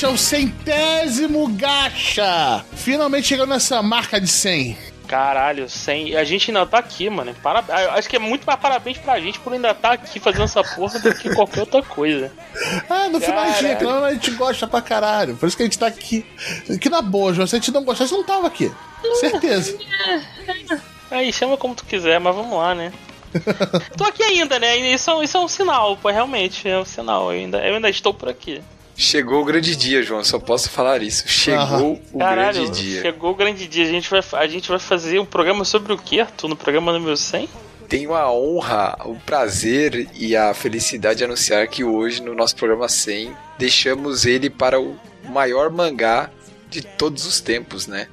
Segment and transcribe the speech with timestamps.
[0.00, 2.64] Gacha, o centésimo Gacha!
[2.74, 4.78] Finalmente chegando nessa marca de 100.
[5.06, 6.16] Caralho, 100.
[6.16, 7.34] A gente ainda tá aqui, mano.
[7.42, 7.78] Parabéns.
[7.90, 10.64] Acho que é muito mais parabéns pra gente por ainda estar tá aqui fazendo essa
[10.64, 12.32] porra do que qualquer outra coisa.
[12.88, 15.36] Ah, no final dia, claro, a gente gosta pra caralho.
[15.36, 16.24] Por isso que a gente tá aqui.
[16.80, 17.46] Que na boa, João.
[17.46, 18.72] Se a gente não gostasse, não tava aqui.
[19.16, 19.76] Certeza.
[21.10, 22.90] Aí, chama como tu quiser, mas vamos lá, né?
[23.98, 24.78] Tô aqui ainda, né?
[24.78, 27.24] Isso, é isso é um sinal, pô, realmente é um sinal.
[27.24, 28.62] Eu ainda, eu ainda estou por aqui.
[29.00, 31.26] Chegou o grande dia, João, só posso falar isso.
[31.26, 33.00] Chegou o Caralho, grande dia.
[33.00, 33.84] Chegou o grande dia.
[33.84, 36.92] A gente, vai, a gente vai fazer um programa sobre o que, Arthur, no programa
[36.92, 37.48] número 100?
[37.88, 42.90] Tenho a honra, o prazer e a felicidade de anunciar que hoje, no nosso programa
[42.90, 44.94] 100, deixamos ele para o
[45.30, 46.28] maior mangá
[46.68, 48.06] de todos os tempos, né?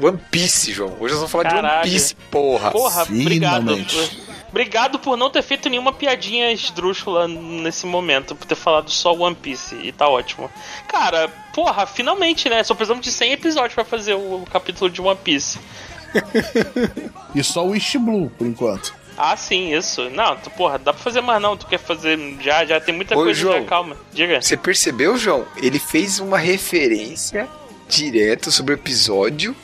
[0.00, 0.94] One Piece, João.
[1.00, 1.82] Hoje nós vamos falar Caralho.
[1.82, 2.70] de One Piece, porra.
[2.70, 3.98] Porra, Finalmente.
[3.98, 4.31] obrigado.
[4.52, 9.34] Obrigado por não ter feito nenhuma piadinha esdrúxula nesse momento, por ter falado só One
[9.34, 10.50] Piece, e tá ótimo.
[10.86, 12.62] Cara, porra, finalmente, né?
[12.62, 15.58] Só precisamos de 100 episódios para fazer o capítulo de One Piece.
[17.34, 18.94] e só o East Blue, por enquanto.
[19.16, 20.10] Ah, sim, isso.
[20.10, 21.56] Não, tu, porra, dá pra fazer mais não.
[21.56, 23.96] Tu quer fazer já, já tem muita Ô, coisa João, já, calma.
[24.12, 24.42] Diga.
[24.42, 25.46] Você percebeu, João?
[25.56, 27.48] Ele fez uma referência
[27.88, 29.56] direta sobre o episódio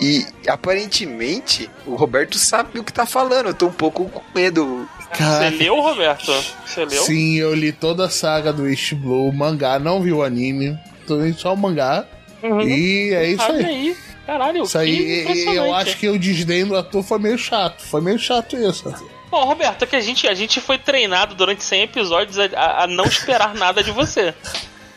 [0.00, 3.48] e aparentemente o Roberto sabe o que tá falando.
[3.48, 4.88] Eu tô um pouco com medo.
[5.12, 6.32] Você leu, Roberto?
[6.66, 7.02] Você leu?
[7.02, 10.78] Sim, eu li toda a saga do East Blue, o mangá, não vi o anime.
[11.06, 12.06] Tô lendo só o mangá.
[12.42, 12.62] Uhum.
[12.62, 13.64] E é isso aí.
[13.64, 13.96] aí.
[14.26, 17.82] Caralho, isso aí, eu acho que o desdém do ator foi meio chato.
[17.82, 18.94] Foi meio chato isso.
[19.30, 22.86] Bom, Roberto, é que a gente, a gente foi treinado durante 100 episódios a, a
[22.86, 24.34] não esperar nada de você.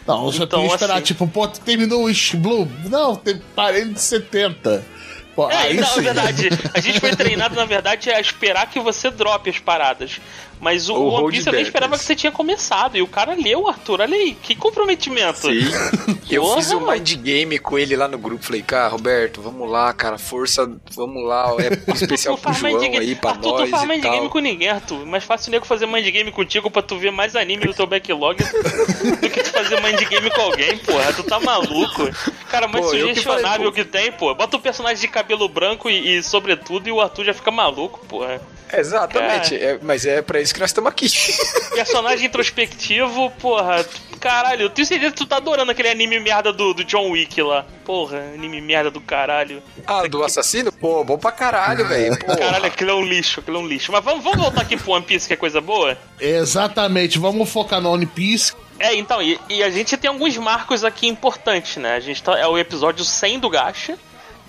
[0.07, 1.03] Não, você então, tem que esperar, assim...
[1.03, 2.67] tipo, pô, terminou o East Blue?
[2.85, 3.19] Não,
[3.55, 4.85] parei de 70.
[5.35, 9.49] Pô, é, na verdade, a gente foi treinado, na verdade, a esperar que você drope
[9.49, 10.21] as paradas.
[10.59, 12.97] Mas o, o One Piece eu nem esperava que você tinha começado.
[12.97, 14.01] E o cara leu, Arthur.
[14.01, 15.41] Olha aí, que comprometimento.
[15.41, 15.59] Sim.
[16.29, 18.43] eu fiz um mind game com ele lá no grupo.
[18.43, 21.53] Falei, cara, Roberto, vamos lá, cara, força, vamos lá.
[21.59, 23.61] É especial pro João aí, pra Arthur, nós.
[23.63, 24.11] Tu faz mind tal.
[24.11, 25.05] game com ninguém, Arthur.
[25.05, 28.37] Mais fácil nego fazer mind game contigo pra tu ver mais anime no teu backlog
[28.41, 31.13] do que tu fazer mind game com alguém, porra.
[31.13, 32.09] Tu tá maluco.
[32.49, 34.33] Cara, mais pô, sugestionável que, falei, que, tem, pô.
[34.33, 37.51] Bota o um personagem de cabelo branco e, e sobretudo e o Arthur já fica
[37.51, 38.41] maluco, porra.
[38.73, 41.07] Exatamente, é, mas é pra isso que nós estamos aqui.
[41.73, 43.85] Personagem introspectivo, porra.
[44.19, 47.41] Caralho, eu tenho certeza que tu tá adorando aquele anime merda do, do John Wick
[47.41, 47.65] lá.
[47.85, 49.61] Porra, anime merda do caralho.
[49.85, 50.71] Ah, do assassino?
[50.71, 52.17] Pô, bom pra caralho, velho.
[52.17, 53.91] Caralho, aquilo é um lixo, aquilo é um lixo.
[53.91, 55.97] Mas vamos, vamos voltar aqui pro One Piece, que é coisa boa?
[56.19, 58.53] Exatamente, vamos focar no One Piece.
[58.79, 61.95] É, então, e, e, a gente tem alguns marcos aqui importantes, né?
[61.95, 63.97] A gente tá, é o episódio 100 do Gacha.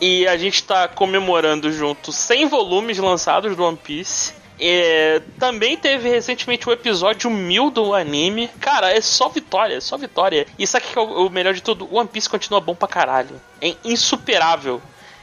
[0.00, 4.34] E a gente tá comemorando junto 100 volumes lançados do One Piece.
[4.58, 8.48] É, também teve recentemente o episódio 1000 do anime.
[8.60, 10.46] Cara, é só vitória, é só vitória.
[10.58, 12.88] E isso aqui que é o, o melhor de tudo: One Piece continua bom pra
[12.88, 13.40] caralho.
[13.60, 14.80] É insuperável.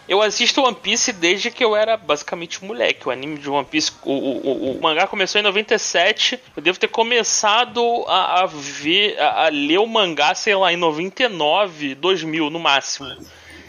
[0.07, 3.07] Eu assisto One Piece desde que eu era basicamente moleque.
[3.07, 6.39] O anime de One Piece, o, o, o mangá começou em 97.
[6.56, 10.78] Eu devo ter começado a, a ver, a, a, ler o mangá, sei lá, em
[10.78, 13.07] 99, 2000 no máximo.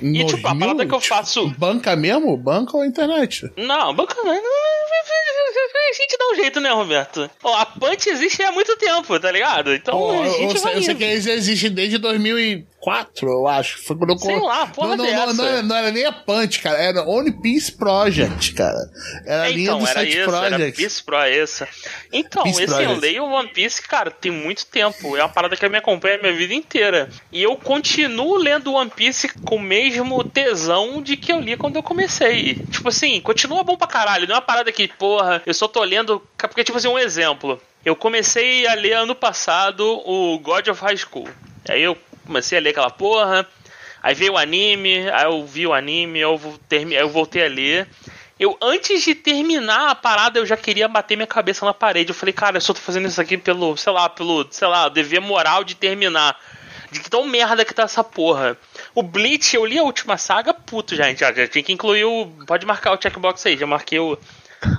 [0.02, 1.48] E tipo, a parada que eu faço.
[1.58, 2.36] Banca mesmo?
[2.36, 3.50] Banca ou internet?
[3.56, 4.32] Não, banca não.
[4.32, 7.30] A gente dá um jeito, né, Roberto?
[7.42, 9.72] Ó, a Punch existe há muito tempo, tá ligado?
[9.74, 10.76] Então oh, a gente eu, vai...
[10.76, 13.82] eu sei que eles existem desde 2000 e 4, eu acho.
[13.82, 14.44] Foi quando Sei eu...
[14.44, 16.76] lá, porra não, não, não, não, não, era nem a Punch, cara.
[16.76, 18.90] Era One Piece Project, cara.
[19.24, 20.62] Era a linha então, do era isso, Project.
[20.62, 21.68] Era Piece Pro, essa.
[22.12, 22.94] Então, Peace esse Project.
[22.94, 25.16] eu leio One Piece, cara, tem muito tempo.
[25.16, 27.08] É uma parada que me acompanha a minha vida inteira.
[27.32, 31.76] E eu continuo lendo One Piece com o mesmo tesão de que eu li quando
[31.76, 32.56] eu comecei.
[32.70, 34.26] Tipo assim, continua bom pra caralho.
[34.26, 36.22] Não é uma parada que, porra, eu só tô lendo.
[36.36, 37.58] Porque, tipo assim, um exemplo.
[37.82, 41.28] Eu comecei a ler ano passado o God of High School.
[41.66, 43.46] Aí eu comecei a ler aquela porra.
[44.02, 46.38] Aí veio o anime, aí eu vi o anime, eu,
[46.68, 47.88] termi eu voltei a ler.
[48.38, 52.10] Eu, antes de terminar a parada, eu já queria bater minha cabeça na parede.
[52.10, 54.88] Eu falei, cara, eu só tô fazendo isso aqui pelo, sei lá, pelo, sei lá,
[54.88, 56.38] dever moral de terminar.
[56.90, 58.58] De que tão merda que tá essa porra.
[58.94, 61.20] O Bleach, eu li a última saga, puto, gente.
[61.20, 62.26] Já, já tinha que incluir o.
[62.46, 64.18] Pode marcar o checkbox aí, já marquei o.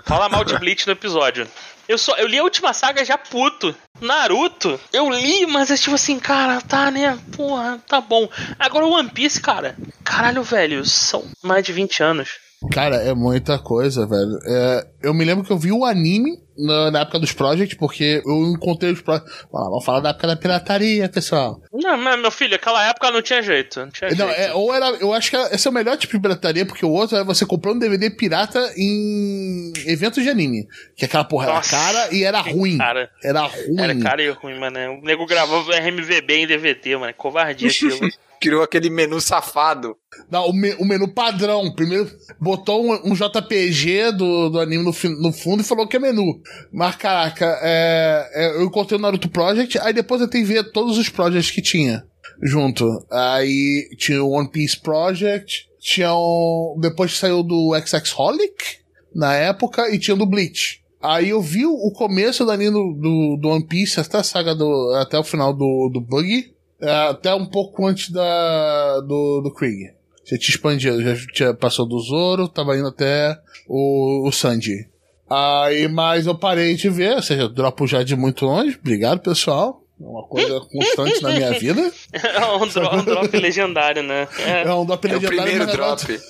[0.06, 1.48] Fala mal de Bleach no episódio.
[1.88, 3.76] Eu só eu li a última saga já puto.
[4.02, 7.18] Naruto, eu li, mas é tipo assim, cara, tá, né?
[7.36, 8.28] Porra, tá bom.
[8.60, 9.76] Agora o One Piece, cara.
[10.04, 12.30] Caralho, velho, são mais de 20 anos.
[12.72, 14.40] Cara, é muita coisa, velho.
[14.46, 18.22] É, eu me lembro que eu vi o anime na, na, época dos projects, porque
[18.26, 19.32] eu encontrei os projects.
[19.46, 21.62] Ah, vamos falar da época da pirataria, pessoal.
[21.74, 23.80] Não, mas meu filho, aquela época não tinha jeito.
[23.80, 24.42] Não tinha não, jeito.
[24.42, 24.88] É, ou era.
[25.02, 27.46] Eu acho que esse é o melhor tipo de pirataria, porque o outro é você
[27.46, 30.68] comprar um DVD pirata em eventos de anime.
[30.96, 32.78] Que aquela porra Nossa, era cara e era ruim.
[32.78, 33.10] Cara.
[33.24, 33.80] Era ruim.
[33.80, 34.80] Era cara e ruim, mano.
[35.00, 37.14] O nego gravava RMVB em DVD, mano.
[37.14, 38.10] Covardia aquilo.
[38.40, 39.96] Criou aquele menu safado.
[40.30, 41.74] Não, o, me, o menu padrão.
[41.74, 42.10] Primeiro
[42.40, 46.42] botou um, um JPG do, do anime no, no, fundo e falou que é menu.
[46.72, 50.72] Mas, caraca, é, é, eu encontrei o Naruto Project, aí depois eu tenho que ver
[50.72, 52.06] todos os projects que tinha
[52.42, 53.06] junto.
[53.12, 58.80] Aí tinha o One Piece Project, tinha um, depois saiu do XX Holic
[59.14, 60.84] na época e tinha do Bleach.
[61.02, 64.92] Aí eu vi o começo anime do, do, do One Piece até a saga do.
[65.00, 66.55] até o final do, do Bug.
[66.86, 69.94] É, até um pouco antes da, do, do Krieg.
[70.26, 73.38] Já tinha expandido, já tinha, passou do Zoro, tava indo até
[73.68, 74.88] o, o Sanji.
[75.30, 78.78] Aí, mas eu parei de ver, ou seja, dropo já de muito longe.
[78.80, 79.82] Obrigado, pessoal.
[80.00, 81.92] É uma coisa constante na minha vida.
[82.12, 84.28] É um, drop, um drop legendário, né?
[84.40, 85.40] É, é um drop legendário.
[85.40, 86.22] É o primeiro drop.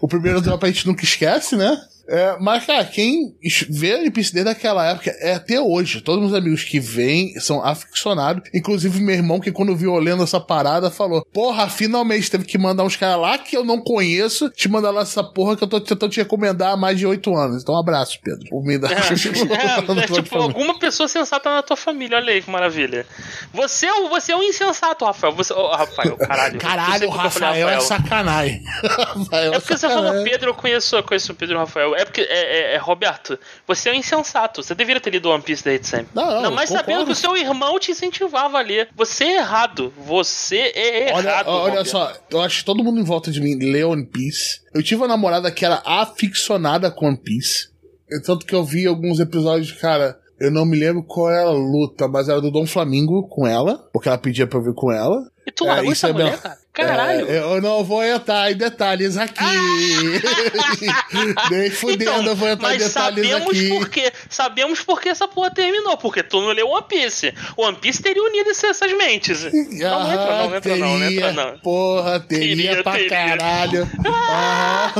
[0.00, 1.80] O primeiro drop a gente nunca esquece, né?
[2.08, 3.34] É, mas, cara, quem
[3.68, 6.00] vê a NPC desde aquela época é até hoje.
[6.00, 8.48] Todos meus amigos que vêm são aficionados.
[8.54, 12.84] Inclusive, meu irmão, que quando viu olhando essa parada, falou: Porra, finalmente teve que mandar
[12.84, 15.80] uns caras lá que eu não conheço, te mandar lá essa porra que eu tô
[15.80, 17.62] tentando te recomendar há mais de oito anos.
[17.62, 18.48] Então, um abraço, Pedro.
[18.48, 18.92] Por me dar.
[18.92, 18.98] É, é,
[20.02, 22.18] é, tipo, alguma pessoa sensata na tua família.
[22.18, 23.06] Olha aí que maravilha.
[23.52, 25.32] Você é, você é um insensato, Rafael.
[25.34, 26.60] Você, oh, Rafael, caralho.
[26.70, 28.62] Caralho, o Rafael, Rafael, é sacanagem.
[28.84, 31.89] Rafael é porque você falou Pedro, eu conheço, eu conheço o Pedro Rafael.
[31.94, 34.62] É porque, é, é, é, Roberto, você é um insensato.
[34.62, 36.08] Você deveria ter lido One Piece desde sempre.
[36.14, 38.88] Não, não, não mas sabendo que o seu irmão te incentivava a ler.
[38.96, 39.92] Você é errado.
[39.98, 41.48] Você é errado.
[41.48, 44.60] Olha, só, eu acho que todo mundo em volta de mim lê One Piece.
[44.74, 47.68] Eu tive uma namorada que era aficionada com One Piece.
[48.24, 50.18] Tanto que eu vi alguns episódios, cara.
[50.40, 53.76] Eu não me lembro qual era a luta, mas era do Dom Flamingo com ela,
[53.92, 55.29] porque ela pedia pra eu ver com ela.
[55.54, 56.58] Tu largou é, essa é mulher, cara?
[56.72, 57.28] Caralho.
[57.28, 59.42] É, eu não vou entrar em detalhes aqui.
[61.50, 63.68] Nem fudendo, então, eu vou entrar em detalhes sabemos aqui.
[63.68, 65.96] Porque, sabemos porque essa porra terminou.
[65.96, 67.34] Porque tu não leu One Piece.
[67.56, 69.48] One Piece teria unido essas mentes.
[69.82, 71.58] Ah, não, entra não, entra teria, não, não entra não.
[71.58, 73.08] Porra, teria, teria pra teria.
[73.08, 73.88] caralho.
[74.32, 74.92] Ah.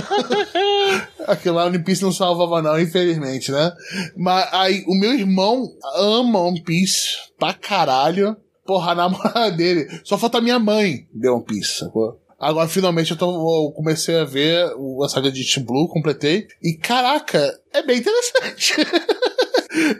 [1.28, 3.72] Aquilo lá One Piece não salvava não, infelizmente, né?
[4.16, 8.36] Mas aí, o meu irmão ama One Piece pra caralho
[8.70, 9.88] porra, a namorada dele.
[10.04, 12.20] Só falta minha mãe deu One Piece, sacou?
[12.38, 14.64] Agora, finalmente, eu, tô, eu comecei a ver
[15.04, 16.46] a saga de Team Blue, completei.
[16.62, 18.74] E, caraca, é bem interessante.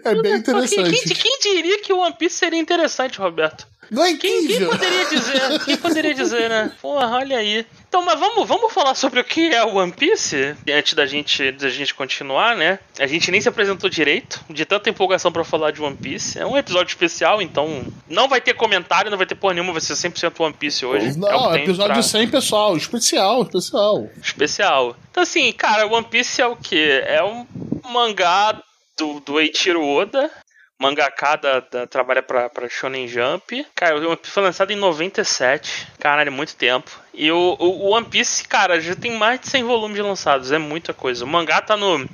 [0.04, 0.90] é bem interessante.
[0.90, 3.66] Quem, quem, diria que o One Piece seria interessante, Roberto?
[3.90, 5.64] Não é quem, quem, poderia dizer?
[5.64, 6.72] Quem poderia dizer, né?
[6.80, 7.66] Porra, olha aí.
[7.88, 11.50] Então, mas vamos, vamos falar sobre o que é o One Piece antes da gente,
[11.50, 12.78] da gente continuar, né?
[13.00, 16.38] A gente nem se apresentou direito, de tanta empolgação para falar de One Piece.
[16.38, 19.80] É um episódio especial, então não vai ter comentário, não vai ter porra nenhuma, vai
[19.80, 21.18] ser 100% One Piece hoje.
[21.18, 22.02] Não, é episódio pra...
[22.02, 22.76] 100, pessoal.
[22.76, 24.10] Especial, especial.
[24.22, 24.96] Especial.
[25.10, 27.02] Então, assim, cara, One Piece é o quê?
[27.04, 27.44] É um
[27.90, 28.62] mangá
[29.00, 30.30] do, do Eiichiro Oda,
[30.78, 33.66] mangaka da, da, trabalha pra, pra Shonen Jump.
[33.74, 35.88] Cara, o One Piece foi lançado em 97.
[35.98, 36.90] Caralho, muito tempo.
[37.14, 40.52] E o, o, One Piece, cara, já tem mais de 100 volumes lançados.
[40.52, 41.24] É muita coisa.
[41.24, 42.06] O mangá tá no.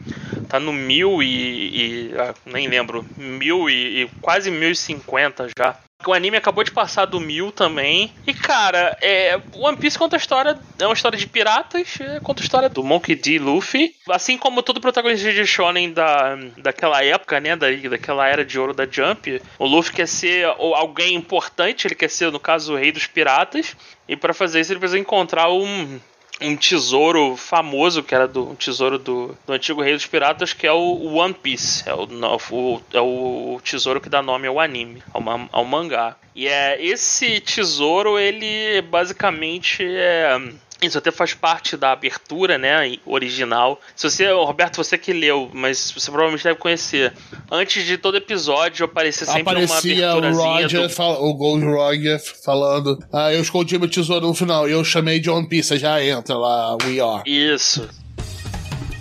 [0.49, 2.11] Tá no mil e.
[2.11, 3.05] e ah, nem lembro.
[3.17, 5.77] Mil e, e quase mil e cinquenta já.
[6.07, 8.13] O anime acabou de passar do mil também.
[8.27, 10.57] E, cara, é, One Piece conta a história.
[10.79, 13.39] É uma história de piratas, é, conta a história do Monkey D.
[13.39, 13.93] Luffy.
[14.09, 17.57] Assim como todo protagonista de Shonen da, daquela época, né?
[17.57, 19.41] Da, daquela era de ouro da Jump.
[19.59, 23.75] O Luffy quer ser alguém importante, ele quer ser, no caso, o rei dos piratas.
[24.07, 25.99] E para fazer isso, ele precisa encontrar um,
[26.41, 30.67] um tesouro famoso, que era do um tesouro do, do antigo Rei dos Piratas, que
[30.67, 31.89] é o One Piece.
[31.89, 36.17] É o, o, é o tesouro que dá nome ao anime, ao, ao mangá.
[36.35, 40.39] E é esse tesouro, ele basicamente é
[40.82, 43.80] isso até faz parte da abertura, né, original.
[43.96, 47.14] Se você, Roberto, você que leu, mas você provavelmente deve conhecer.
[47.52, 50.46] Antes de todo episódio aparecia sempre Aparecia uma aberturazinha.
[50.48, 51.24] O, Roger, do...
[51.26, 55.30] o Gold Roger falando, ah, eu escondi meu tesouro no final, e eu chamei de
[55.30, 57.24] One Piece, já entra lá, We Are.
[57.26, 57.88] Isso.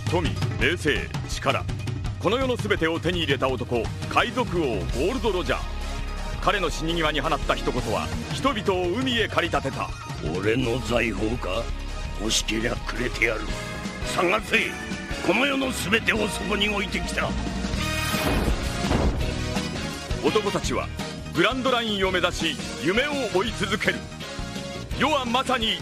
[0.09, 1.63] Tommy, 冷静、力。
[2.21, 5.81] この世の全てを手に入れた男、海賊王ゴールド・ロジャー。
[6.41, 10.04] 彼の死に際に放った一言は人々を海へ駆り立てた
[10.36, 11.62] 俺の財宝か
[12.20, 13.40] 欲しけりゃくれてやる
[14.14, 14.58] 探せ
[15.26, 17.28] この世の全てをそこに置いてきた
[20.24, 20.88] 男たちは
[21.34, 23.98] グランドラインを目指し夢を追い続ける
[24.98, 25.78] 世はまさに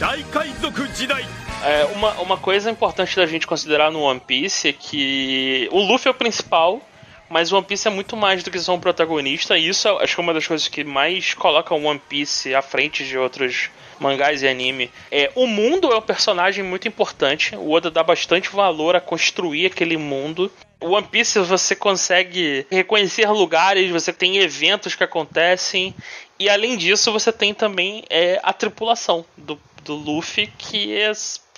[0.00, 1.24] 大海賊時代
[1.64, 6.06] É, uma, uma coisa importante da gente considerar no One Piece é que o Luffy
[6.06, 6.80] é o principal,
[7.28, 10.20] mas One Piece é muito mais do que só um protagonista, e isso acho que
[10.20, 14.48] é uma das coisas que mais coloca One Piece à frente de outros mangás e
[14.48, 14.90] anime.
[15.10, 19.66] É, o mundo é um personagem muito importante, o Oda dá bastante valor a construir
[19.66, 20.50] aquele mundo.
[20.80, 25.94] O One Piece você consegue reconhecer lugares, você tem eventos que acontecem,
[26.38, 31.12] e além disso você tem também é, a tripulação do, do Luffy, que é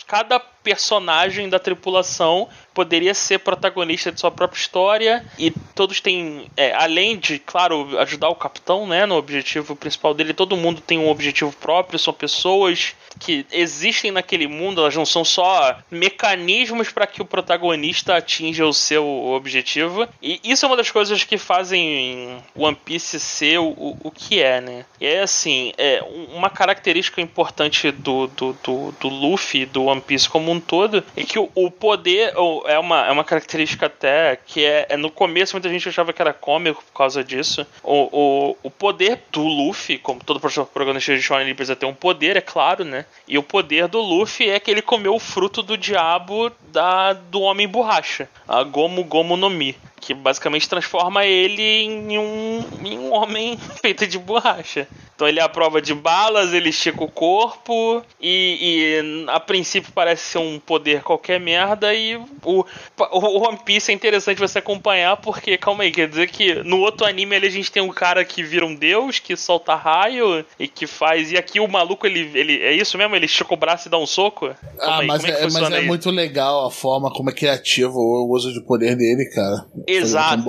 [0.08, 6.72] cada personagem da tripulação poderia ser protagonista de sua própria história e todos têm, é,
[6.74, 11.10] além de, claro, ajudar o capitão, né, no objetivo principal dele, todo mundo tem um
[11.10, 17.20] objetivo próprio, são pessoas que existem naquele mundo, elas não são só mecanismos para que
[17.20, 20.08] o protagonista atinja o seu objetivo.
[20.22, 24.60] E isso é uma das coisas que fazem One Piece ser o, o que é,
[24.60, 24.84] né?
[25.00, 30.28] E é assim, é uma característica importante do, do, do, do Luffy, do One Piece
[30.28, 32.34] como um todo, é que o, o poder
[32.66, 36.22] é uma, é uma característica até que é, é, no começo muita gente achava que
[36.22, 37.66] era cômico por causa disso.
[37.82, 41.94] O, o, o poder do Luffy, como todo protagonista de Shonen, ele precisa ter um
[41.94, 43.04] poder, é claro, né?
[43.26, 47.42] E o poder do Luffy é que ele comeu o fruto do diabo da, do
[47.42, 53.12] Homem Borracha, a Gomu Gomu no Mi que basicamente transforma ele em um, em um
[53.12, 54.86] homem feito de borracha.
[55.14, 59.90] Então ele é a prova de balas, ele estica o corpo e, e, a princípio
[59.92, 62.64] parece ser um poder qualquer merda e o,
[63.10, 67.04] o One Piece é interessante você acompanhar porque, calma aí, quer dizer que no outro
[67.04, 70.68] anime ali a gente tem um cara que vira um deus, que solta raio e
[70.68, 71.32] que faz...
[71.32, 73.16] E aqui o maluco, ele, ele é isso mesmo?
[73.16, 74.54] Ele estica o braço e dá um soco?
[74.78, 77.98] Calma ah, aí, mas, é, é mas é muito legal a forma como é criativo
[77.98, 79.66] o uso de poder dele, cara.
[79.88, 80.46] Exato.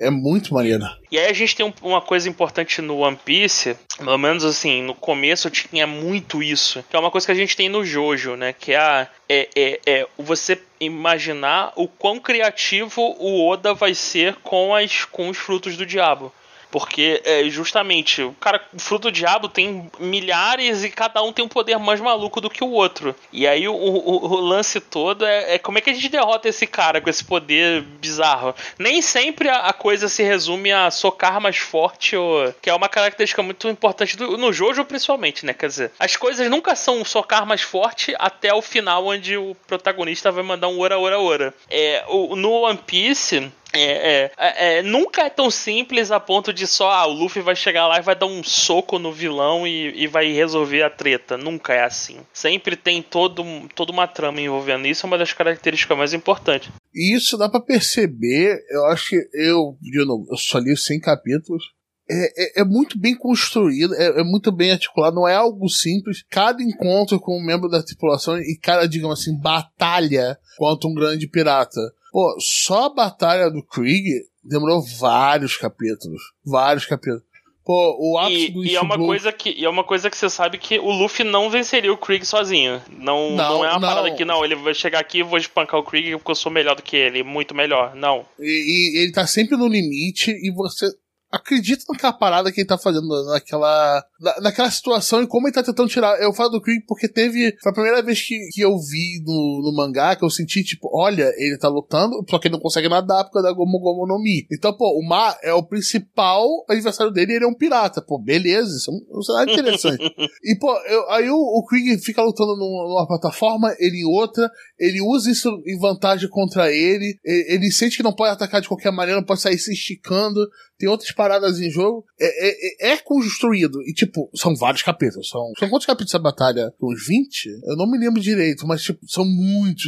[0.00, 0.82] É muito maneiro.
[1.12, 4.94] E aí a gente tem uma coisa importante no One Piece, pelo menos assim, no
[4.94, 8.54] começo tinha muito isso, que é uma coisa que a gente tem no Jojo, né?
[8.54, 14.36] Que é, a, é, é, é você imaginar o quão criativo o Oda vai ser
[14.36, 16.32] com, as, com os frutos do diabo.
[16.70, 21.44] Porque é justamente o cara, o fruto do diabo tem milhares e cada um tem
[21.44, 23.14] um poder mais maluco do que o outro.
[23.32, 26.48] E aí o, o, o lance todo é, é, como é que a gente derrota
[26.48, 28.54] esse cara com esse poder bizarro.
[28.78, 32.88] Nem sempre a, a, coisa se resume a socar mais forte, ou, que é uma
[32.88, 35.52] característica muito importante do, no Jojo principalmente, né?
[35.54, 40.30] Quer dizer, as coisas nunca são socar mais forte até o final onde o protagonista
[40.30, 41.54] vai mandar um ora ora ora.
[41.68, 46.52] É, o, no One Piece é, é, é, é, nunca é tão simples a ponto
[46.52, 49.66] de só ah, o Luffy vai chegar lá e vai dar um soco no vilão
[49.66, 51.36] e, e vai resolver a treta.
[51.36, 52.18] Nunca é assim.
[52.32, 56.70] Sempre tem todo, toda uma trama envolvendo isso, é uma das características mais importantes.
[56.92, 61.00] E isso dá para perceber, eu acho que eu, de novo, eu só li 100
[61.00, 61.64] capítulos.
[62.12, 66.24] É, é, é, muito bem construído, é, é, muito bem articulado, não é algo simples.
[66.28, 71.28] Cada encontro com um membro da tripulação e cada, digamos assim, batalha contra um grande
[71.28, 71.80] pirata
[72.12, 76.20] Pô, só a batalha do Krieg demorou vários capítulos.
[76.44, 77.22] Vários capítulos.
[77.64, 80.16] Pô, o ápice e, do e é uma coisa que E é uma coisa que
[80.16, 82.82] você sabe que o Luffy não venceria o Krieg sozinho.
[82.90, 83.88] Não, não, não é uma não.
[83.88, 86.50] parada que, não, ele vai chegar aqui e vou espancar o Krieg porque eu sou
[86.50, 87.94] melhor do que ele, muito melhor.
[87.94, 88.26] Não.
[88.38, 90.86] E, e ele tá sempre no limite e você
[91.30, 95.62] acredita naquela parada que ele tá fazendo, naquela, na, naquela situação e como ele tá
[95.62, 96.20] tentando tirar.
[96.20, 97.56] Eu falo do Krieg porque teve.
[97.62, 100.90] Foi a primeira vez que, que eu vi no, no mangá que eu senti, tipo,
[100.92, 104.06] olha, ele tá lutando, só que ele não consegue nadar por causa da Gomu Gomu
[104.06, 104.46] no Mi.
[104.50, 108.02] Então, pô, o Mar é o principal adversário dele e ele é um pirata.
[108.02, 110.02] Pô, beleza, isso é um, cenário interessante.
[110.42, 115.00] e, pô, eu, aí o, o Krieg fica lutando numa plataforma, ele em outra, ele
[115.00, 118.90] usa isso em vantagem contra ele, ele, ele sente que não pode atacar de qualquer
[118.90, 120.40] maneira, não pode sair se esticando
[120.80, 122.06] tem outras paradas em jogo.
[122.18, 123.82] É, é, é, construído.
[123.82, 125.28] E, tipo, são vários capítulos.
[125.28, 126.72] São, são quantos capítulos essa batalha?
[126.82, 127.50] Uns 20?
[127.64, 129.84] Eu não me lembro direito, mas, tipo, são muitos,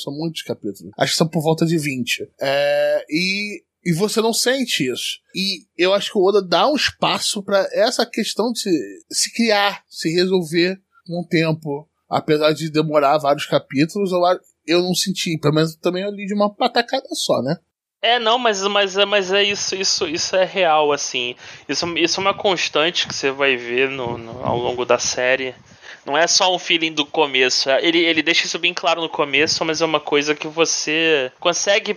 [0.00, 0.92] são muitos capítulos.
[0.96, 2.30] Acho que são por volta de 20.
[2.40, 5.18] É, e, e você não sente isso.
[5.34, 8.70] E eu acho que o Oda dá um espaço para essa questão de se,
[9.10, 11.88] se criar, se resolver com o tempo.
[12.08, 14.20] Apesar de demorar vários capítulos, eu,
[14.64, 15.36] eu não senti.
[15.40, 17.58] Pelo menos também ali de uma patacada só, né?
[18.02, 21.34] É, não, mas, mas, mas é isso, isso, isso é real, assim.
[21.68, 25.54] Isso, isso é uma constante que você vai ver no, no ao longo da série.
[26.06, 27.68] Não é só um feeling do começo.
[27.68, 31.96] Ele, ele deixa isso bem claro no começo, mas é uma coisa que você consegue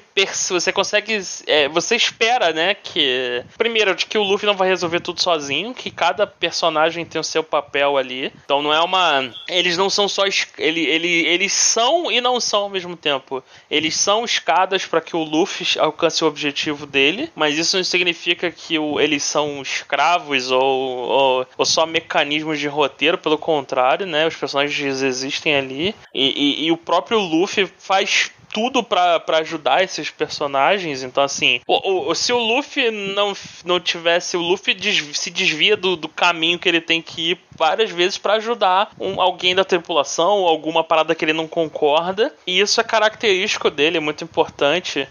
[0.50, 5.00] você consegue é, você espera, né, que primeiro de que o Luffy não vai resolver
[5.00, 8.34] tudo sozinho, que cada personagem tem o seu papel ali.
[8.44, 10.24] Então não é uma eles não são só
[10.58, 13.44] ele, ele, eles são e não são ao mesmo tempo.
[13.70, 18.50] Eles são escadas para que o Luffy alcance o objetivo dele, mas isso não significa
[18.50, 24.06] que o, eles são escravos ou, ou, ou só mecanismos de roteiro, pelo contrário história,
[24.06, 24.28] né?
[24.28, 25.96] Os personagens existem ali.
[26.14, 31.04] E, e, e o próprio Luffy faz tudo para ajudar esses personagens.
[31.04, 34.38] Então, assim, o, o, se o Luffy não, não tivesse.
[34.38, 38.18] O Luffy des, se desvia do, do caminho que ele tem que ir várias vezes
[38.18, 42.34] para ajudar um, alguém da tripulação, alguma parada que ele não concorda.
[42.48, 45.08] E isso é característico dele, é muito importante.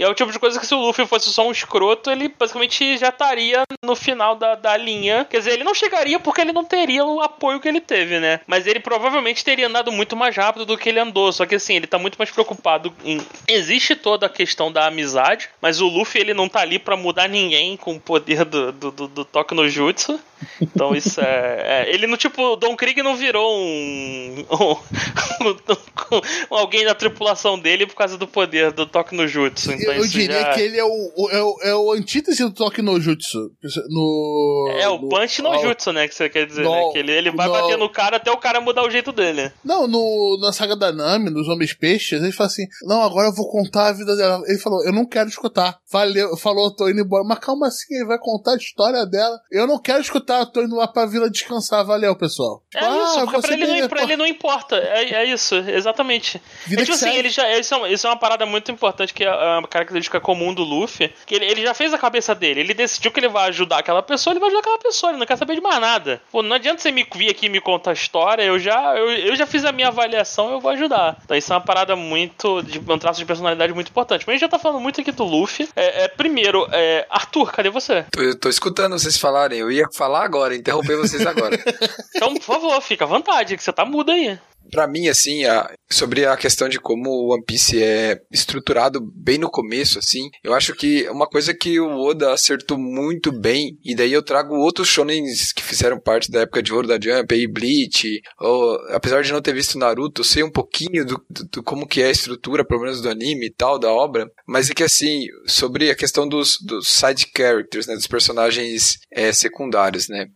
[0.00, 2.28] E é o tipo de coisa que se o Luffy fosse só um escroto, ele
[2.28, 5.26] basicamente já estaria no final da, da linha.
[5.28, 8.40] Quer dizer, ele não chegaria porque ele não teria o apoio que ele teve, né?
[8.46, 11.30] Mas ele provavelmente teria andado muito mais rápido do que ele andou.
[11.30, 13.20] Só que assim, ele tá muito mais preocupado em.
[13.46, 17.28] Existe toda a questão da amizade, mas o Luffy ele não tá ali para mudar
[17.28, 20.18] ninguém com o poder do, do, do, do toque no jutsu.
[20.60, 26.16] Então isso é, é, Ele não, tipo, Don Krieg não virou um, um,
[26.50, 29.72] um, alguém da tripulação dele por causa do poder do toque no jutsu.
[29.72, 30.54] Então, eu diria já...
[30.54, 33.50] que ele é o, é o, é o antítese do toque no jutsu.
[33.88, 36.08] No, é, o no, punch no jutsu, né?
[36.08, 36.92] Que você quer dizer, no, né?
[36.92, 39.52] Que ele, ele vai bater no cara até o cara mudar o jeito dele.
[39.64, 43.34] Não, no, na saga da Nami, nos Homens Peixes, ele fala assim: Não, agora eu
[43.34, 44.42] vou contar a vida dela.
[44.46, 45.78] Ele falou: Eu não quero escutar.
[45.90, 47.24] Valeu, falou, tô indo embora.
[47.24, 49.38] Mas calma assim, ele vai contar a história dela.
[49.50, 51.84] Eu não quero escutar, tô indo lá pra vila descansar.
[51.84, 52.62] Valeu, pessoal.
[52.74, 54.76] É ah, isso, porque pra ele, não, pra ele não importa.
[54.76, 56.40] É, é isso, exatamente.
[56.66, 59.24] Vida é tipo assim, ele já, isso, é, isso é uma parada muito importante que
[59.24, 61.12] é uma característica comum do Luffy.
[61.26, 62.60] Que ele, ele já fez a cabeça dele.
[62.60, 65.10] Ele decidiu que ele vai ajudar aquela pessoa, ele vai ajudar aquela pessoa.
[65.10, 66.20] Ele não quer saber de mais nada.
[66.30, 68.42] Pô, não adianta você me vir aqui e me contar a história.
[68.42, 71.16] Eu já, eu, eu já fiz a minha avaliação, eu vou ajudar.
[71.24, 72.62] Então isso é uma parada muito.
[72.62, 74.24] De, um traço de personalidade muito importante.
[74.26, 75.68] Mas a gente já tá falando muito aqui do Luffy.
[75.74, 78.04] É, é primeiro, é, Arthur, cadê você?
[78.10, 79.60] Tô, tô escutando vocês falarem.
[79.60, 81.58] Eu ia falar agora, interromper vocês agora.
[82.14, 84.38] então, por favor, fica à vontade, que você tá mudo aí
[84.70, 89.38] para mim, assim, a, sobre a questão de como o One Piece é estruturado bem
[89.38, 93.94] no começo, assim, eu acho que uma coisa que o Oda acertou muito bem, e
[93.94, 97.46] daí eu trago outros shonens que fizeram parte da época de ouro da Jump, aí
[97.46, 101.86] Bleach, ou, apesar de não ter visto Naruto, sei um pouquinho do, do, do, como
[101.86, 104.84] que é a estrutura, pelo menos do anime e tal, da obra, mas é que,
[104.84, 110.26] assim, sobre a questão dos, dos side characters, né, dos personagens é, secundários, né,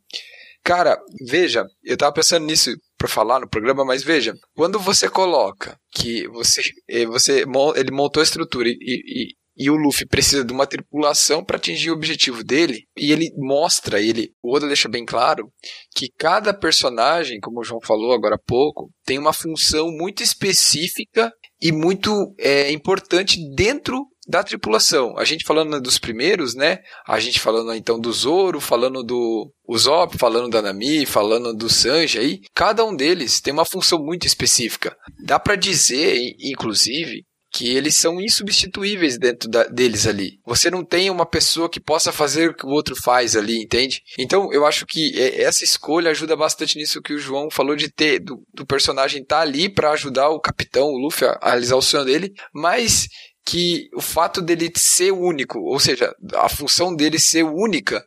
[0.64, 5.76] Cara, veja, eu tava pensando nisso para falar no programa, mas veja, quando você coloca
[5.92, 7.44] que você, eh, você
[7.76, 11.90] ele montou a estrutura e, e, e o Luffy precisa de uma tripulação para atingir
[11.90, 15.50] o objetivo dele, e ele mostra, ele, o Oda deixa bem claro
[15.94, 21.30] que cada personagem, como o João falou agora há pouco, tem uma função muito específica
[21.60, 25.16] e muito é, importante dentro da tripulação.
[25.18, 26.78] A gente falando dos primeiros, né?
[27.06, 32.18] A gente falando então do Zoro, falando do Usopp, falando da Nami, falando do Sanji
[32.18, 32.40] aí.
[32.54, 34.96] Cada um deles tem uma função muito específica.
[35.24, 40.40] Dá para dizer, inclusive, que eles são insubstituíveis dentro da, deles ali.
[40.44, 44.02] Você não tem uma pessoa que possa fazer o que o outro faz ali, entende?
[44.18, 48.18] Então eu acho que essa escolha ajuda bastante nisso que o João falou de ter
[48.18, 51.82] do, do personagem estar tá ali para ajudar o capitão, o Luffy, a realizar o
[51.82, 53.06] sonho dele, mas
[53.44, 58.04] que o fato dele ser único, ou seja, a função dele ser única,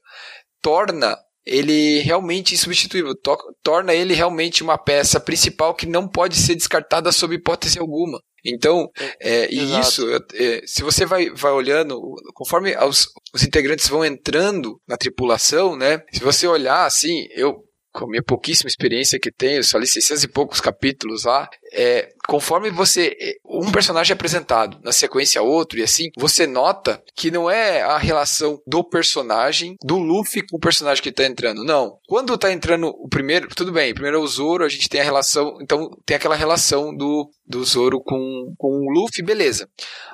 [0.62, 6.56] torna ele realmente insubstituível, to torna ele realmente uma peça principal que não pode ser
[6.56, 8.21] descartada sob hipótese alguma.
[8.45, 8.89] Então,
[9.21, 12.00] é, e isso, é, se você vai, vai olhando,
[12.34, 16.02] conforme os, os integrantes vão entrando na tripulação, né?
[16.12, 17.66] Se você olhar assim, eu
[17.97, 22.10] com a minha pouquíssima experiência que tenho, só li 600 e poucos capítulos lá, é,
[22.27, 23.17] conforme você.
[23.43, 27.97] Um personagem é apresentado, na sequência outro, e assim, você nota que não é a
[27.97, 31.63] relação do personagem, do Luffy com o personagem que tá entrando.
[31.63, 31.97] Não.
[32.07, 35.03] Quando tá entrando o primeiro, tudo bem, primeiro é o Zoro, a gente tem a
[35.03, 35.57] relação.
[35.60, 39.67] Então tem aquela relação do, do Zoro com, com o Luffy, beleza.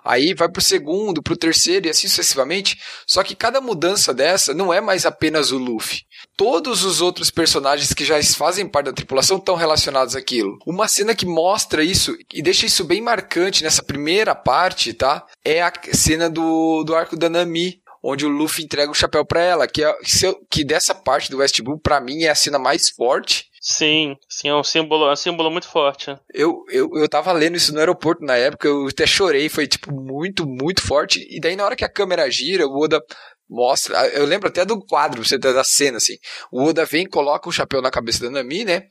[0.06, 2.78] Aí vai pro segundo, pro terceiro e assim sucessivamente.
[3.06, 6.02] Só que cada mudança dessa não é mais apenas o Luffy.
[6.36, 10.58] Todos os outros personagens que já fazem parte da tripulação estão relacionados àquilo.
[10.66, 15.26] Uma cena que mostra isso e deixa isso bem marcante nessa primeira parte, tá?
[15.44, 19.42] É a cena do, do arco da Nami, onde o Luffy entrega o chapéu para
[19.42, 19.96] ela, que, é,
[20.50, 23.52] que dessa parte do West Blue, pra mim, é a cena mais forte.
[23.62, 26.14] Sim, sim, é um símbolo, é um símbolo muito forte.
[26.34, 29.90] Eu, eu, eu tava lendo isso no aeroporto na época, eu até chorei, foi tipo
[29.94, 31.26] muito, muito forte.
[31.30, 33.02] E daí na hora que a câmera gira, o Oda
[33.50, 34.08] mostra.
[34.10, 36.16] Eu lembro até do quadro, você da cena, assim.
[36.52, 38.84] O Oda vem, coloca o chapéu na cabeça da Nami, né?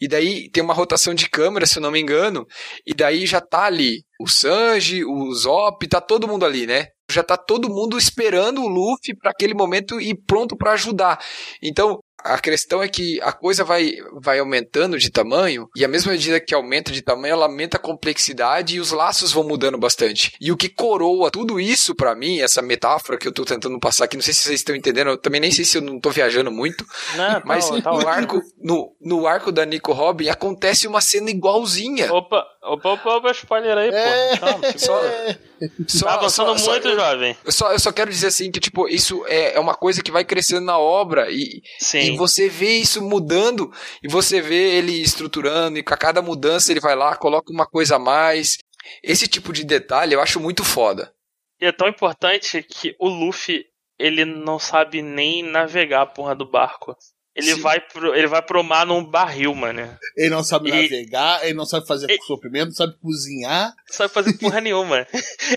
[0.00, 2.46] E daí tem uma rotação de câmera, se eu não me engano.
[2.86, 6.88] E daí já tá ali o Sanji, o Zop, tá todo mundo ali, né?
[7.10, 11.18] Já tá todo mundo esperando o Luffy para aquele momento e pronto para ajudar.
[11.62, 16.12] Então, A questão é que a coisa vai, vai aumentando de tamanho, e a mesma
[16.12, 20.32] medida que aumenta de tamanho, ela aumenta a complexidade e os laços vão mudando bastante.
[20.40, 24.04] E o que coroa tudo isso para mim, essa metáfora que eu tô tentando passar
[24.04, 26.10] aqui, não sei se vocês estão entendendo, eu também nem sei se eu não tô
[26.10, 26.84] viajando muito,
[27.16, 31.30] não, mas tá, tá no, arco, no, no arco da Nico Robin acontece uma cena
[31.30, 32.12] igualzinha.
[32.12, 34.46] Opa, opa, opa, opa spoiler aí, é, pô.
[34.46, 35.00] Calma, só,
[35.86, 37.36] só, tá avançando só, muito, só, jovem.
[37.44, 40.10] Eu só, eu só quero dizer assim que, tipo, isso é, é uma coisa que
[40.10, 41.98] vai crescendo na obra e, Sim.
[41.98, 46.80] e você vê isso mudando e você vê ele estruturando e com cada mudança ele
[46.80, 48.58] vai lá, coloca uma coisa a mais.
[49.02, 51.12] Esse tipo de detalhe eu acho muito foda.
[51.60, 53.64] E é tão importante que o Luffy,
[53.98, 56.96] ele não sabe nem navegar a porra do barco.
[57.38, 59.88] Ele vai, pro, ele vai pro mar num barril, mano.
[60.16, 60.82] Ele não sabe e...
[60.82, 63.74] navegar, ele não sabe fazer suprimento, não sabe cozinhar.
[63.88, 65.06] Não sabe fazer porra nenhuma.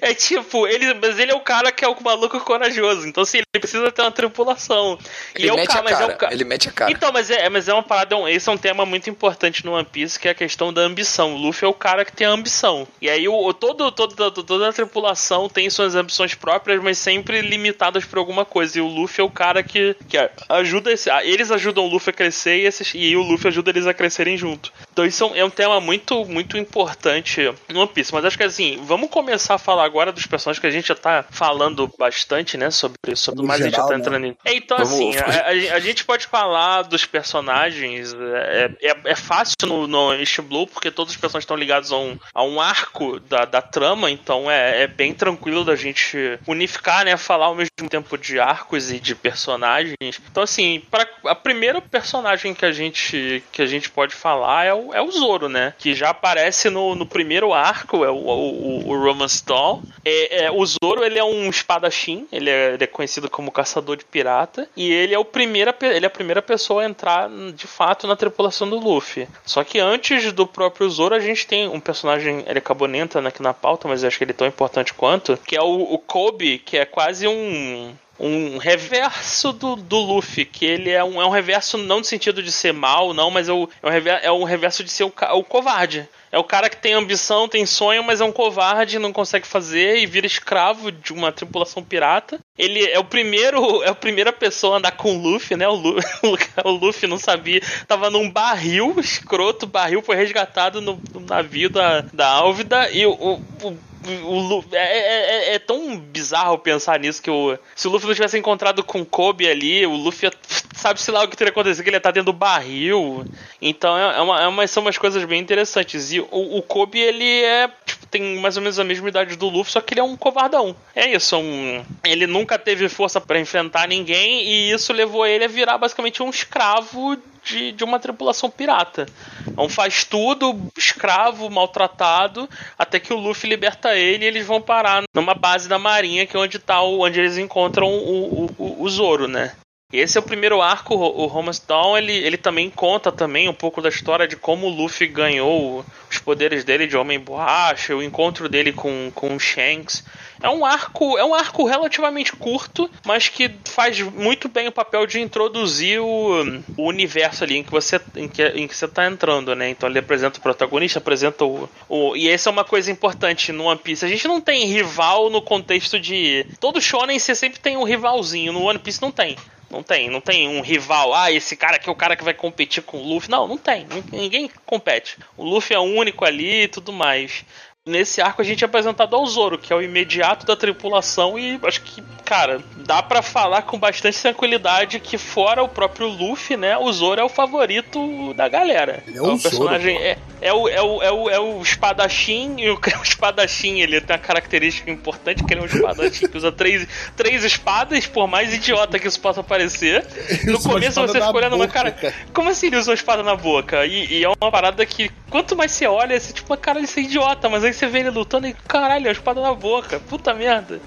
[0.01, 3.07] É tipo, ele, mas ele é o cara que é o maluco corajoso.
[3.07, 4.97] Então, assim, ele precisa ter uma tripulação.
[5.35, 6.91] Ele é mete cara, a cara, é ele mete a cara.
[6.91, 9.85] Então, mas é, mas é uma parada, esse é um tema muito importante no One
[9.85, 11.35] Piece, que é a questão da ambição.
[11.35, 12.87] O Luffy é o cara que tem a ambição.
[13.01, 18.05] E aí, o, todo, todo, toda a tripulação tem suas ambições próprias, mas sempre limitadas
[18.05, 18.77] por alguma coisa.
[18.77, 20.17] E o Luffy é o cara que, que
[20.49, 23.71] ajuda esse, eles ajudam ajudam o Luffy a crescer e, esses, e o Luffy ajuda
[23.71, 24.71] eles a crescerem junto.
[24.91, 28.13] Então isso é um tema muito, muito importante no One Piece.
[28.13, 30.95] Mas acho que assim, vamos começar a falar agora dos personagens que a gente já
[30.95, 32.69] tá falando bastante, né?
[32.69, 33.99] Sobre, sobre mais geral, a gente já tá né?
[33.99, 34.27] entrando né?
[34.27, 34.57] em.
[34.57, 38.13] Então, vamos, assim, a, a, a, gente pode falar dos personagens.
[38.13, 41.97] É, é, é fácil no, no East Blue, porque todos os personagens estão ligados a
[41.97, 47.05] um, a um arco da, da trama, então é, é bem tranquilo da gente unificar,
[47.05, 47.15] né?
[47.15, 49.95] Falar ao mesmo tempo de arcos e de personagens.
[50.29, 54.65] Então, assim, para a primeira primeiro personagem que a gente, que a gente pode falar
[54.65, 55.75] é o, é o Zoro, né?
[55.77, 59.83] Que já aparece no, no primeiro arco, é o, o, o Romance Doll.
[60.03, 63.95] É, é, o Zoro, ele é um espadachim, ele é, ele é, conhecido como caçador
[63.95, 67.67] de pirata, e ele é, o primeira, ele é a primeira pessoa a entrar, de
[67.67, 69.27] fato, na tripulação do Luffy.
[69.45, 73.27] Só que antes do próprio Zoro, a gente tem um personagem, ele acabou nem entrando
[73.27, 75.99] aqui na pauta, mas acho que ele é tão importante quanto, que é o, o
[75.99, 81.25] Kobe, que é quase um um reverso do, do Luffy, que ele é um, é
[81.25, 84.25] um reverso não no sentido de ser mal, não, mas é, o, é, um, reverso,
[84.25, 86.07] é um reverso de ser o, o covarde.
[86.31, 89.97] É o cara que tem ambição, tem sonho, mas é um covarde, não consegue fazer
[89.97, 92.39] e vira escravo de uma tripulação pirata.
[92.57, 95.67] Ele é o primeiro, é a primeira pessoa a andar com o Luffy, né?
[95.67, 95.97] O, Lu,
[96.63, 102.01] o Luffy não sabia, tava num barril escroto, barril foi resgatado no, no navio da,
[102.13, 103.91] da Álvida e o, o
[104.25, 108.07] o Luffy, é, é, é, é, tão bizarro pensar nisso que o, se o Luffy
[108.07, 110.29] não tivesse encontrado com Kobe ali, o Luffy
[110.75, 113.23] sabe-se lá o que teria acontecido, que ele ia estar dentro do barril.
[113.61, 116.11] Então é, é, uma, é uma, são umas coisas bem interessantes.
[116.11, 117.69] E o, o Kobe, ele é.
[117.85, 120.17] Tipo, tem mais ou menos a mesma idade do Luffy, só que ele é um
[120.17, 120.75] covardão.
[120.95, 125.47] É isso, um, ele nunca teve força para enfrentar ninguém e isso levou ele a
[125.47, 129.05] virar basicamente um escravo de, de uma tripulação pirata.
[129.47, 135.03] Então faz tudo, escravo, maltratado, até que o Luffy liberta ele e eles vão parar
[135.13, 138.89] numa base da marinha, que é onde tá o, onde eles encontram o, o, o
[138.89, 139.53] Zoro, né?
[139.91, 143.81] Esse é o primeiro arco, o Romance Dawn, ele, ele também conta também um pouco
[143.81, 148.47] da história de como o Luffy ganhou os poderes dele de Homem Borracha, o encontro
[148.47, 150.03] dele com, com o Shanks.
[150.41, 155.05] É um arco, é um arco relativamente curto, mas que faz muito bem o papel
[155.05, 159.05] de introduzir o, o universo ali em que você em que, em que você tá
[159.05, 159.69] entrando, né?
[159.69, 163.65] Então ele apresenta o protagonista, apresenta o, o e essa é uma coisa importante no
[163.65, 164.03] One Piece.
[164.03, 168.51] A gente não tem rival no contexto de todo shonen você sempre tem um rivalzinho,
[168.51, 169.37] no One Piece não tem.
[169.71, 171.13] Não tem, não tem um rival.
[171.13, 173.31] Ah, esse cara aqui é o cara que vai competir com o Luffy.
[173.31, 173.87] Não, não tem.
[174.11, 175.17] Ninguém compete.
[175.37, 177.45] O Luffy é único ali e tudo mais.
[177.83, 181.59] Nesse arco a gente é apresentado ao Zoro, que é o imediato da tripulação e
[181.63, 186.77] acho que, cara, dá para falar com bastante tranquilidade que fora o próprio Luffy, né,
[186.77, 189.03] o Zoro é o favorito da galera.
[189.07, 192.69] Ele é, o personagem é, é, o, é, o, é, o, é o espadachim e
[192.69, 196.51] o, o espadachim, ele tem uma característica importante que ele é um espadachim que usa
[196.51, 200.05] três, três espadas, por mais idiota que isso possa parecer.
[200.45, 201.95] No começo você fica olhando uma cara,
[202.33, 203.85] como assim ele usa uma espada na boca?
[203.85, 207.03] E, e, é uma parada que quanto mais você olha, você tipo, cara, isso é
[207.03, 209.99] idiota, mas aí você vê ele lutando e caralho, a espada na boca.
[209.99, 210.79] Puta merda.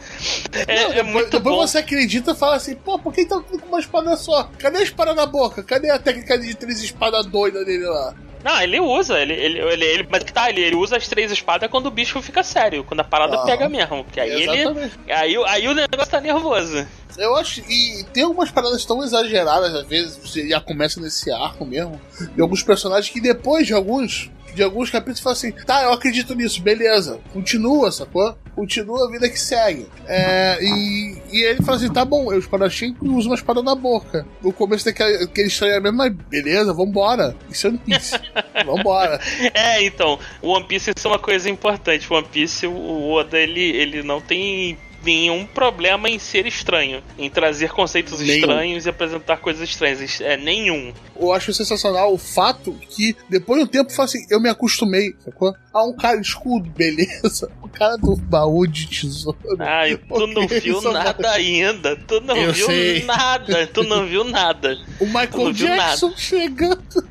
[0.68, 1.66] É, Não, é muito depois bom.
[1.66, 4.51] você acredita e fala assim, pô, por que tá com uma espada só?
[4.59, 5.62] Cadê a espada na boca?
[5.62, 8.14] Cadê a técnica de três espadas doida dele lá?
[8.44, 11.70] Não, ele usa, ele, ele, ele, ele mas tá, ele, ele usa as três espadas
[11.70, 14.05] quando o bicho fica sério, quando a parada ah, pega mesmo.
[14.05, 14.99] Que aí exatamente.
[15.07, 15.12] ele.
[15.12, 16.87] Aí, aí o negócio tá nervoso.
[17.16, 17.62] Eu acho.
[17.62, 21.99] E tem algumas paradas tão exageradas, às vezes, você já começa nesse arco mesmo.
[22.37, 25.92] E alguns personagens que depois de alguns de alguns capítulos e fala assim: tá, eu
[25.92, 28.36] acredito nisso, beleza, continua, sacou?
[28.54, 29.86] Continua a vida que segue.
[30.06, 33.74] É, e, e ele fala assim: tá bom, eu espadachim e uso uma espada na
[33.74, 34.26] boca.
[34.42, 37.36] No começo daquele aquele estranhamento, mas beleza, vambora.
[37.50, 38.18] Isso é One Piece.
[38.64, 39.20] vambora.
[39.52, 42.10] É, então, o One Piece isso é uma coisa importante.
[42.10, 47.28] O One Piece, o Oda, ele, ele não tem nenhum problema em ser estranho, em
[47.30, 48.34] trazer conceitos nenhum.
[48.34, 50.20] estranhos e apresentar coisas estranhas.
[50.20, 50.92] É nenhum.
[51.18, 55.54] Eu acho sensacional o fato que depois de um tempo assim, eu me acostumei, sacou?
[55.72, 57.50] Ah, um cara escudo, beleza.
[57.62, 59.38] O cara do baú de tesouro.
[59.58, 61.96] Ai, tu não viu nada ainda.
[61.96, 63.04] Tu não eu viu sei.
[63.04, 63.66] nada.
[63.66, 64.78] Tu não viu nada.
[65.00, 67.04] O Michael Jackson chegando.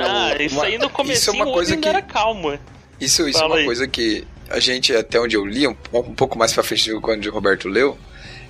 [0.00, 1.88] Ah, isso aí no começo é uma coisa que...
[1.88, 2.58] era calmo.
[3.00, 3.64] Isso, isso é uma aí.
[3.64, 7.24] coisa que a gente, até onde eu li, um, pouco mais pra frente do quando
[7.26, 7.96] o Roberto leu,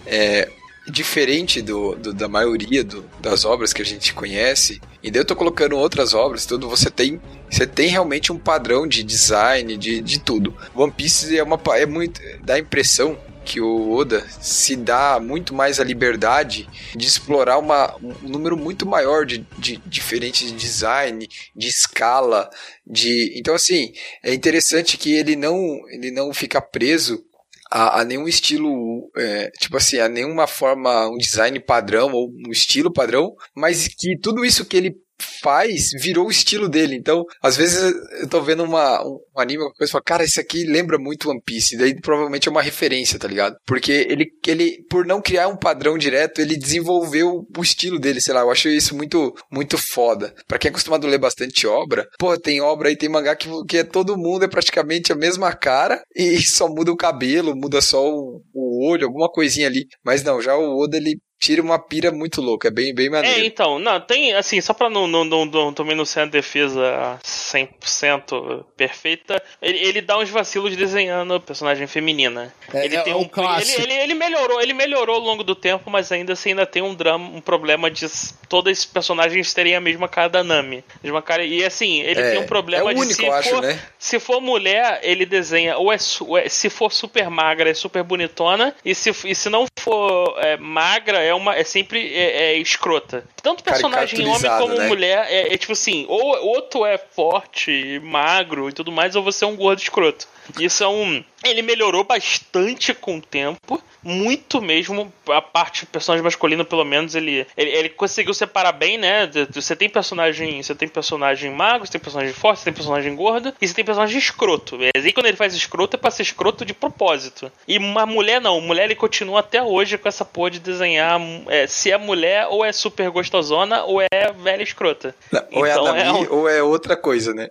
[0.06, 0.48] é
[0.88, 5.26] diferente do, do da maioria do, das obras que a gente conhece, e daí eu
[5.26, 10.00] tô colocando outras obras, tudo, você tem você tem realmente um padrão de design, de,
[10.00, 10.56] de tudo.
[10.74, 15.52] One Piece é uma é muito dá a impressão que o Oda se dá muito
[15.54, 21.28] mais a liberdade de explorar uma, um número muito maior de, de diferentes de design,
[21.54, 22.48] de escala,
[22.86, 23.92] de então assim
[24.22, 27.24] é interessante que ele não ele não fica preso
[27.72, 32.52] a, a nenhum estilo, é, tipo assim, a nenhuma forma, um design padrão ou um
[32.52, 36.96] estilo padrão, mas que tudo isso que ele faz virou o estilo dele.
[36.96, 40.40] Então, às vezes eu tô vendo uma, um anime, uma coisa e falo, cara, isso
[40.40, 41.76] aqui lembra muito One Piece.
[41.76, 43.56] Daí provavelmente é uma referência, tá ligado?
[43.66, 48.34] Porque ele, ele, por não criar um padrão direto, ele desenvolveu o estilo dele, sei
[48.34, 48.40] lá.
[48.40, 50.34] Eu acho isso muito, muito foda.
[50.46, 53.48] Pra quem é acostumado a ler bastante obra, pô, tem obra aí, tem mangá que,
[53.68, 57.80] que é todo mundo, é praticamente a mesma cara e só muda o cabelo, muda
[57.80, 59.86] só o, o olho, alguma coisinha ali.
[60.04, 63.40] Mas não, já o Oda, ele tira uma pira muito louca, é bem, bem maneiro.
[63.40, 66.28] É, então, não, tem, assim, só pra não, não, não, não também não ser uma
[66.28, 72.54] defesa 100% perfeita, ele, ele dá uns vacilos desenhando personagem feminina.
[72.72, 73.82] É, ele é, tem um, clássico.
[73.82, 76.80] Ele, ele, ele, melhorou, ele melhorou ao longo do tempo, mas ainda assim ainda tem
[76.80, 78.06] um drama, um problema de
[78.48, 80.84] todos os personagens terem a mesma cara da Nami.
[81.02, 83.50] Mesma cara, e assim, ele é, tem um problema é o único, de se acho,
[83.50, 83.80] for, né?
[83.98, 88.04] se for mulher, ele desenha ou é, ou é, se for super magra, é super
[88.04, 92.58] bonitona, e se, e se não for é, magra, é uma é sempre é, é
[92.58, 93.24] escrota.
[93.42, 94.88] Tanto personagem homem como né?
[94.88, 99.22] mulher é, é, tipo assim, ou, ou tu é forte, magro e tudo mais, ou
[99.22, 100.26] você é um gordo escroto.
[100.58, 101.24] Isso é um.
[101.44, 105.12] Ele melhorou bastante com o tempo muito mesmo.
[105.28, 109.30] A parte do personagem masculino, pelo menos, ele, ele, ele, conseguiu separar bem, né?
[109.50, 110.62] Você tem personagem.
[110.62, 113.84] Você tem personagem magro, você tem personagem forte, você tem personagem gordo e você tem
[113.84, 114.78] personagem escroto.
[114.82, 117.50] E aí quando ele faz escroto é pra ser escroto de propósito.
[117.66, 121.66] E uma mulher não, mulher ele continua até hoje com essa porra de desenhar é,
[121.66, 125.14] se é mulher ou é super gostosona ou é velha escrota.
[125.30, 127.48] Não, ou é então, é a Dami, é ou é outra coisa, né?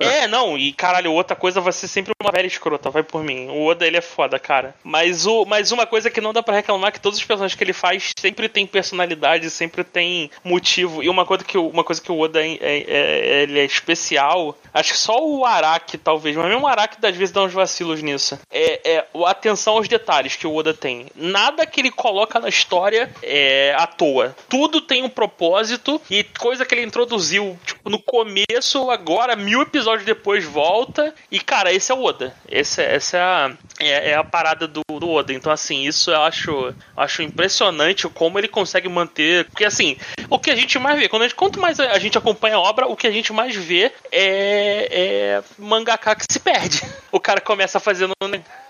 [0.00, 3.48] é, não, e caralho, outra coisa vai ser sempre uma velha escrota, vai por mim.
[3.48, 4.74] O Oda ele é foda, cara.
[4.82, 7.56] Mas, o, mas uma coisa que não dá para reclamar é que todos os personagens
[7.56, 11.02] que ele faz sempre tem personalidade, sempre tem motivo.
[11.02, 14.56] E uma coisa que, uma coisa que o Oda é, é, é ele é especial,
[14.72, 18.02] acho que só o Araki, talvez, mas mesmo o Araki às vezes dá uns vacilos
[18.02, 18.38] nisso.
[18.50, 21.06] É, é atenção aos detalhes que o Oda tem.
[21.14, 24.34] Nada que ele coloca na história é à toa.
[24.48, 30.06] Tudo tem um propósito e coisa que ele introduziu tipo, no começo, agora, mil episódios
[30.06, 31.14] depois, volta.
[31.30, 32.34] E, cara, esse é o Oda.
[32.48, 32.82] Esse,
[33.14, 35.32] essa é a, é, é a parada do, do Oda.
[35.32, 39.44] Então, assim, isso eu acho, acho impressionante como ele consegue manter.
[39.46, 39.96] Porque, assim,
[40.28, 42.60] o que a gente mais vê, quando a gente, quanto mais a gente acompanha a
[42.60, 46.82] obra, o que a gente mais vê é, é mangaka que se perde.
[47.12, 48.12] O cara começa fazendo.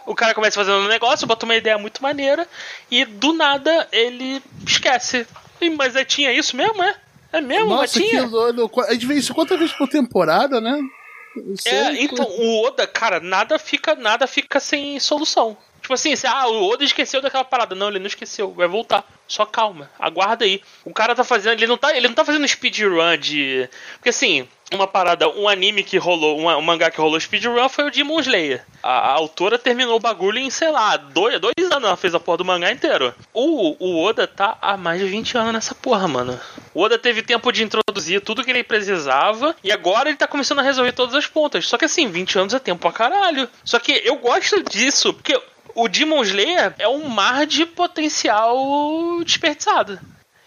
[0.07, 2.47] O cara começa fazendo um negócio, bota uma ideia muito maneira
[2.91, 5.27] e do nada ele esquece.
[5.79, 6.95] Mas é, tinha isso mesmo, é?
[7.33, 7.71] É mesmo?
[7.71, 8.29] Nossa, tinha?
[8.29, 10.79] Que, a gente vê isso quantas vezes por temporada, né?
[11.65, 15.57] É, então, o Oda, cara, nada fica, nada fica sem solução.
[15.81, 17.75] Tipo assim, ah, o Oda esqueceu daquela parada.
[17.75, 19.05] Não, ele não esqueceu, vai voltar.
[19.29, 20.63] Só calma, aguarda aí.
[20.85, 21.59] O cara tá fazendo.
[21.59, 23.69] Ele não tá, ele não tá fazendo speedrun de.
[23.97, 27.85] Porque assim, uma parada, um anime que rolou, um, um mangá que rolou speedrun foi
[27.85, 28.65] o Demon Slayer.
[28.83, 32.21] A, a, autora terminou o bagulho em, sei lá, dois, dois anos ela fez a
[32.21, 33.15] porra do mangá inteiro.
[33.33, 36.39] O, o Oda tá há mais de 20 anos nessa porra, mano.
[36.75, 40.59] O Oda teve tempo de introduzir tudo que ele precisava e agora ele tá começando
[40.59, 41.67] a resolver todas as pontas.
[41.67, 43.49] Só que assim, 20 anos é tempo pra caralho.
[43.65, 45.41] Só que eu gosto disso, porque
[45.75, 48.57] o Demon Slayer é um mar de potencial
[49.25, 49.99] desperdiçado.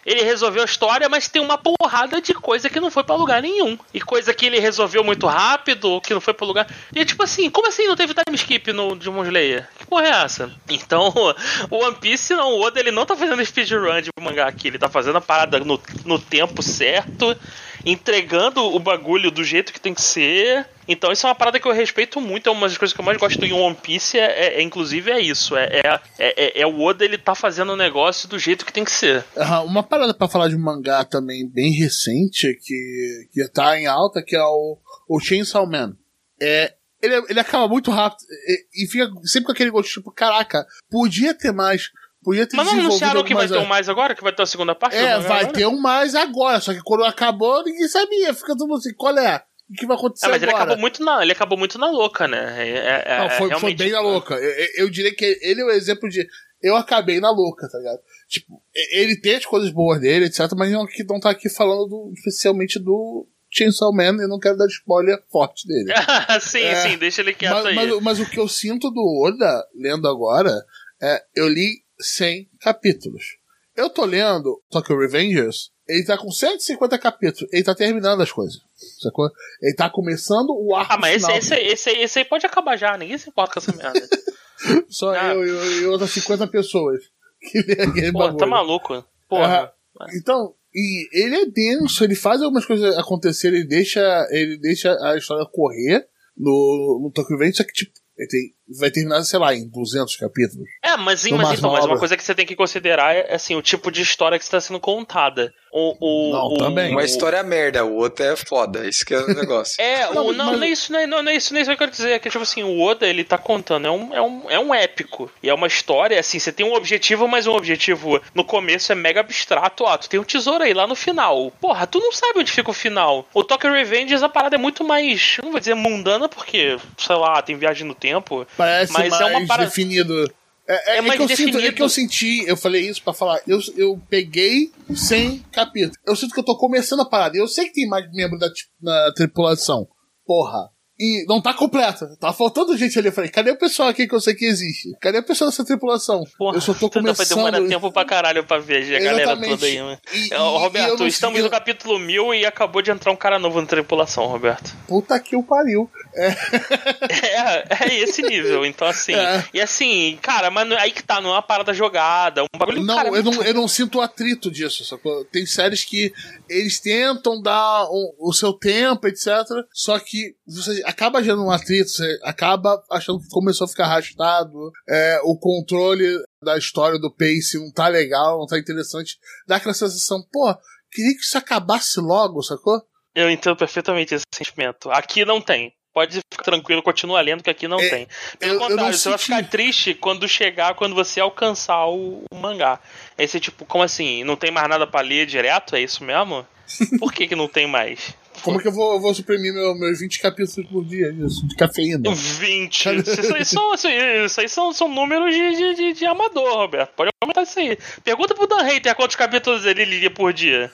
[0.08, 3.42] Ele resolveu a história, mas tem uma porrada de coisa que não foi para lugar
[3.42, 3.78] nenhum.
[3.92, 6.66] E coisa que ele resolveu muito rápido, que não foi para lugar.
[6.96, 9.68] E é tipo assim, como assim não teve time skip no Demon Slayer?
[9.78, 10.50] Que porra é essa?
[10.70, 11.12] Então,
[11.70, 14.78] o One Piece não, o Oda ele não tá fazendo speedrun de mangá aqui, ele
[14.78, 17.36] tá fazendo a parada no, no tempo certo
[17.84, 20.66] entregando o bagulho do jeito que tem que ser.
[20.86, 23.04] Então isso é uma parada que eu respeito muito, é uma das coisas que eu
[23.04, 26.66] mais gosto em One Piece, é, é, é inclusive é isso, é, é, é, é,
[26.66, 29.22] o Oda ele tá fazendo o negócio do jeito que tem que ser.
[29.36, 33.86] Uhum, uma parada para falar de um mangá também bem recente, que, que tá em
[33.86, 35.94] alta, que é o, o Chainsaw Man.
[36.40, 40.66] É, ele, ele acaba muito rápido e, e fica sempre com aquele gosto, tipo, caraca,
[40.90, 41.90] podia ter mais,
[42.28, 44.14] Podia ter Mas não anunciaram que vai ter um mais agora?
[44.14, 44.94] Que vai ter a segunda parte?
[44.98, 45.52] É, vai agora?
[45.54, 46.60] ter um mais agora.
[46.60, 48.34] Só que quando acabou, ninguém sabia.
[48.34, 49.42] Fica todo mundo assim, qual é?
[49.70, 50.52] O que vai acontecer é, mas agora?
[50.52, 52.68] ele acabou muito na, ele acabou muito na louca, né?
[52.68, 54.34] É, é, é não, foi, foi bem na louca.
[54.34, 56.28] Eu, eu, diria que ele é o exemplo de.
[56.62, 58.00] Eu acabei na louca, tá ligado?
[58.28, 58.62] Tipo,
[58.92, 62.78] ele tem as coisas boas dele, etc, mas não, não tá aqui falando do, especialmente
[62.78, 65.94] do Chainsaw Man, eu não quero dar spoiler forte dele.
[66.42, 67.74] sim, é, sim, deixa ele quieto mas, aí.
[67.74, 70.52] Mas, mas, o que eu sinto do Oda, lendo agora,
[71.00, 73.38] é, eu li 100 capítulos.
[73.76, 78.60] Eu tô lendo Tokyo Revengers, ele tá com 150 capítulos, ele tá terminando as coisas.
[79.00, 79.30] Sacou?
[79.62, 80.92] Ele tá começando o arco.
[80.92, 83.76] Ah, mas esse, esse, esse, esse aí pode acabar já, ninguém se importa com essa
[83.76, 84.08] merda.
[84.88, 85.32] Só ah.
[85.32, 87.00] eu, eu e outras 50 pessoas
[87.40, 89.04] que aquele Pô, tá maluco.
[89.28, 89.72] Porra.
[90.16, 95.16] então, e ele é denso, ele faz algumas coisas acontecer, ele deixa, ele deixa a
[95.16, 96.06] história correr
[96.36, 100.16] no, no Tokyo Revengers, só que tipo, ele tem vai terminar, sei lá, em 200
[100.16, 100.68] capítulos.
[100.82, 103.54] É, mas, sim, mas, então, mas uma coisa que você tem que considerar é assim,
[103.54, 105.52] o tipo de história que está sendo contada.
[105.72, 106.92] O, o, não, o, também.
[106.92, 109.80] Uma história merda, o outro é foda, isso que é o negócio.
[109.80, 110.58] é, não, o, não, mas...
[110.58, 112.10] não, é isso, não, é, não, é isso, não é isso que eu quero dizer,
[112.12, 114.74] é que tipo assim, o Oda, ele tá contando, é um, é um, é um
[114.74, 118.90] épico, e é uma história, assim, você tem um objetivo, mas um objetivo no começo
[118.92, 122.12] é mega abstrato, ó, tu tem um tesouro aí lá no final, porra, tu não
[122.12, 123.28] sabe onde fica o final.
[123.34, 127.40] O Tokyo Revenge, a parada é muito mais, não vou dizer mundana, porque, sei lá,
[127.42, 129.68] tem viagem no tempo, Parece mas mais é uma parada...
[129.68, 130.30] definido.
[130.66, 131.58] É, é, é, mais que eu definido.
[131.58, 135.96] Sinto, é que eu senti, eu falei isso para falar, eu, eu peguei 100 capítulos.
[136.04, 137.38] Eu sinto que eu tô começando a parada.
[137.38, 138.50] Eu sei que tem mais membro da
[138.82, 139.88] na tripulação.
[140.26, 140.68] Porra.
[140.98, 142.16] E não tá completa.
[142.18, 143.08] Tá faltando gente ali.
[143.08, 144.96] Eu falei, cadê o pessoal aqui que eu sei que existe?
[145.00, 146.24] Cadê o pessoal dessa tripulação?
[146.36, 147.40] Porra, eu só tô começando.
[147.40, 149.98] Vai demorar tempo pra caralho pra ver a galera toda aí, mano.
[150.12, 153.66] E, Roberto, e estamos no capítulo 1000 e acabou de entrar um cara novo na
[153.66, 154.74] tripulação, Roberto.
[154.88, 155.88] Puta que o pariu.
[156.16, 156.28] É,
[157.84, 158.66] é, é esse nível.
[158.66, 159.14] Então, assim.
[159.14, 159.44] É.
[159.54, 162.42] E assim, cara, mas aí que tá, não é uma parada jogada.
[162.42, 164.84] Um bagulho Não, cara, eu, não eu não sinto atrito disso.
[164.84, 165.24] Sacou?
[165.26, 166.12] Tem séries que
[166.48, 169.26] eles tentam dar o, o seu tempo, etc.
[169.72, 174.72] Só que você acaba gerando um atrito, você acaba achando que começou a ficar arrastado,
[174.88, 179.74] é, o controle da história do Pace não tá legal, não tá interessante, dá aquela
[179.74, 180.54] sensação, pô,
[180.90, 182.80] queria que isso acabasse logo, sacou?
[183.14, 184.90] Eu entendo perfeitamente esse sentimento.
[184.90, 185.72] Aqui não tem.
[185.92, 188.08] Pode ficar tranquilo, continua lendo, que aqui não é, tem.
[188.38, 189.28] Pelo eu, contrário, eu você senti...
[189.30, 192.78] vai ficar triste quando chegar, quando você alcançar o, o mangá.
[193.18, 194.22] Aí você, tipo, como assim?
[194.22, 195.74] Não tem mais nada para ler direto?
[195.74, 196.46] É isso mesmo?
[197.00, 198.14] Por que, que não tem mais?
[198.42, 201.46] Como é que eu vou, eu vou suprimir meu, meus 20 capítulos por dia disso,
[201.46, 202.14] de cafeína?
[202.14, 202.86] 20?
[202.96, 206.94] isso aí são, isso aí são, são números de, de, de, de, amador, Roberto.
[206.94, 207.78] Pode aumentar isso aí.
[208.04, 210.70] Pergunta pro Dan Hater quantos capítulos ele lia por dia.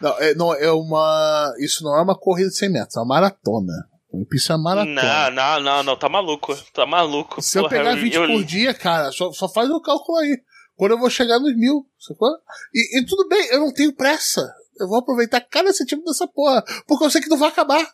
[0.00, 1.52] Não, é, não, é uma.
[1.58, 3.72] Isso não é uma corrida de 100 metros, é uma maratona.
[4.32, 5.02] Isso é maratona.
[5.02, 6.56] Não, não, não, não, tá maluco.
[6.72, 7.42] Tá maluco.
[7.42, 8.26] Se porra, eu pegar 20 eu...
[8.26, 10.38] por dia, cara, só, só faz o cálculo aí.
[10.76, 12.28] Quando eu vou chegar nos mil, sacou?
[12.72, 14.48] E, e tudo bem, eu não tenho pressa.
[14.80, 16.62] Eu vou aproveitar cada centímetro dessa porra.
[16.86, 17.86] Porque eu sei que não vai acabar.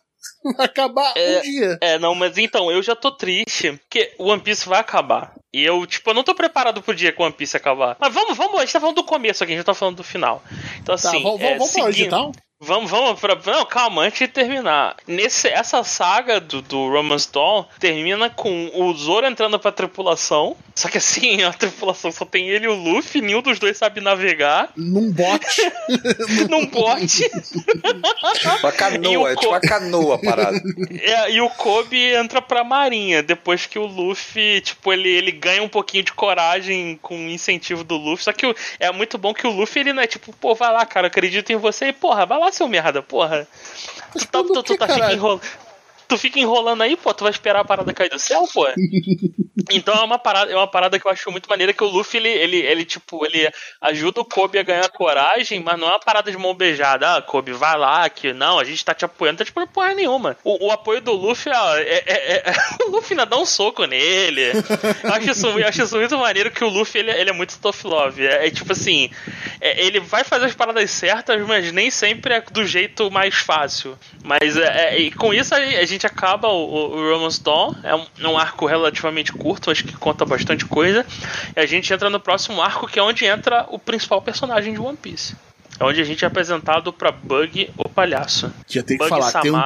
[0.57, 1.77] Vai acabar é, um dia.
[1.81, 5.35] É, não, mas então, eu já tô triste, porque o One Piece vai acabar.
[5.53, 7.95] E eu, tipo, eu não tô preparado pro dia que o One Piece acabar.
[7.99, 10.03] Mas vamos, vamos, a gente tá falando do começo aqui, a gente tá falando do
[10.03, 10.43] final.
[10.81, 11.17] Então, tá, assim.
[11.17, 11.87] Tá, vamos, é, vamos seguindo...
[11.87, 12.31] hoje, então?
[12.61, 13.37] Vamos, vamos pra.
[13.45, 14.95] Não, calma, antes de terminar.
[15.05, 20.55] Nesse, essa saga do, do Romance Dawn termina com o Zoro entrando pra tripulação.
[20.73, 23.99] Só que assim, a tripulação só tem ele e o Luffy, nenhum dos dois sabe
[23.99, 24.71] navegar.
[24.75, 25.61] Num bote.
[26.49, 27.29] Num bote.
[28.63, 30.61] uma canoa, é tipo uma canoa parada.
[31.01, 35.61] É, e o Kobe entra pra marinha, depois que o Luffy, tipo, ele, ele ganha
[35.61, 38.23] um pouquinho de coragem com o incentivo do Luffy.
[38.23, 40.85] Só que é muito bom que o Luffy, ele não é tipo, pô, vai lá,
[40.85, 43.47] cara, acredito em você e, porra, vai lá, seu merda, porra.
[44.13, 45.41] Tu tá, tu, tu tá fica enrolando
[46.07, 48.67] tu fica enrolando aí, pô, tu vai esperar a parada cair do céu, pô.
[49.71, 52.17] então é uma parada, é uma parada que eu acho muito maneira que o Luffy,
[52.17, 53.49] ele, ele, ele, tipo, ele
[53.81, 57.15] ajuda o Kobe a ganhar coragem, mas não é uma parada de mão beijada.
[57.15, 60.37] Ah, Kobe, vai lá, que não, a gente tá te apoiando, tá tipo porra nenhuma.
[60.43, 62.53] O, o apoio do Luffy, ó, é, é, é,
[62.85, 64.51] o Luffy ainda dá um soco nele.
[65.03, 67.57] Eu acho isso, eu acho isso muito maneiro que o Luffy, ele, ele é muito
[67.59, 68.25] tough love.
[68.25, 69.09] É, é tipo assim,
[69.59, 73.97] é, ele vai fazer as paradas certas, mas nem sempre é do jeito mais fácil.
[74.23, 78.05] Mas é, e com isso a gente gente acaba o, o Romance Dawn, é um,
[78.19, 81.05] é um, arco relativamente curto, acho que conta bastante coisa.
[81.55, 84.79] E a gente entra no próximo arco, que é onde entra o principal personagem de
[84.79, 85.35] One Piece.
[85.79, 88.51] onde a gente é apresentado pra Bug, o palhaço.
[88.67, 89.63] Já tem que Bug falar, tem um,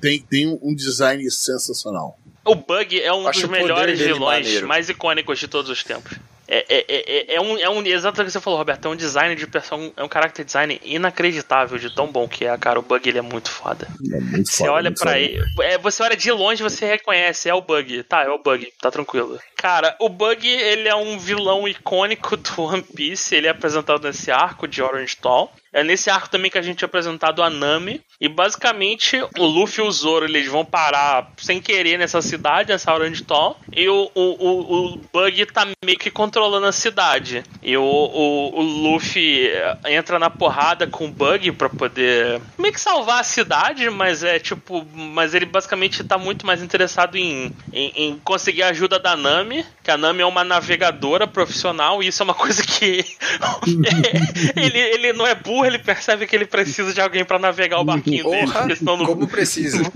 [0.00, 2.18] tem, tem um design sensacional.
[2.44, 6.18] O Bug é um Acho dos melhores vilões mais icônicos de todos os tempos.
[6.50, 7.80] É, é, é, é, um, é um.
[7.86, 8.86] Exatamente o que você falou, Roberto.
[8.86, 9.92] É um design de personagem.
[9.96, 12.80] É um character design inacreditável de tão bom que é, cara.
[12.80, 13.86] O bug ele é muito foda.
[14.12, 15.40] É muito você foda, olha para ele.
[15.60, 17.48] É, você olha de longe você reconhece.
[17.48, 18.02] É o bug.
[18.02, 18.68] Tá, é o bug.
[18.80, 19.38] Tá tranquilo.
[19.60, 24.30] Cara, o Bug, ele é um vilão icônico do One Piece, ele é apresentado nesse
[24.30, 25.52] arco de Orange Tall.
[25.72, 28.00] É nesse arco também que a gente é apresentado a Nami.
[28.20, 32.92] E basicamente o Luffy e o Zoro eles vão parar sem querer nessa cidade, essa
[32.92, 33.56] Orange Tall.
[33.72, 37.44] E o, o, o, o Bug tá meio que controlando a cidade.
[37.62, 39.48] E o, o, o Luffy
[39.86, 44.38] entra na porrada com o Bug pra poder meio que salvar a cidade, mas é
[44.38, 44.84] tipo.
[44.92, 49.49] Mas ele basicamente tá muito mais interessado em, em, em conseguir a ajuda da Nami
[49.50, 53.04] Nami, que a Nami é uma navegadora profissional, e isso é uma coisa que
[54.56, 57.84] ele, ele não é burro, ele percebe que ele precisa de alguém para navegar o
[57.84, 58.78] barquinho Porra, dele.
[58.82, 59.90] Não, como precisa.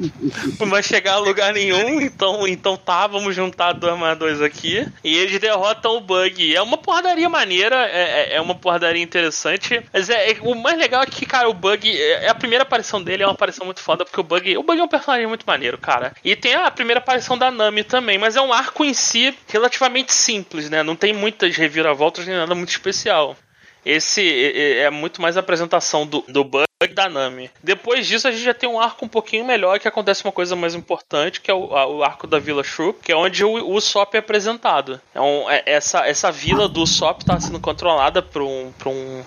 [0.58, 4.86] Não vai chegar a lugar nenhum, então, então tá, vamos juntar dois mais dois aqui.
[5.04, 6.54] E eles derrotam o Bug.
[6.54, 9.82] É uma porradaria maneira, é, é, é uma porradaria interessante.
[9.92, 12.62] Mas é, é, o mais legal é que, cara, o Bug, é, é, a primeira
[12.62, 15.26] aparição dele é uma aparição muito foda, porque o Bug, o Bug é um personagem
[15.26, 16.12] muito maneiro, cara.
[16.24, 20.12] E tem a primeira aparição da Nami também, mas é um arco em si relativamente
[20.12, 20.82] simples, né?
[20.82, 23.36] Não tem muitas reviravoltas nem nada muito especial.
[23.84, 26.64] Esse é muito mais a apresentação do, do Bug
[26.94, 27.50] da Nami.
[27.62, 30.56] Depois disso, a gente já tem um arco um pouquinho melhor que acontece uma coisa
[30.56, 34.14] mais importante, que é o, o arco da Vila Shroop, que é onde o, Sop
[34.14, 35.00] é apresentado.
[35.14, 39.22] É um, é, essa, essa vila do Sop está sendo controlada por um, por um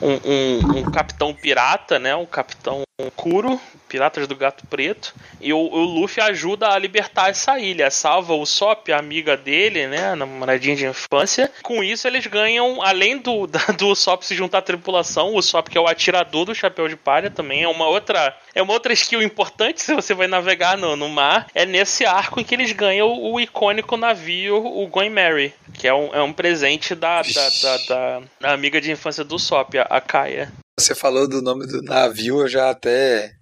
[0.00, 2.14] um, um, um, capitão pirata, né?
[2.16, 2.82] Um capitão
[3.16, 8.34] Kuro, Piratas do Gato Preto, e o, o, Luffy ajuda a libertar essa ilha, salva
[8.34, 10.14] o Sop, a amiga dele, né?
[10.14, 11.50] Namoradinha de infância.
[11.60, 15.76] Com isso, eles ganham, além do, do Sop se juntar à tripulação, o Sop, que
[15.76, 18.36] é o atirador do chapéu de palha, também é uma outra.
[18.54, 21.48] É uma outra skill importante se você vai navegar no, no mar.
[21.52, 25.88] É nesse arco em que eles ganham o, o icônico navio, o Going Mary, que
[25.88, 29.74] é um, é um presente da, da, da, da, da amiga de infância do Sop,
[29.78, 30.52] a Kaia.
[30.78, 33.32] Você falou do nome do navio, eu já até.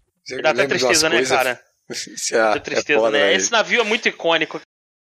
[0.42, 1.60] Dá até tristeza, né, cara?
[1.90, 3.34] Isso é, tristeza, é foda, né?
[3.34, 4.60] Esse navio é muito icônico.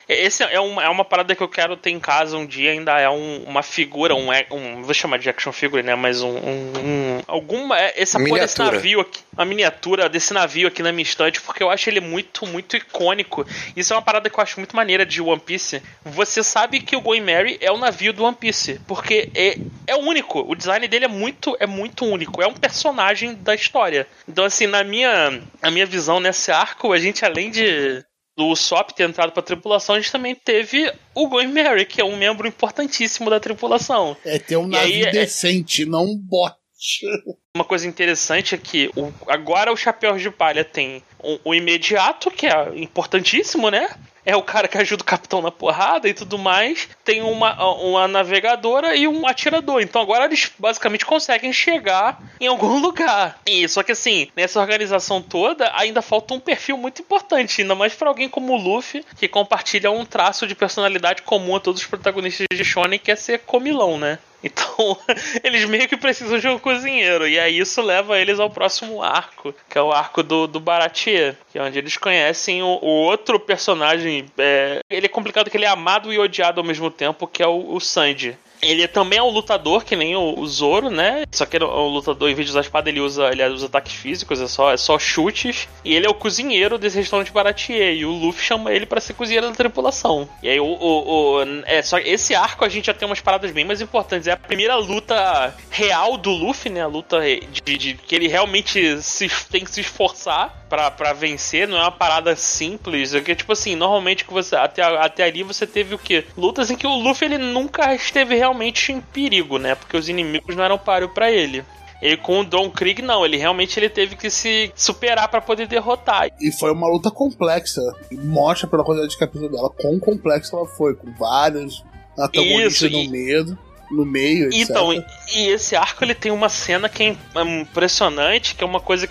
[0.10, 3.00] Esse é uma, é uma parada que eu quero ter em casa um dia, ainda
[3.00, 4.82] é um, uma figura, um, um.
[4.82, 5.94] Vou chamar de action figure, né?
[5.94, 6.32] Mas um.
[6.32, 7.80] um, um alguma.
[7.80, 9.20] É, essa porra desse navio aqui.
[9.32, 13.46] Uma miniatura desse navio aqui na minha estante, porque eu acho ele muito, muito icônico.
[13.76, 15.80] Isso é uma parada que eu acho muito maneira de One Piece.
[16.04, 19.96] Você sabe que o Going Mary é o navio do One Piece, porque é, é
[19.96, 20.40] único.
[20.40, 22.42] O design dele é muito, é muito único.
[22.42, 24.08] É um personagem da história.
[24.28, 28.04] Então, assim, na minha, na minha visão nesse arco, a gente, além de
[28.40, 32.06] do Sop ter entrado pra tripulação, a gente também teve o Going Mary, que é
[32.06, 34.16] um membro importantíssimo da tripulação.
[34.24, 35.86] É ter um e navio aí, é- decente, é...
[35.86, 36.56] não um bote.
[37.54, 42.32] Uma coisa interessante é que o, agora o Chapéu de Palha tem o, o imediato,
[42.32, 43.90] que é importantíssimo, né?
[44.30, 46.88] É o cara que ajuda o capitão na porrada e tudo mais.
[47.04, 49.82] Tem uma, uma navegadora e um atirador.
[49.82, 53.40] Então agora eles basicamente conseguem chegar em algum lugar.
[53.44, 57.96] E só que assim, nessa organização toda, ainda falta um perfil muito importante, ainda mais
[57.96, 61.88] para alguém como o Luffy, que compartilha um traço de personalidade comum a todos os
[61.88, 64.20] protagonistas de Shonen, que é ser comilão, né?
[64.44, 64.98] Então,
[65.44, 67.28] eles meio que precisam de um cozinheiro.
[67.28, 71.36] E aí isso leva eles ao próximo arco, que é o arco do, do Baratier,
[71.52, 74.26] que é onde eles conhecem o, o outro personagem.
[74.38, 77.48] É, ele é complicado que ele é amado e odiado ao mesmo tempo, que é
[77.48, 78.38] o, o Sanji.
[78.62, 81.24] Ele também é um lutador, que nem o, Zoro, né?
[81.32, 83.94] Só que é um lutador, em vez de usar espada, ele usa, ele usa ataques
[83.94, 85.68] físicos, é só, é só chutes.
[85.84, 87.96] E ele é o cozinheiro desse restaurante Baratier.
[87.96, 90.28] E o Luffy chama ele para ser cozinheiro da tripulação.
[90.44, 93.52] E aí, o, o, o, é, só esse arco a gente já tem umas paradas
[93.52, 94.28] bem mais importantes.
[94.28, 96.82] É a primeira luta real do Luffy, né?
[96.82, 97.20] A luta
[97.64, 101.92] de, de que ele realmente se, tem que se esforçar para vencer, não é uma
[101.92, 103.14] parada simples.
[103.14, 106.24] É que, tipo assim, normalmente que você até, até ali você teve o que?
[106.38, 109.76] Lutas em que o Luffy ele nunca esteve realmente em perigo, né?
[109.76, 111.64] Porque os inimigos não eram páreo para ele.
[112.02, 115.68] E com o Don Krieg, não, ele realmente ele teve que se superar para poder
[115.68, 116.30] derrotar.
[116.40, 117.82] E foi uma luta complexa.
[118.10, 121.84] E mostra pela quantidade de capítulos dela quão complexa ela foi, com vários
[122.18, 123.58] antagonistas no medo
[123.92, 124.70] no meio, etc.
[124.70, 125.04] Então, e,
[125.36, 129.10] e, esse arco ele tem uma cena que é impressionante, que é uma coisa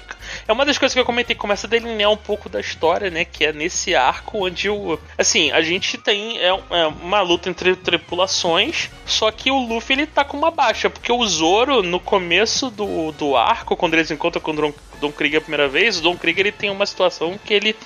[0.49, 3.23] é uma das coisas que eu comentei, começa a delinear um pouco da história, né?
[3.23, 4.99] Que é nesse arco onde o.
[5.19, 10.07] Assim, a gente tem é, é uma luta entre tripulações, só que o Luffy ele
[10.07, 14.41] tá com uma baixa, porque o Zoro, no começo do, do arco, quando eles encontram
[14.41, 17.39] com o Don, Don Krieg a primeira vez, o Don Krieg ele tem uma situação
[17.45, 17.77] que ele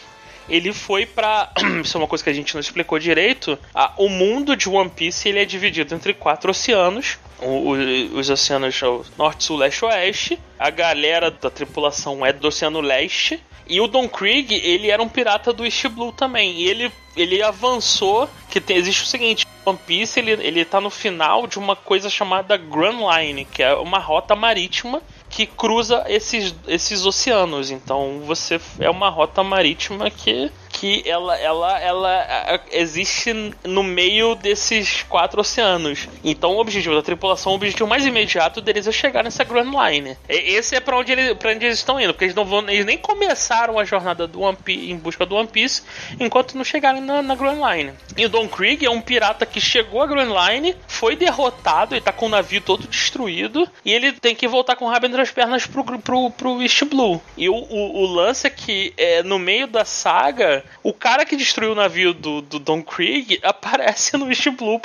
[0.49, 1.51] ele foi para
[1.82, 3.59] Isso é uma coisa que a gente não explicou direito.
[3.97, 7.18] O mundo de One Piece ele é dividido entre quatro oceanos.
[7.40, 8.80] O, o, os oceanos
[9.18, 10.38] norte, sul, leste, oeste.
[10.59, 13.43] A galera da tripulação é do oceano leste.
[13.66, 16.61] E o Don Krieg, ele era um pirata do East Blue também.
[16.61, 18.28] E ele, ele avançou.
[18.51, 22.11] Que tem, existe o seguinte: One Piece ele, ele tá no final de uma coisa
[22.11, 25.03] chamada Grand Line, que é uma rota marítima
[25.33, 27.70] que cruza esses, esses oceanos.
[27.70, 33.32] Então você é uma rota marítima que que ela, ela, ela existe
[33.64, 36.08] no meio desses quatro oceanos.
[36.24, 40.16] Então o objetivo da tripulação, o objetivo mais imediato deles é chegar nessa Grand Line.
[40.28, 43.78] Esse é para onde, onde eles estão indo, porque eles não vão, eles nem começaram
[43.78, 45.82] a jornada do One Piece, em busca do One Piece
[46.18, 47.92] enquanto não chegarem na, na Grand Line.
[48.16, 52.00] E o Don Krieg é um pirata que chegou à Grand Line, foi derrotado, ele
[52.00, 55.20] tá com o navio todo destruído, e ele tem que voltar com o rabo entre
[55.20, 57.20] as pernas pro, pro, pro East Blue.
[57.36, 61.36] E o, o, o lance é que é, no meio da saga, o cara que
[61.36, 64.80] destruiu o navio do, do Don Krieg aparece no East Blue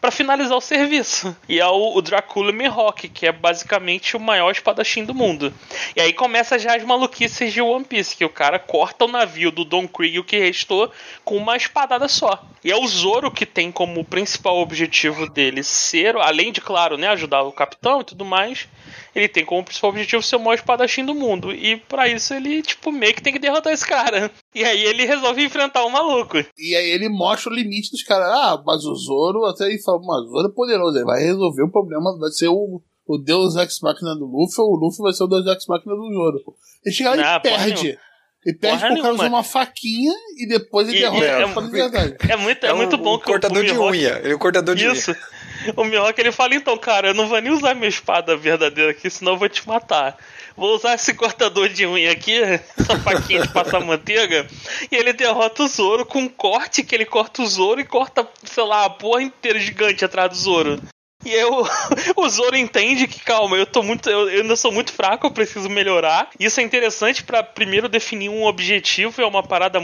[0.00, 1.36] para finalizar o serviço.
[1.48, 5.52] E é o, o Dracula Mihawk, que é basicamente o maior espadachim do mundo.
[5.96, 9.50] E aí começa já as maluquices de One Piece, que o cara corta o navio
[9.50, 10.90] do Don Krieg, o que restou,
[11.24, 12.42] com uma espadada só.
[12.64, 17.08] E é o Zoro que tem como principal objetivo dele ser, além de, claro, né,
[17.08, 18.68] ajudar o capitão e tudo mais,
[19.14, 21.52] ele tem como principal objetivo ser o maior espadachim do mundo.
[21.52, 24.30] E para isso ele, tipo, meio que tem que derrotar esse cara.
[24.54, 26.36] E aí ele resolve enfrentar o maluco.
[26.58, 28.28] E aí ele mostra o limite dos caras.
[28.28, 31.62] Ah, mas o Zoro, até ele fala, mas o Zoro é poderoso, ele vai resolver
[31.62, 35.14] o problema, vai ser o, o Deus Ex Machina do Luffy, ou o Luffy vai
[35.14, 36.38] ser o Deus Ex Machina do Zoro.
[36.84, 37.98] Ele chega lá e perde.
[38.44, 42.36] Ele perde Porra por causa de uma faquinha e depois ele derrota é, é, é,
[42.36, 44.18] muito, é, é muito bom que o cortador de unha.
[44.18, 45.12] Ele é o cortador de Isso.
[45.12, 45.18] unha.
[45.76, 49.08] O Mihawk ele fala, então, cara, eu não vou nem usar minha espada verdadeira aqui,
[49.08, 50.16] senão eu vou te matar.
[50.56, 54.46] Vou usar esse cortador de unha aqui, essa faquinha de passar manteiga,
[54.90, 58.26] e ele derrota o Zoro com um corte que ele corta o Zoro e corta,
[58.44, 60.80] sei lá, a porra inteira gigante atrás do Zoro.
[61.24, 61.64] E eu,
[62.16, 64.08] o Zoro entende que, calma, eu tô muito.
[64.08, 66.30] Eu, eu ainda sou muito fraco, eu preciso melhorar.
[66.38, 69.80] Isso é interessante para primeiro definir um objetivo, é uma parada.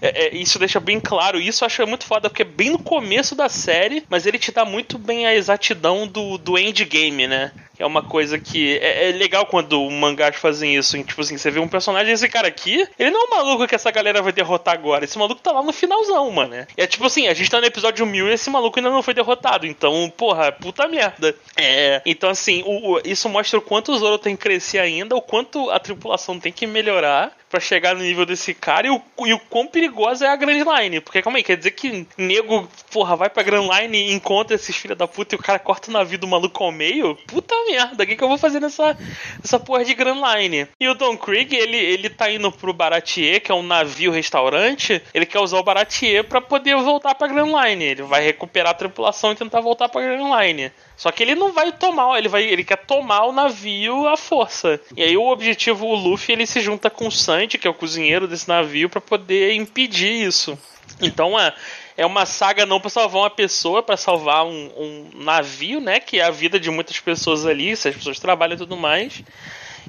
[0.00, 1.40] É, é, isso deixa bem claro.
[1.40, 4.52] Isso eu acho muito foda, porque é bem no começo da série, mas ele te
[4.52, 7.52] dá muito bem a exatidão do, do endgame, né?
[7.80, 10.96] É uma coisa que é, é legal quando mangás fazem isso.
[10.96, 13.66] Em, tipo assim, você vê um personagem, esse cara aqui, ele não é um maluco
[13.66, 15.04] que essa galera vai derrotar agora.
[15.04, 16.50] Esse maluco tá lá no finalzão, mano.
[16.50, 16.66] Né?
[16.76, 19.14] É tipo assim, a gente tá no episódio 1000 e esse maluco ainda não foi
[19.14, 19.66] derrotado.
[19.66, 21.34] Então, porra, puta merda.
[21.56, 22.02] É.
[22.04, 25.22] Então, assim, o, o, isso mostra o quanto o Zoro tem que crescer ainda, o
[25.22, 29.34] quanto a tripulação tem que melhorar para chegar no nível desse cara e o, e
[29.34, 31.00] o quão perigosa é a Grand Line.
[31.00, 34.76] Porque, calma aí, quer dizer que nego, porra, vai pra Grand Line e encontra esses
[34.76, 37.16] filha da puta e o cara corta na vida do maluco ao meio?
[37.26, 38.96] Puta merda, o que, que eu vou fazer nessa,
[39.42, 40.68] nessa porra de Grand Line?
[40.78, 45.02] E o Don Krieg, ele, ele tá indo pro Baratier, que é um navio restaurante,
[45.12, 47.84] ele quer usar o Baratier para poder voltar pra Grand Line.
[47.84, 50.70] Ele vai recuperar a tripulação e tentar voltar pra Grand Line.
[51.00, 54.78] Só que ele não vai tomar, ele vai, ele quer tomar o navio à força.
[54.94, 57.74] E aí o objetivo, o Luffy, ele se junta com o Sanji, que é o
[57.74, 60.58] cozinheiro desse navio, para poder impedir isso.
[61.00, 61.54] Então é,
[61.96, 66.00] é uma saga não para salvar uma pessoa, para salvar um, um, navio, né?
[66.00, 69.22] Que é a vida de muitas pessoas ali, se as pessoas trabalham e tudo mais.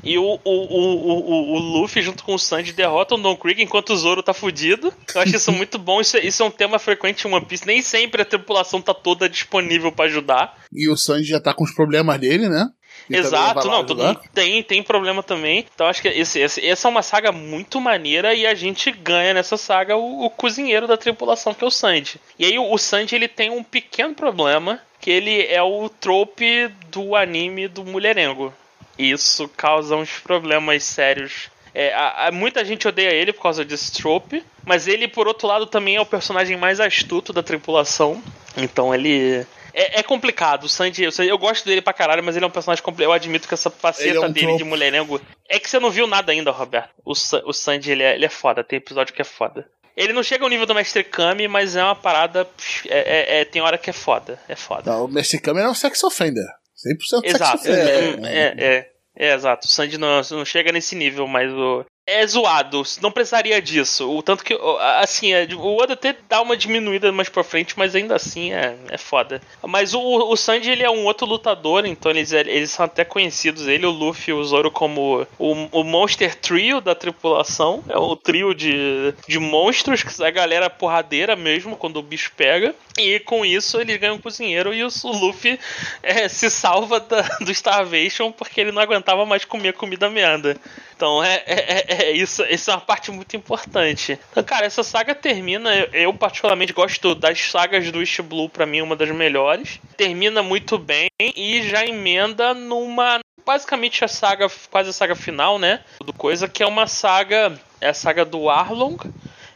[0.03, 3.91] E o, o, o, o, Luffy, junto com o Sanji, derrotam o Don Krieg enquanto
[3.91, 4.93] o Zoro tá fudido.
[5.13, 6.01] Eu acho isso muito bom.
[6.01, 7.67] Isso, é, isso é um tema frequente em One Piece.
[7.67, 10.57] Nem sempre a tripulação tá toda disponível para ajudar.
[10.73, 12.67] E o Sanji já tá com os problemas dele, né?
[13.09, 15.65] Exato, não, todo mundo tem, tem problema também.
[15.73, 19.33] Então acho que esse, esse, essa é uma saga muito maneira e a gente ganha
[19.33, 22.19] nessa saga o, o cozinheiro da tripulação, que é o Sanji.
[22.37, 26.69] E aí o, o Sanji ele tem um pequeno problema, que ele é o trope
[26.89, 28.53] do anime do mulherengo.
[29.01, 31.49] Isso causa uns problemas sérios.
[31.73, 35.47] É, a, a, muita gente odeia ele por causa desse trope, mas ele, por outro
[35.47, 38.21] lado, também é o personagem mais astuto da tripulação.
[38.57, 39.45] Então ele.
[39.73, 40.65] É, é complicado.
[40.65, 43.09] O Sanji, eu, eu gosto dele pra caralho, mas ele é um personagem complicado.
[43.09, 44.63] Eu admito que essa faceta é um dele trope.
[44.63, 45.21] de mulherengo.
[45.49, 46.89] É que você não viu nada ainda, Roberto.
[47.05, 48.63] O, o Sanji, ele é, ele é foda.
[48.63, 49.65] Tem episódio que é foda.
[49.95, 52.47] Ele não chega ao nível do Mestre Kami, mas é uma parada.
[52.87, 54.39] É, é, é tem hora que é foda.
[54.47, 54.91] É foda.
[54.91, 56.47] Não, o Mestre Kami é um sex offender.
[56.85, 57.67] 100% Exato.
[57.67, 59.67] É, é, é, é, exato.
[59.67, 64.09] O Sandy não, não chega nesse nível, mas o, é zoado, não precisaria disso.
[64.09, 64.57] O tanto que,
[64.99, 68.75] assim, é, o Oda até dá uma diminuída mais pra frente, mas ainda assim é,
[68.89, 69.41] é foda.
[69.63, 73.67] Mas o, o Sanji, ele é um outro lutador, então eles, eles são até conhecidos,
[73.67, 77.83] ele, o Luffy e o Zoro, como o, o Monster Trio da tripulação.
[77.87, 82.31] É o trio de, de monstros, que é a galera porradeira mesmo, quando o bicho
[82.35, 82.75] pega.
[82.97, 85.59] E com isso eles ganham um cozinheiro e o, o Luffy
[86.03, 90.57] é, se salva da, do Starvation porque ele não aguentava mais comer comida merda.
[91.01, 94.19] Então é, é, é, é isso, isso é uma parte muito importante.
[94.29, 95.75] Então, cara, essa saga termina.
[95.75, 99.79] Eu, eu particularmente gosto das sagas do East Blue, pra mim, uma das melhores.
[99.97, 103.19] Termina muito bem e já emenda numa.
[103.43, 105.79] Basicamente a saga, quase a saga final, né?
[106.05, 107.59] Do coisa, que é uma saga.
[107.79, 108.99] É a saga do Arlong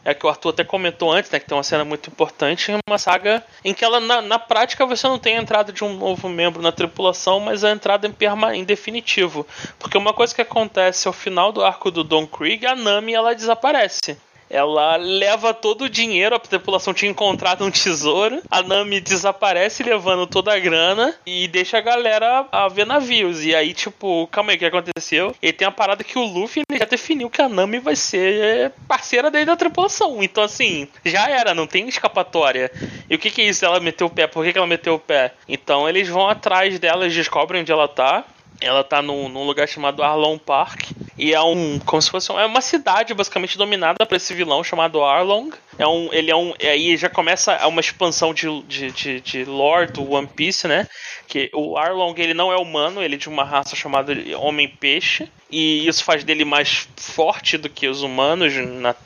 [0.06, 2.96] é que o Arthur até comentou antes, né, que tem uma cena muito importante, uma
[2.96, 6.28] saga em que ela, na, na prática, você não tem a entrada de um novo
[6.28, 9.44] membro na tripulação, mas a entrada em, perma, em definitivo.
[9.80, 13.34] Porque uma coisa que acontece ao final do arco do Don Krieg, a Nami ela
[13.34, 14.16] desaparece
[14.48, 20.26] ela leva todo o dinheiro, a tripulação tinha encontrado um tesouro, a Nami desaparece levando
[20.26, 23.44] toda a grana e deixa a galera a ver navios.
[23.44, 25.34] E aí, tipo, calma aí, o que aconteceu?
[25.42, 28.72] E tem a parada que o Luffy ele já definiu que a Nami vai ser
[28.88, 30.22] parceira dele da tripulação.
[30.22, 32.70] Então, assim, já era, não tem escapatória.
[33.08, 33.64] E o que que é isso?
[33.64, 35.32] Ela meteu o pé, por que, que ela meteu o pé?
[35.48, 38.24] Então eles vão atrás dela, descobrem onde ela tá.
[38.60, 40.90] Ela tá num, num, lugar chamado Arlong Park.
[41.18, 41.78] E é um.
[41.80, 42.30] Como se fosse.
[42.32, 45.50] Um, é uma cidade basicamente dominada por esse vilão chamado Arlong.
[45.78, 46.12] É um.
[46.12, 46.54] Ele é um.
[46.60, 50.88] Aí já começa uma expansão de, de, de, de lore do One Piece, né?
[51.28, 55.30] Que o Arlong ele não é humano, ele é de uma raça chamada Homem-Peixe.
[55.50, 58.52] E isso faz dele mais forte do que os humanos,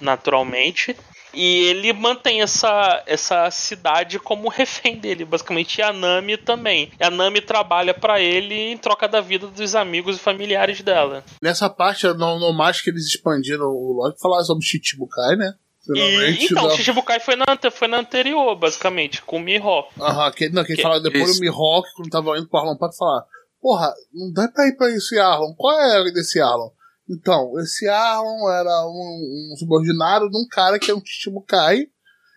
[0.00, 0.96] naturalmente.
[1.32, 5.78] E ele mantém essa, essa cidade como refém dele, basicamente.
[5.78, 6.90] E a Nami também.
[6.98, 11.24] E a Nami trabalha para ele em troca da vida dos amigos e familiares dela.
[11.42, 15.54] Nessa parte, no, no mais que eles expandiram o lore, falaram sobre Chichibukai, né?
[15.88, 19.88] E, então, o Chichibukai foi na, foi na anterior, basicamente, com o Mihawk.
[20.00, 22.96] Aham, que, não, quem que, fala depois o Mihawk, quando tava indo pro Arlon Pato,
[22.96, 23.24] falar:
[23.60, 25.54] Porra, não dá pra ir pra esse Arlon.
[25.54, 26.70] Qual é desse Arlon?
[27.10, 31.88] Então, esse Arlon era um, um subordinado de um cara que é um Chichibukai.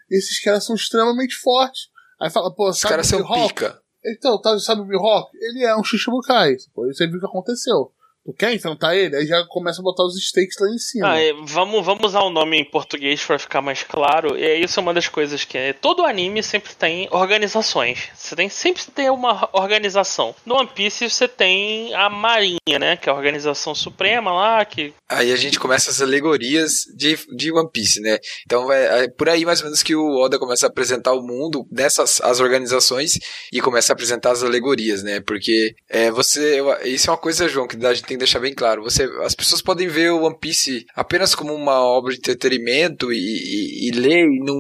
[0.10, 1.90] Esses caras são extremamente fortes.
[2.20, 3.80] Aí fala, pô, sabe Os caras são pica.
[4.04, 5.30] Então, tá, sabe o Mihawk?
[5.36, 6.56] Ele é um Chichibukai.
[6.76, 7.94] Você viu o que aconteceu.
[8.26, 9.18] Tu quer enfrentar ele?
[9.18, 11.12] Aí já começa a botar os stakes lá em cima.
[11.12, 14.38] Ah, é, vamos, vamos usar o nome em português para ficar mais claro.
[14.38, 15.74] E isso é uma das coisas que é.
[15.74, 18.10] Todo anime sempre tem organizações.
[18.16, 20.34] Você tem sempre tem uma organização.
[20.46, 22.96] No One Piece você tem a Marinha, né?
[22.96, 24.64] Que é a organização suprema lá.
[24.64, 24.94] Que...
[25.10, 28.18] Aí a gente começa as alegorias de, de One Piece, né?
[28.46, 31.22] Então é, é por aí mais ou menos que o Oda começa a apresentar o
[31.22, 33.20] mundo dessas as organizações
[33.52, 35.20] e começa a apresentar as alegorias, né?
[35.20, 36.62] Porque é, você.
[36.86, 38.84] Isso é uma coisa, João, que a gente tem que deixar bem claro.
[38.84, 43.18] Você, as pessoas podem ver o One Piece apenas como uma obra de entretenimento e,
[43.18, 44.56] e, e ler e não,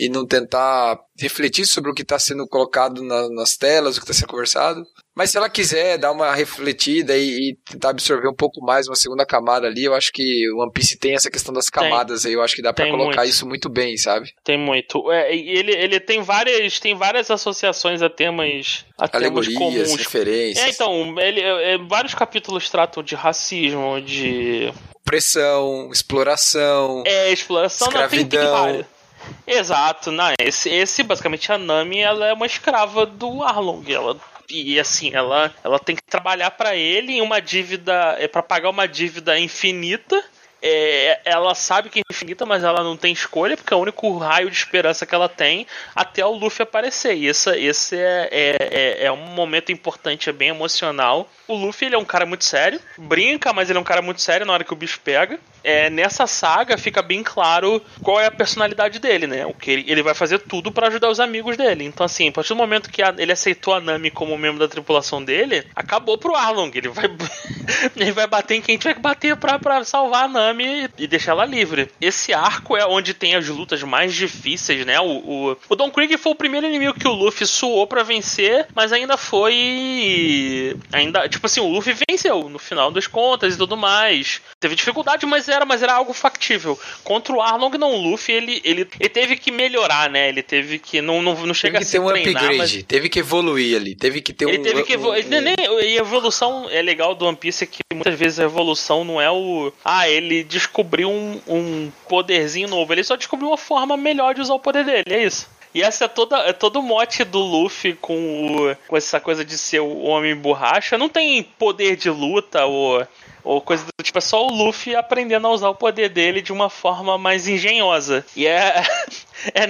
[0.00, 4.04] e não tentar refletir sobre o que está sendo colocado na, nas telas, o que
[4.04, 4.82] está sendo conversado.
[5.14, 8.96] Mas se ela quiser dar uma refletida e, e, tentar absorver um pouco mais uma
[8.96, 12.30] segunda camada ali, eu acho que o One Piece tem essa questão das camadas tem.
[12.30, 13.30] aí, eu acho que dá para colocar muito.
[13.30, 14.32] isso muito bem, sabe?
[14.42, 15.12] Tem muito.
[15.12, 19.96] É, ele, ele tem várias tem várias associações a temas, a Alegorias, temas comuns.
[19.96, 20.64] referências.
[20.64, 24.72] É, então, ele, é, vários capítulos tratam de racismo, de
[25.04, 28.66] pressão, exploração, é, exploração, escravidão.
[28.66, 28.99] Não, tem, tem
[29.46, 34.16] Exato, não, esse, esse basicamente a Nami, ela é uma escrava do Arlong, ela
[34.50, 38.70] e assim, ela, ela tem que trabalhar para ele em uma dívida, é para pagar
[38.70, 40.22] uma dívida infinita.
[40.62, 44.18] É, ela sabe que é infinita, mas ela não tem escolha, porque é o único
[44.18, 47.14] raio de esperança que ela tem até o Luffy aparecer.
[47.16, 51.30] E esse, esse é, é, é, é um momento importante, é bem emocional.
[51.48, 54.20] O Luffy ele é um cara muito sério, brinca, mas ele é um cara muito
[54.20, 58.26] sério na hora que o bicho pega é, nessa saga fica bem claro qual é
[58.26, 59.46] a personalidade dele, né?
[59.46, 61.84] O que ele, ele vai fazer tudo para ajudar os amigos dele.
[61.84, 64.68] Então, assim, a partir do momento que a, ele aceitou a Nami como membro da
[64.68, 66.70] tripulação dele, acabou pro Arlong.
[66.74, 67.04] Ele vai,
[67.96, 71.32] ele vai bater em quem tiver que bater pra, pra salvar a Nami e, deixar
[71.32, 71.90] ela livre.
[72.00, 74.98] Esse arco é onde tem as lutas mais difíceis, né?
[75.00, 78.66] O, o, o Don Krieg foi o primeiro inimigo que o Luffy suou para vencer,
[78.74, 80.76] mas ainda foi.
[80.92, 84.40] Ainda, tipo assim, o Luffy venceu no final das contas e tudo mais.
[84.58, 86.78] Teve dificuldade, mas era, mas era algo factível.
[87.04, 90.28] Contra o Arlong, não, o Luffy, ele, ele, ele teve que melhorar, né?
[90.28, 91.00] Ele teve que.
[91.00, 92.82] Não, não, não chega teve que a ter um treinar, upgrade, mas...
[92.84, 94.62] teve que evoluir ali, teve que ter ele um.
[94.62, 95.12] Teve que evolu...
[95.12, 95.80] um, um...
[95.80, 99.20] E a evolução é legal do One Piece é que muitas vezes a evolução não
[99.20, 99.72] é o.
[99.84, 102.92] Ah, ele descobriu um, um poderzinho novo.
[102.92, 105.48] Ele só descobriu uma forma melhor de usar o poder dele, é isso.
[105.74, 109.44] E essa é toda é todo o mote do Luffy com, o, com essa coisa
[109.44, 110.98] de ser o homem borracha.
[110.98, 113.06] Não tem poder de luta ou
[113.44, 116.52] ou coisa do tipo, é só o Luffy aprendendo a usar o poder dele de
[116.52, 118.24] uma forma mais engenhosa.
[118.36, 118.82] E é.
[119.54, 119.66] é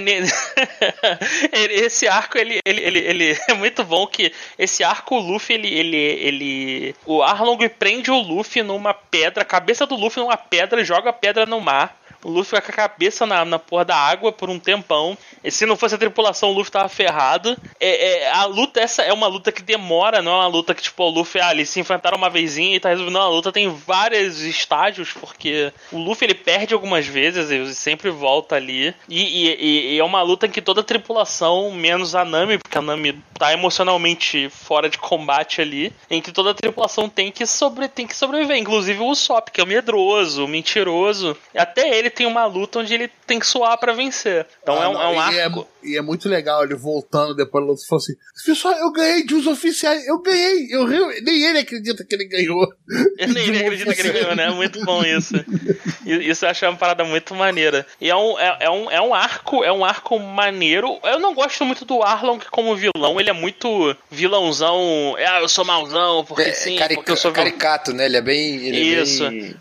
[1.52, 5.68] esse arco, ele, ele, ele, ele, é muito bom que esse arco, o Luffy, ele,
[5.68, 6.96] ele, ele.
[7.06, 11.12] O Arlong prende o Luffy numa pedra, a cabeça do Luffy numa pedra, joga a
[11.12, 11.99] pedra no mar.
[12.24, 15.16] O Luffy fica com a cabeça na, na porra da água por um tempão.
[15.42, 17.56] E se não fosse a tripulação, o Luffy tava ferrado.
[17.78, 20.82] É, é, a luta, essa é uma luta que demora, não é uma luta que,
[20.82, 23.14] tipo, o Luffy, ah, eles se enfrentaram uma vezinha e tá resolvendo.
[23.14, 28.10] Não, a luta tem vários estágios, porque o Luffy ele perde algumas vezes e sempre
[28.10, 28.94] volta ali.
[29.08, 32.78] E, e, e, é uma luta em que toda a tripulação, menos a Nami, porque
[32.78, 37.46] a Nami tá emocionalmente fora de combate ali, em que toda a tripulação tem que,
[37.46, 38.58] sobre, tem que sobreviver.
[38.58, 41.36] Inclusive o Usopp, que é o medroso, o mentiroso.
[41.56, 44.46] Até ele tem uma luta onde ele tem que suar para vencer.
[44.62, 45.60] Então ah, é, um, não, é um é arco.
[45.60, 48.92] É, e é muito legal ele voltando depois do luta e falou assim: Pessoal, eu
[48.92, 50.68] ganhei de uns oficiais, eu ganhei.
[50.70, 50.86] Eu,
[51.22, 52.66] nem ele acredita que ele ganhou.
[53.18, 54.46] nem ele acredita que ele ganhou, né?
[54.46, 55.34] É muito bom isso.
[56.04, 57.86] isso eu achei uma parada muito maneira.
[58.00, 60.98] E é um, é, é, um, é um arco, é um arco maneiro.
[61.04, 65.14] Eu não gosto muito do Arlong como vilão, ele é muito vilãozão.
[65.18, 68.06] Ah, eu sou mauzão, porque é, sim, carica, porque eu sou caricato, né?
[68.06, 68.56] Ele é bem.
[68.56, 69.24] Ele isso.
[69.24, 69.56] É bem...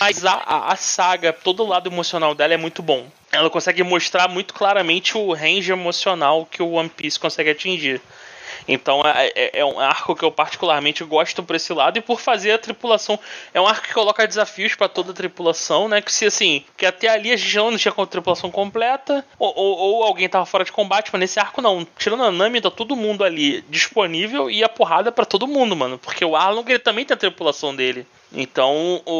[0.00, 0.34] Mas a,
[0.68, 5.16] a, saga, todo o lado emocional dela é muito bom ela consegue mostrar muito claramente
[5.16, 8.00] o range emocional que o One Piece consegue atingir.
[8.68, 12.20] Então é, é, é, um arco que eu particularmente gosto por esse lado e por
[12.20, 13.18] fazer a tripulação.
[13.52, 16.00] É um arco que coloca desafios para toda a tripulação, né?
[16.00, 19.78] Que se assim, que até ali a gente não tinha a tripulação completa, ou, ou,
[19.78, 21.86] ou, alguém tava fora de combate, mas nesse arco não.
[21.98, 25.98] Tirando a Nami, tá todo mundo ali disponível e a porrada para todo mundo, mano.
[25.98, 28.06] Porque o Arlong ele também tem a tripulação dele.
[28.34, 29.12] Então, o,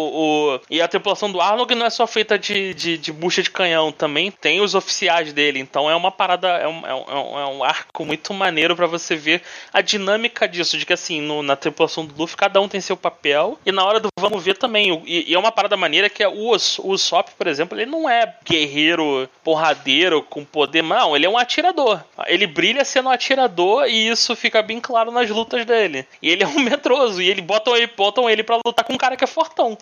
[0.55, 3.51] o, E a tripulação do Arlong não é só feita de, de, de, bucha de
[3.51, 5.59] canhão, também tem os oficiais dele.
[5.59, 9.15] Então é uma parada, é um, é um, é um arco muito maneiro para você
[9.15, 9.43] ver
[9.73, 12.97] a dinâmica disso, de que assim, no, na tripulação do Luffy, cada um tem seu
[12.97, 13.59] papel.
[13.65, 15.03] E na hora do vamos ver também.
[15.07, 18.09] E, e é uma parada maneira que é o, o Usopp, por exemplo, ele não
[18.09, 20.83] é guerreiro, porradeiro, com poder.
[20.83, 22.01] Não, ele é um atirador.
[22.27, 26.07] Ele brilha sendo um atirador e isso fica bem claro nas lutas dele.
[26.21, 29.17] E ele é um medroso, e ele botam ele, botam ele pra lutar com cara
[29.17, 29.77] que é fortão.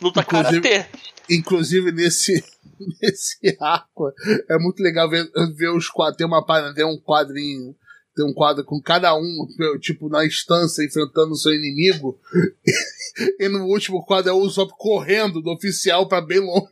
[0.00, 0.86] Luta inclusive, karatê.
[1.28, 2.42] Inclusive nesse,
[3.02, 4.10] nesse arco
[4.48, 6.16] é muito legal ver, ver os quadros.
[6.16, 7.76] Tem uma página, tem um quadrinho.
[8.14, 9.46] Tem um quadro com cada um,
[9.80, 12.18] tipo, na instância, enfrentando o seu inimigo.
[13.40, 16.68] e no último quadro é o Usopp correndo do oficial para bem longe.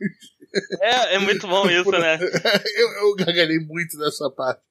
[0.81, 2.19] É, é muito bom isso, né?
[2.21, 4.61] eu, eu gargalhei muito nessa parte.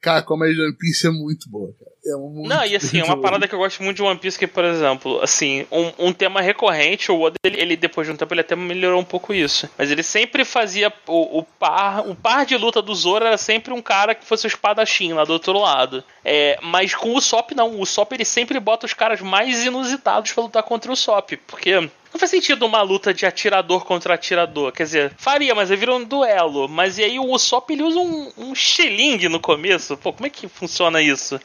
[0.00, 1.90] Cara, como a One Piece é muito boa, cara.
[2.06, 4.46] É muito, Não, e assim, uma parada que eu gosto muito de One Piece, que,
[4.46, 8.32] por exemplo, assim, um, um tema recorrente, o Oda, ele, ele, depois de um tempo,
[8.32, 9.68] ele até melhorou um pouco isso.
[9.76, 12.08] Mas ele sempre fazia o, o par.
[12.08, 15.24] O par de luta do Zoro era sempre um cara que fosse o espadachim lá
[15.24, 16.04] do outro lado.
[16.24, 17.80] É, mas com o Sop, não.
[17.80, 21.32] O Sop ele sempre bota os caras mais inusitados pra lutar contra o Sop.
[21.46, 24.72] Porque não faz sentido uma luta de atirador contra atirador.
[24.72, 26.66] Quer dizer, faria, mas aí vira um duelo.
[26.66, 28.54] Mas e aí o Usopp ele usa um, um
[29.30, 29.96] no começo.
[29.98, 31.38] Pô, como é que funciona isso?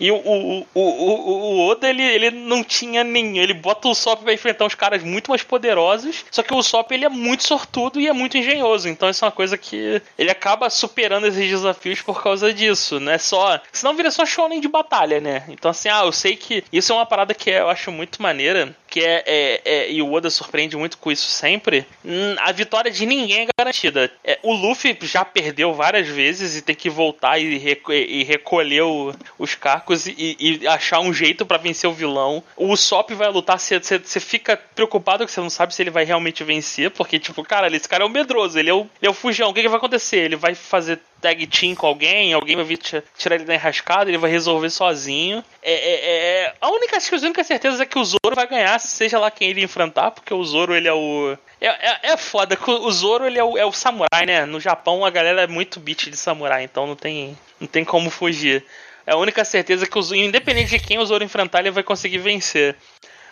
[0.00, 3.36] E o, o, o, o, o Oda, ele, ele não tinha nenhum.
[3.36, 6.24] Ele bota o Usopp pra enfrentar uns caras muito mais poderosos.
[6.30, 8.88] Só que o Usopp ele é muito sortudo e é muito engenhoso.
[8.88, 12.98] Então isso é uma coisa que ele acaba superando esses desafios por causa disso.
[12.98, 13.60] Não é só.
[13.70, 15.44] Senão vira só shonen de batalha, né?
[15.48, 18.74] Então assim, ah, eu sei que isso é uma parada que eu acho muito maneira
[18.96, 22.90] que é, é, é, e o Oda surpreende muito com isso sempre, hum, a vitória
[22.90, 24.10] de ninguém é garantida.
[24.24, 28.80] É, o Luffy já perdeu várias vezes e tem que voltar e, reco e recolher
[28.84, 32.42] o, os cacos e, e, achar um jeito para vencer o vilão.
[32.56, 36.42] O Usopp vai lutar, você fica preocupado que você não sabe se ele vai realmente
[36.42, 39.14] vencer, porque, tipo, cara, esse cara é o medroso, ele é o, ele é o
[39.14, 39.50] fujão.
[39.50, 40.20] O que, que vai acontecer?
[40.20, 44.18] Ele vai fazer tag team com alguém, alguém vai vir tirar ele da enrascada, ele
[44.18, 45.42] vai resolver sozinho.
[45.62, 49.18] É, é, é, a, única, a única certeza é que o Zoro vai ganhar, seja
[49.18, 51.36] lá quem ele enfrentar, porque o Zoro ele é o.
[51.60, 54.44] É, é, é foda, o Zoro ele é o, é o samurai, né?
[54.44, 58.10] No Japão a galera é muito beat de samurai, então não tem, não tem como
[58.10, 58.64] fugir.
[59.06, 61.82] É a única certeza que o Zoro, independente de quem o Zoro enfrentar, ele vai
[61.82, 62.76] conseguir vencer.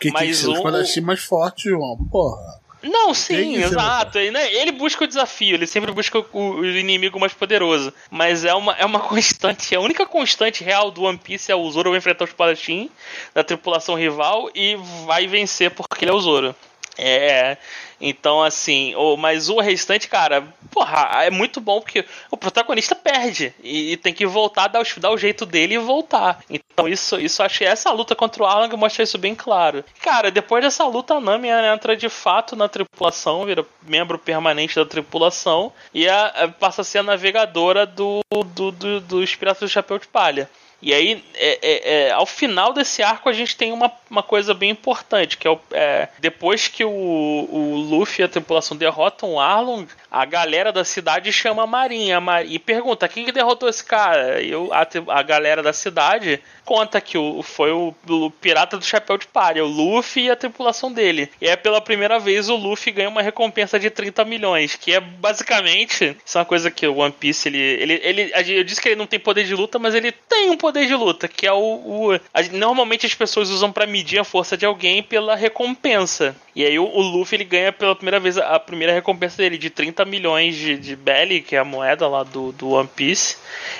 [0.01, 1.97] Que Mas tem que ser o, o mais forte, João.
[2.11, 2.64] Porra.
[2.85, 4.19] Não, sim, exato.
[4.19, 7.93] Ele, né, ele busca o desafio, ele sempre busca o, o, inimigo mais poderoso.
[8.11, 11.71] Mas é uma, é uma constante, a única constante real do One Piece é o
[11.71, 12.91] Zoro vai enfrentar os Espadachim
[13.35, 14.77] da tripulação rival e
[15.07, 16.55] vai vencer porque ele é o Zoro.
[16.99, 17.57] É.
[18.01, 23.55] Então, assim, o, mas o restante, cara, porra, é muito bom porque o protagonista perde
[23.63, 26.41] e, e tem que voltar, dar o, dar o jeito dele e voltar.
[26.51, 29.85] Então, isso, isso achei essa luta contra o Alan mostra isso bem claro.
[30.01, 34.85] Cara, depois dessa luta, a Nami entra de fato na tripulação, vira membro permanente da
[34.85, 39.73] tripulação e a, a, passa a ser a navegadora do, do, do, dos Piratas do
[39.73, 40.51] Chapéu de Palha.
[40.85, 44.53] E aí, é, é, é, ao final desse arco, a gente tem uma, uma coisa
[44.53, 49.33] bem importante, que é, o, é depois que o, o Luffy e a tripulação derrotam
[49.33, 53.83] o Arlong, a galera da cidade chama a Marinha e pergunta quem que derrotou esse
[53.83, 54.43] cara.
[54.43, 58.85] E eu, a, a galera da cidade conta que o, foi o, o, pirata do
[58.85, 61.31] chapéu de palha, o Luffy e a tripulação dele.
[61.41, 65.01] E é pela primeira vez o Luffy ganha uma recompensa de 30 milhões, que é
[65.01, 66.17] basicamente.
[66.25, 67.59] Isso é uma coisa que o One Piece, ele.
[67.59, 70.57] ele, ele eu disse que ele não tem poder de luta, mas ele tem um
[70.57, 71.57] poder de luta, que é o.
[71.57, 76.35] o a, normalmente as pessoas usam para medir a força de alguém pela recompensa.
[76.55, 79.59] E aí o, o, Luffy ele ganha pela primeira vez a, a primeira recompensa dele
[79.59, 83.37] de 30 milhões de, de Belly, que é a moeda lá do, do One Piece.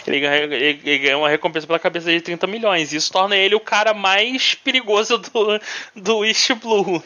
[0.07, 2.93] Ele ganha, ele, ele ganha uma recompensa pela cabeça de 30 milhões.
[2.93, 5.61] Isso torna ele o cara mais perigoso do,
[5.95, 7.03] do East Blue.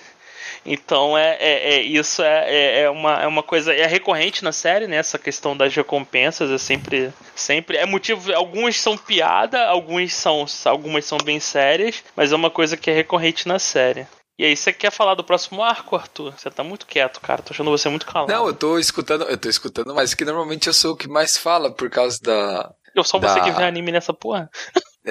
[0.64, 4.52] Então é, é, é isso é, é, é, uma, é uma coisa é recorrente na
[4.52, 4.96] série, né?
[4.96, 8.32] Essa questão das recompensas é sempre sempre é motivo.
[8.34, 12.94] Alguns são piada, alguns são algumas são bem sérias, mas é uma coisa que é
[12.94, 14.06] recorrente na série.
[14.38, 16.32] E aí, você quer falar do próximo arco, Arthur?
[16.38, 17.42] Você tá muito quieto, cara.
[17.42, 18.32] Tô achando você muito calado.
[18.32, 21.36] Não, eu tô escutando, eu tô escutando, mas que normalmente eu sou o que mais
[21.36, 22.72] fala por causa da.
[22.95, 23.28] Eu sou da...
[23.28, 24.51] você que vê anime nessa porra.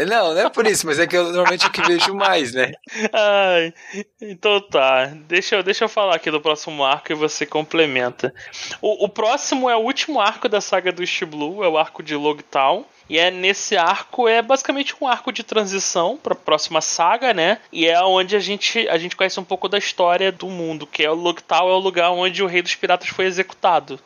[0.05, 2.53] Não, não é por isso, mas é que eu normalmente é o que vejo mais,
[2.53, 2.71] né?
[3.11, 3.73] Ai,
[4.21, 5.05] então tá.
[5.27, 8.33] Deixa eu, deixa eu falar aqui do próximo arco e você complementa.
[8.81, 12.03] O, o próximo é o último arco da saga do East Blue, é o arco
[12.03, 12.85] de Logtown.
[13.09, 17.57] E é nesse arco, é basicamente um arco de transição para a próxima saga, né?
[17.71, 21.03] E é onde a gente, a gente conhece um pouco da história do mundo, que
[21.03, 23.97] é o Logtal é o lugar onde o Rei dos Piratas foi executado.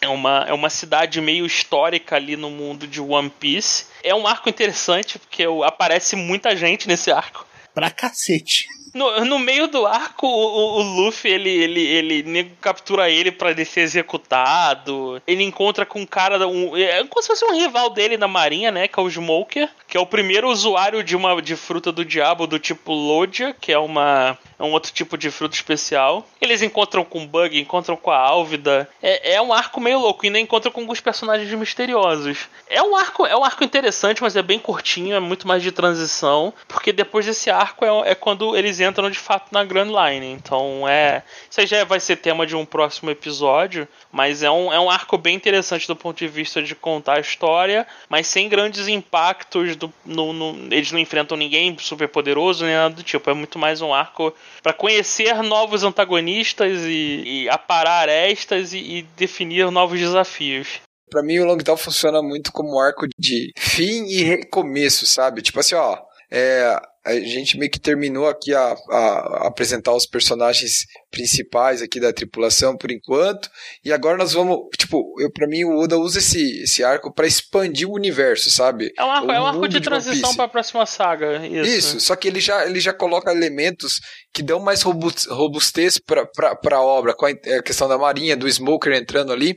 [0.00, 3.86] É uma, é uma cidade meio histórica ali no mundo de One Piece.
[4.02, 7.46] É um arco interessante, porque aparece muita gente nesse arco.
[7.74, 8.66] Pra cacete.
[8.92, 13.64] No, no meio do arco, o, o Luffy, ele, ele, ele captura ele para ele
[13.64, 15.22] ser executado.
[15.26, 18.70] Ele encontra com um cara, um, é como se fosse um rival dele na marinha,
[18.70, 18.88] né?
[18.88, 22.46] Que é o Smoker, que é o primeiro usuário de uma de fruta do diabo
[22.46, 26.26] do tipo Lodia, que é uma é um outro tipo de fruta especial.
[26.40, 28.88] Eles encontram com Bug, encontram com a Álvida.
[29.02, 32.48] É, é um arco meio louco, e ainda encontram com alguns personagens misteriosos.
[32.68, 35.72] É um arco, é um arco interessante, mas é bem curtinho, é muito mais de
[35.72, 40.26] transição, porque depois desse arco é, é quando eles entram de fato na Grand Line.
[40.26, 41.22] Então é.
[41.48, 44.90] Isso aí já vai ser tema de um próximo episódio, mas é um, é um
[44.90, 49.76] arco bem interessante do ponto de vista de contar a história, mas sem grandes impactos.
[49.76, 53.30] Do, no, no eles não enfrentam ninguém super poderoso, nem nada do tipo.
[53.30, 59.02] É muito mais um arco para conhecer novos antagonistas e, e aparar arestas e, e
[59.16, 60.80] definir novos desafios.
[61.10, 65.42] Para mim, o Long Tal funciona muito como arco de fim e recomeço, sabe?
[65.42, 65.98] Tipo assim, ó,
[66.30, 71.98] é, a gente meio que terminou aqui a, a, a, apresentar os personagens principais aqui
[71.98, 73.48] da tripulação por enquanto.
[73.82, 74.58] E agora nós vamos.
[74.76, 78.92] Tipo, eu para mim o Oda usa esse, esse arco para expandir o universo, sabe?
[78.98, 81.46] É um arco, é um arco de, de transição para a próxima saga.
[81.46, 81.66] Isso.
[81.66, 84.00] isso, só que ele já, ele já coloca elementos
[84.32, 88.92] que dão mais robustez para a obra, com a, a questão da marinha, do Smoker
[88.92, 89.56] entrando ali.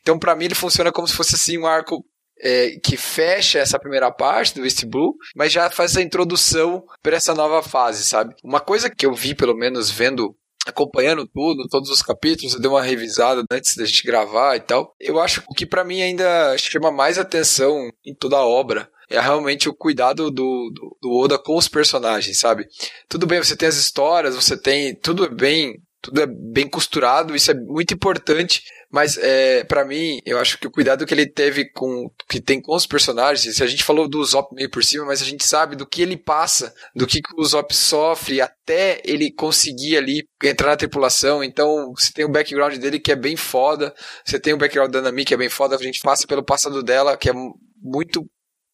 [0.00, 2.02] Então, para mim, ele funciona como se fosse assim um arco
[2.42, 7.16] é, que fecha essa primeira parte do East Blue, mas já faz a introdução para
[7.16, 8.34] essa nova fase, sabe?
[8.42, 10.34] Uma coisa que eu vi, pelo menos vendo
[10.66, 14.94] acompanhando tudo, todos os capítulos, eu dei uma revisada antes da gente gravar e tal.
[15.00, 18.88] Eu acho que o que para mim ainda chama mais atenção em toda a obra
[19.08, 22.66] é realmente o cuidado do, do, do, Oda com os personagens, sabe?
[23.08, 24.94] Tudo bem, você tem as histórias, você tem.
[24.94, 25.82] Tudo é bem.
[26.02, 30.66] Tudo é bem costurado, isso é muito importante, mas é, para mim, eu acho que
[30.66, 34.24] o cuidado que ele teve com que tem com os personagens, a gente falou do
[34.24, 37.30] Zop meio por cima, mas a gente sabe do que ele passa, do que, que
[37.36, 41.44] o Zop sofre até ele conseguir ali entrar na tripulação.
[41.44, 45.00] Então, você tem o background dele que é bem foda, você tem o background da
[45.00, 47.32] Nami que é bem foda, a gente passa pelo passado dela que é
[47.80, 48.28] muito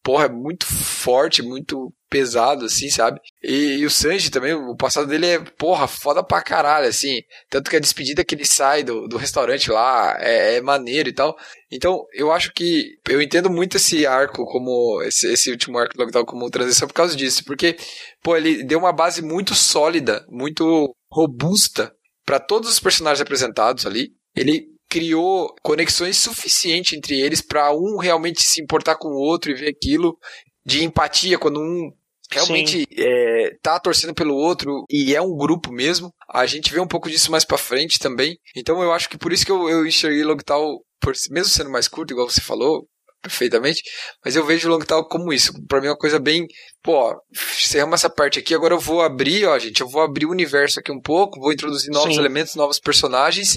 [0.06, 3.20] porra, é muito forte, muito pesado, assim, sabe?
[3.42, 7.22] E, e, o Sanji também, o passado dele é, porra, foda pra caralho, assim.
[7.50, 11.12] Tanto que a despedida que ele sai do, do restaurante lá é, é maneiro e
[11.12, 11.36] tal.
[11.72, 12.92] Então, eu acho que.
[13.08, 15.02] Eu entendo muito esse arco como.
[15.02, 17.44] Esse, esse último arco do Lockdown como transição por causa disso.
[17.44, 17.76] Porque,
[18.22, 21.92] pô, ele deu uma base muito sólida, muito robusta
[22.24, 24.12] para todos os personagens apresentados ali.
[24.36, 29.54] Ele criou conexões suficientes entre eles para um realmente se importar com o outro e
[29.54, 30.16] ver aquilo
[30.64, 31.90] de empatia quando um
[32.30, 36.12] realmente é, tá torcendo pelo outro e é um grupo mesmo.
[36.28, 38.36] A gente vê um pouco disso mais para frente também.
[38.56, 41.88] Então eu acho que por isso que eu, eu enxerguei Logtal, por, mesmo sendo mais
[41.88, 42.86] curto, igual você falou,
[43.22, 43.82] perfeitamente,
[44.24, 45.52] mas eu vejo o long tail como isso.
[45.66, 46.46] Pra mim é uma coisa bem,
[46.82, 47.14] pô,
[47.58, 50.78] encerramos essa parte aqui, agora eu vou abrir, ó, gente, eu vou abrir o universo
[50.78, 52.20] aqui um pouco, vou introduzir novos Sim.
[52.20, 53.56] elementos, novos personagens,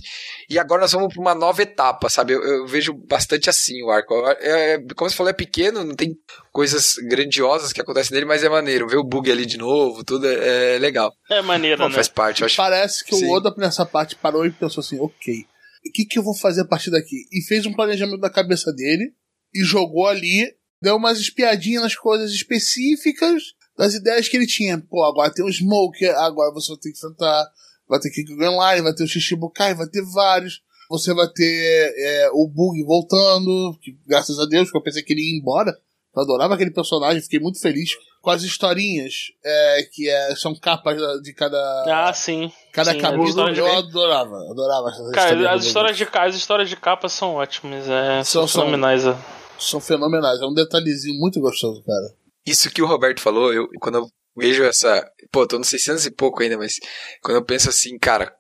[0.50, 2.34] e agora nós vamos pra uma nova etapa, sabe?
[2.34, 4.14] Eu, eu vejo bastante assim o arco.
[4.40, 6.16] É, é, como você falou, é pequeno, não tem
[6.52, 8.88] coisas grandiosas que acontecem nele, mas é maneiro.
[8.88, 11.14] Ver o bug ali de novo, tudo é, é legal.
[11.30, 11.96] É maneiro, Bom, né?
[11.96, 12.56] Faz parte, acho.
[12.56, 13.28] Parece que Sim.
[13.28, 15.46] o Oda nessa parte parou e pensou assim, ok,
[15.86, 17.26] o que, que eu vou fazer a partir daqui?
[17.32, 19.14] E fez um planejamento da cabeça dele
[19.54, 23.44] e jogou ali, deu umas espiadinhas nas coisas específicas
[23.78, 24.78] das ideias que ele tinha.
[24.78, 27.48] Pô, agora tem o Smoker, agora você vai ter que enfrentar,
[27.88, 30.62] vai ter que Grand Line, vai ter o Shishibukai, vai ter vários.
[30.90, 35.14] Você vai ter é, o Bug voltando, que, graças a Deus, que eu pensei que
[35.14, 35.72] ele ia embora.
[36.16, 37.92] Eu adorava aquele personagem, fiquei muito feliz
[38.22, 39.14] com as historinhas
[39.46, 41.58] é, que é, são capas de cada.
[41.88, 42.52] Ah, sim.
[42.74, 45.54] Cada sim, capítulo eu adorava, adorava essas Cara, histórias.
[45.54, 49.04] As histórias, de, as histórias de capa são ótimas, é, são, são fenomenais.
[49.04, 49.39] São, é.
[49.60, 52.14] São fenomenais, é um detalhezinho muito gostoso, cara.
[52.46, 55.06] Isso que o Roberto falou, eu quando eu vejo essa.
[55.32, 56.80] Pô, tô nos 600 e pouco ainda, mas
[57.22, 58.34] quando eu penso assim, cara,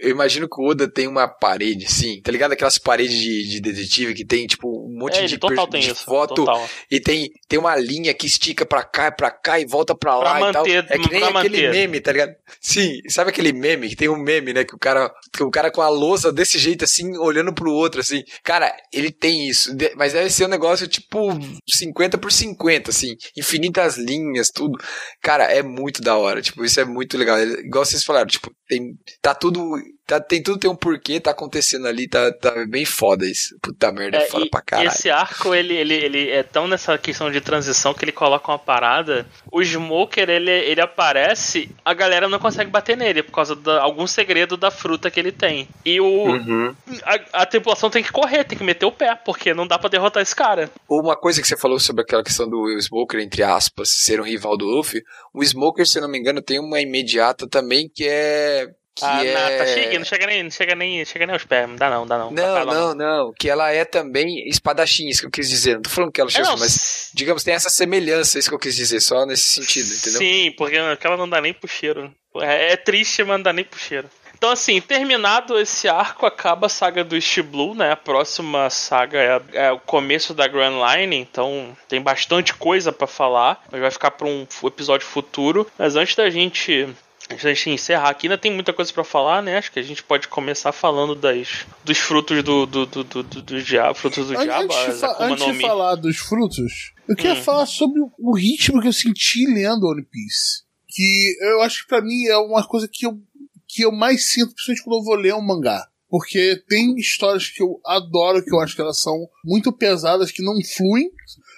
[0.00, 2.52] eu imagino que o Oda tem uma parede, sim, tá ligado?
[2.52, 6.34] Aquelas paredes de, de detetive que tem, tipo, um monte é, de, de isso, foto
[6.34, 6.68] total.
[6.90, 10.16] e tem, tem uma linha que estica pra cá e pra cá e volta pra
[10.16, 10.96] lá pra e manter, tal.
[10.96, 11.70] É que nem aquele manter.
[11.70, 12.34] meme, tá ligado?
[12.60, 14.64] Sim, sabe aquele meme que tem um meme, né?
[14.64, 18.00] Que o cara, que o cara com a louça desse jeito, assim, olhando pro outro,
[18.00, 18.22] assim.
[18.42, 21.30] Cara, ele tem isso, mas deve ser um negócio tipo
[21.68, 24.78] 50 por 50, assim, infinitas linhas, tudo.
[25.22, 27.38] Cara, é muito da hora, tipo, isso é muito legal.
[27.40, 31.88] Igual vocês falaram, tipo, tem, tá tudo Tá, tem tudo tem um porquê, tá acontecendo
[31.88, 33.56] ali, tá, tá bem foda isso.
[33.60, 34.88] Puta merda, é, é foda pra caralho.
[34.88, 38.58] Esse arco, ele, ele, ele é tão nessa questão de transição que ele coloca uma
[38.58, 39.26] parada.
[39.50, 44.06] O Smoker, ele, ele aparece, a galera não consegue bater nele por causa de algum
[44.06, 45.68] segredo da fruta que ele tem.
[45.84, 46.06] E o.
[46.06, 46.72] Uhum.
[47.02, 49.90] A, a, tripulação tem que correr, tem que meter o pé, porque não dá pra
[49.90, 50.70] derrotar esse cara.
[50.88, 54.56] Uma coisa que você falou sobre aquela questão do Smoker, entre aspas, ser um rival
[54.56, 55.02] do Luffy,
[55.34, 59.34] o Smoker, se não me engano, tem uma imediata também que é que ah, é...
[59.34, 61.90] não, tá cheguei, não chega nem, não chega nem, chega nem aos pés, não dá
[61.90, 62.30] não, dá não.
[62.30, 65.74] Não, não, não, que ela é também espadachim, isso que eu quis dizer.
[65.74, 68.58] Não tô falando que ela chega, é, mas digamos, tem essa semelhança, isso que eu
[68.58, 70.18] quis dizer, só nesse sentido, entendeu?
[70.18, 72.10] Sim, porque aquela não dá nem pro cheiro.
[72.40, 74.08] É, é triste, mas não dá nem pro cheiro.
[74.36, 77.92] Então, assim, terminado esse arco, acaba a saga do East Blue, né?
[77.92, 83.06] A próxima saga é, é o começo da Grand Line, então tem bastante coisa para
[83.06, 85.66] falar, mas vai ficar para um episódio futuro.
[85.78, 86.86] Mas antes da gente
[87.28, 89.58] Antes da gente encerrar aqui, ainda tem muita coisa para falar, né?
[89.58, 93.62] Acho que a gente pode começar falando das, dos frutos do, do, do, do, do,
[93.62, 93.94] diabo.
[93.94, 94.68] Frutos do antes diabo.
[94.68, 97.42] De antes de falar dos frutos, eu queria hum.
[97.42, 100.62] falar sobre o ritmo que eu senti lendo One Piece.
[100.88, 103.18] Que eu acho que pra mim é uma coisa que eu,
[103.66, 105.84] que eu mais sinto, principalmente quando eu vou ler um mangá.
[106.08, 110.42] Porque tem histórias que eu adoro, que eu acho que elas são muito pesadas, que
[110.42, 111.10] não fluem.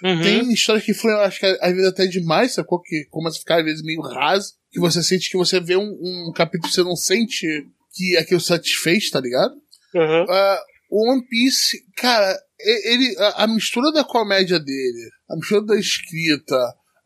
[0.03, 0.21] Uhum.
[0.21, 2.81] Tem histórias que eu acho que às vezes até demais, sacou?
[2.81, 5.81] Que começa a ficar às vezes meio raso que você sente que você vê um,
[5.81, 9.53] um capítulo você não sente que aquilo satisfez, tá ligado?
[9.93, 10.23] Uhum.
[10.23, 10.57] Uh,
[10.91, 16.55] o One Piece, cara, ele, a, a, mistura da comédia dele, a mistura da escrita,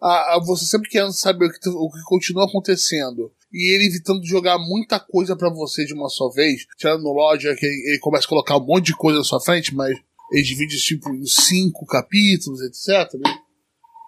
[0.02, 4.26] a, a você sempre querendo saber o que, o que continua acontecendo, e ele evitando
[4.26, 8.00] jogar muita coisa para você de uma só vez, tirando no Lodge, que ele, ele,
[8.00, 9.96] começa a colocar um monte de coisa na sua frente, mas
[10.34, 13.14] ele divide tipo em cinco capítulos, etc.
[13.14, 13.38] Né?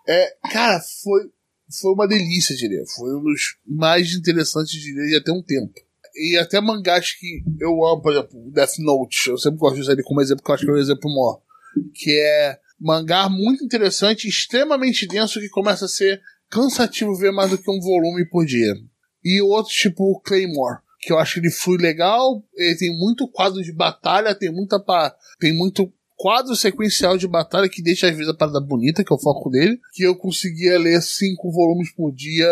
[0.08, 1.30] É, cara, foi
[1.82, 2.84] foi uma delícia de ler.
[2.96, 5.74] Foi um dos mais interessantes de ler até um tempo.
[6.16, 9.94] E até mangás que eu amo, por exemplo, Death Note, eu sempre gosto de usar
[9.94, 11.42] ele como exemplo, porque eu acho que é um exemplo maior.
[11.94, 17.58] Que é mangá muito interessante, extremamente denso, que começa a ser cansativo ver mais do
[17.58, 18.74] que um volume por dia.
[19.24, 23.62] E outro tipo Claymore, que eu acho que ele flui legal, ele tem muito quadro
[23.62, 24.80] de batalha, tem muita
[25.40, 29.16] tem muito quadro sequencial de batalha que deixa às vezes a parada bonita, que é
[29.16, 32.52] o foco dele, que eu conseguia ler cinco volumes por dia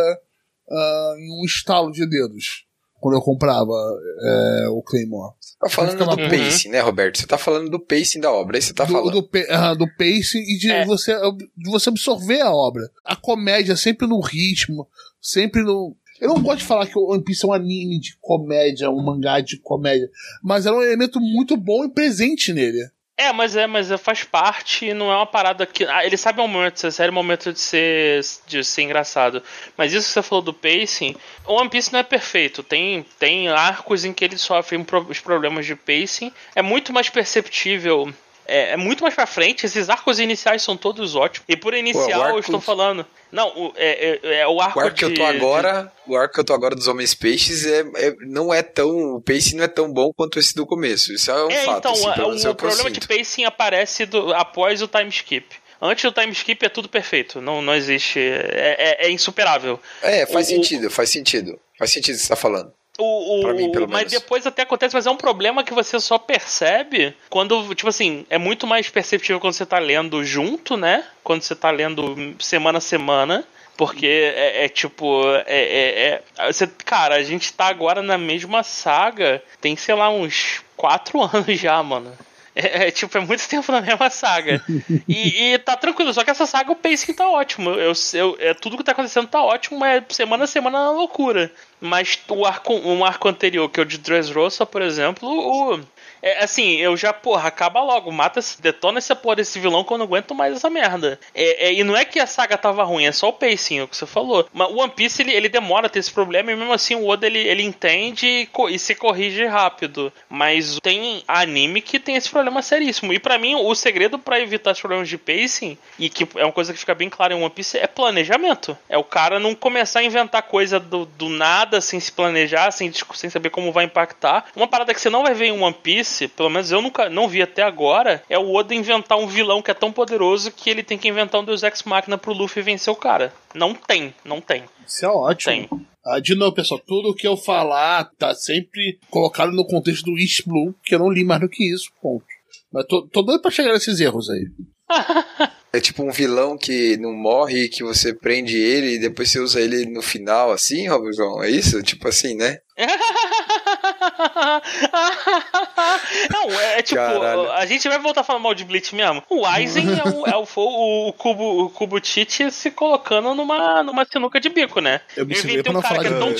[0.67, 2.65] uh, em um estalo de dedos.
[2.99, 5.33] Quando eu comprava é, o Claymore.
[5.37, 6.29] Você tá falando do uhum.
[6.29, 7.17] pacing, né, Roberto?
[7.17, 9.11] Você tá falando do pacing da obra, aí você tá do, falando.
[9.11, 10.85] Do, uh, do pacing e de, é.
[10.85, 11.13] você,
[11.57, 12.89] de você absorver a obra.
[13.03, 14.87] A comédia sempre no ritmo,
[15.21, 18.15] sempre no, eu não gosto de falar que o One Piece é um anime de
[18.21, 20.09] comédia, um mangá de comédia,
[20.41, 22.89] mas era um elemento muito bom e presente nele.
[23.23, 25.85] É, mas é, mas faz parte, não é uma parada que.
[25.85, 29.41] Ah, ele sabe o momento de sério, o momento de ser, de ser engraçado.
[29.77, 31.15] Mas isso que você falou do pacing,
[31.45, 32.61] o One Piece não é perfeito.
[32.61, 36.33] Tem, tem arcos em que ele sofre os problemas de pacing.
[36.53, 38.13] É muito mais perceptível
[38.45, 39.65] é, é, muito mais pra frente.
[39.65, 41.45] Esses arcos iniciais são todos ótimos.
[41.47, 42.37] E por inicial, Pô, arco...
[42.37, 43.05] eu estou falando.
[43.31, 44.79] Não, o, é, é, é, o arco.
[44.79, 45.91] O arco de, que eu tô agora.
[46.05, 46.13] De...
[46.13, 49.15] O arco que eu tô agora dos Homens Peixes é, é, não é tão.
[49.15, 51.13] O pacing não é tão bom quanto esse do começo.
[51.13, 51.77] Isso é um é, fato.
[51.79, 55.55] Então, assim, o, o problema de pacing aparece do, após o time skip.
[55.81, 57.41] Antes do time skip é tudo perfeito.
[57.41, 58.19] Não, não existe.
[58.19, 59.79] É, é, é insuperável.
[60.01, 61.59] É, faz o, sentido, faz sentido.
[61.77, 62.71] Faz sentido o que você tá falando.
[62.99, 64.11] O, o, mim, mas menos.
[64.11, 68.37] depois até acontece, mas é um problema que você só percebe quando, tipo assim, é
[68.37, 71.03] muito mais perceptível quando você tá lendo junto, né?
[71.23, 73.43] Quando você tá lendo semana a semana.
[73.75, 75.23] Porque é, é tipo.
[75.47, 79.41] É, é, é, você, cara, a gente tá agora na mesma saga.
[79.59, 82.15] Tem, sei lá, uns quatro anos já, mano.
[82.63, 84.63] É, é, tipo, é muito tempo na mesma saga.
[85.07, 87.71] e, e, tá tranquilo, só que essa saga o pacing tá ótimo.
[87.71, 90.91] Eu, eu, é, tudo que tá acontecendo tá ótimo, mas semana a semana é uma
[90.91, 91.51] loucura.
[91.81, 95.79] Mas o arco, um arco anterior, que é o de Dressrosa, por exemplo, o,
[96.23, 99.97] é, assim, eu já, porra, acaba logo, mata, detona essa porra desse vilão que eu
[99.97, 101.19] não aguento mais essa merda.
[101.35, 103.83] É, é, e não é que a saga tava ruim, é só o pacing, é
[103.83, 104.47] o que você falou.
[104.53, 107.05] Mas o One Piece, ele, ele demora a ter esse problema e mesmo assim o
[107.05, 110.13] Oda, ele, ele entende e, e se corrige rápido.
[110.29, 113.11] Mas tem anime que tem esse problema seríssimo.
[113.11, 116.53] E para mim, o segredo para evitar os problemas de pacing, e que é uma
[116.53, 118.77] coisa que fica bem clara em One Piece, é planejamento.
[118.87, 122.89] É o cara não começar a inventar coisa do, do nada, sem se planejar, sem,
[123.13, 124.45] sem saber como vai impactar.
[124.55, 127.27] Uma parada que você não vai ver em One Piece pelo menos eu nunca não
[127.27, 130.83] vi até agora, é o Oda inventar um vilão que é tão poderoso que ele
[130.83, 133.33] tem que inventar um Deus Ex Machina pro Luffy vencer o cara.
[133.53, 134.63] Não tem, não tem.
[134.85, 135.67] Isso é ótimo.
[135.67, 135.87] Tem.
[136.05, 140.45] Ah, de novo, pessoal, tudo que eu falar tá sempre colocado no contexto do East
[140.45, 142.25] Blue, que eu não li mais do que isso, ponto.
[142.71, 144.47] Mas tô, tô doido pra chegar nesses erros aí.
[145.71, 149.61] é tipo um vilão que não morre, que você prende ele e depois você usa
[149.61, 151.41] ele no final, assim, Robson?
[151.41, 151.81] É isso?
[151.81, 152.59] Tipo assim, né?
[156.31, 157.51] Não, é, é tipo, Caralho.
[157.51, 159.21] a gente vai voltar a falar mal de Bleach mesmo.
[159.29, 163.83] O Aizen é, o, é o, o, o, Kubo, o Kubo Tite se colocando numa,
[163.83, 165.01] numa sinuca de bico, né?
[165.15, 166.29] Eu, me eu inventei um cara que é tão.
[166.29, 166.35] Eu,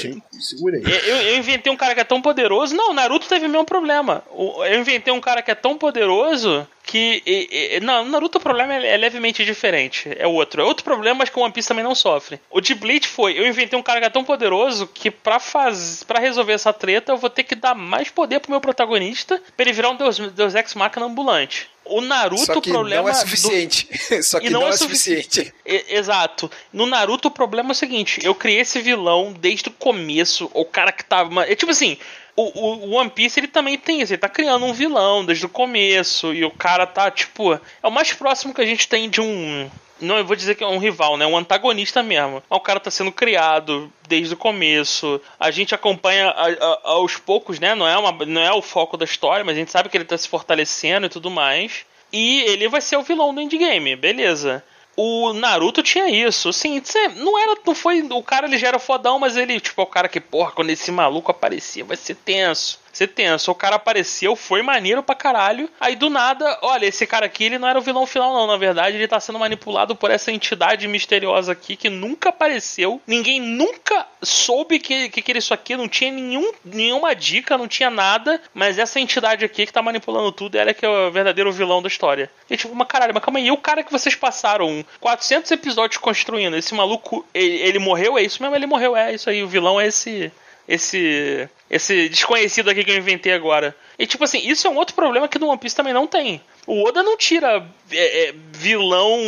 [1.22, 2.76] eu, inventei um cara que é tão poderoso.
[2.76, 4.24] Não, Naruto teve o mesmo problema.
[4.36, 8.76] Eu inventei um cara que é tão poderoso que e, e, não, Naruto o problema
[8.76, 10.10] é, é, levemente diferente.
[10.18, 10.62] É outro.
[10.62, 12.40] É outro problema, mas que o One Piece também não sofre.
[12.52, 16.04] O de Bleach foi, eu inventei um cara que é tão poderoso que pra, faz,
[16.04, 19.66] pra resolver essa treta eu vou ter que dar mais poder pro meu protagonista pra
[19.66, 21.70] ele virar um Deus, Deus Ex Machina ambulante.
[21.86, 23.04] O Naruto, Só que o problema.
[23.04, 23.90] Não é suficiente.
[24.10, 24.24] Do...
[24.24, 25.54] Só que não, não, é, é suficiente.
[25.66, 26.50] Exato.
[26.72, 30.50] No Naruto, o problema é o seguinte: eu criei esse vilão desde o começo.
[30.54, 31.46] O cara que tava.
[31.46, 31.98] É tipo assim.
[32.36, 35.50] O, o, One Piece ele também tem isso, ele tá criando um vilão desde o
[35.50, 37.54] começo, e o cara tá, tipo.
[37.54, 39.70] É o mais próximo que a gente tem de um.
[40.04, 41.26] Não, eu vou dizer que é um rival, né?
[41.26, 42.44] Um antagonista mesmo.
[42.50, 45.20] O cara tá sendo criado desde o começo.
[45.40, 47.74] A gente acompanha a, a, aos poucos, né?
[47.74, 50.06] Não é, uma, não é o foco da história, mas a gente sabe que ele
[50.06, 51.86] tá se fortalecendo e tudo mais.
[52.12, 54.64] E ele vai ser o vilão do endgame, beleza.
[54.96, 56.80] O Naruto tinha isso, assim,
[57.16, 59.88] não era, não foi, o cara ele já era fodão, mas ele, tipo, é o
[59.88, 63.52] cara que, porra, quando esse maluco aparecia, vai ser tenso ser tenso.
[63.52, 65.70] O cara apareceu, foi maneiro pra caralho.
[65.82, 68.48] Aí do nada, olha, esse cara aqui, ele não era o vilão final, não.
[68.48, 73.02] Na verdade, ele tá sendo manipulado por essa entidade misteriosa aqui que nunca apareceu.
[73.08, 75.76] Ninguém nunca soube que, que, que era isso aqui.
[75.76, 78.40] Não tinha nenhum, nenhuma dica, não tinha nada.
[78.54, 81.82] Mas essa entidade aqui que tá manipulando tudo, ela é que é o verdadeiro vilão
[81.82, 82.30] da história.
[82.50, 83.48] E tipo, uma caralho, mas calma aí.
[83.48, 88.18] E o cara que vocês passaram 400 episódios construindo, esse maluco, ele, ele morreu?
[88.18, 88.56] É isso mesmo?
[88.56, 89.42] Ele morreu, é isso aí.
[89.42, 90.32] O vilão é esse
[90.68, 93.76] esse esse desconhecido aqui que eu inventei agora.
[93.98, 96.40] E tipo assim, isso é um outro problema que no One Piece também não tem.
[96.68, 99.20] O Oda não tira é, é, vilão.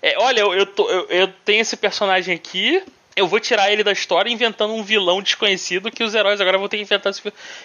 [0.00, 2.82] É, olha, eu, eu, tô, eu, eu tenho esse personagem aqui,
[3.16, 6.68] eu vou tirar ele da história inventando um vilão desconhecido que os heróis agora vão
[6.68, 7.22] ter que inventar esse,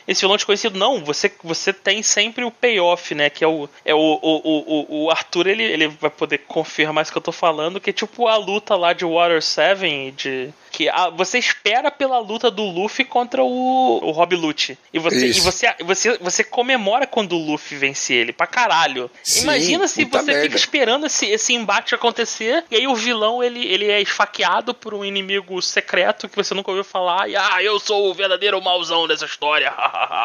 [0.07, 0.79] esse vilão desconhecido.
[0.79, 3.29] Não, você, você tem sempre o payoff, né?
[3.29, 7.11] Que é o, é o, o, o, o Arthur, ele, ele vai poder confirmar isso
[7.11, 10.89] que eu tô falando, que é tipo a luta lá de Water 7, de, que
[10.89, 14.77] a, você espera pela luta do Luffy contra o, o Rob Lute.
[14.93, 19.09] E, você, e você, você, você comemora quando o Luffy vence ele, pra caralho.
[19.23, 20.43] Sim, Imagina se você merda.
[20.43, 24.93] fica esperando esse, esse embate acontecer, e aí o vilão ele, ele é esfaqueado por
[24.93, 28.61] um inimigo inimigo secreto que você nunca ouviu falar e ah, eu sou o verdadeiro
[28.61, 29.73] mauzão dessa história.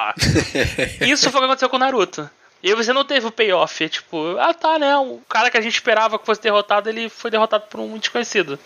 [1.00, 2.28] Isso foi o que aconteceu com o Naruto.
[2.66, 4.96] E aí você não teve o payoff, é tipo, ah tá, né?
[4.96, 8.58] O cara que a gente esperava que fosse derrotado, ele foi derrotado por um desconhecido.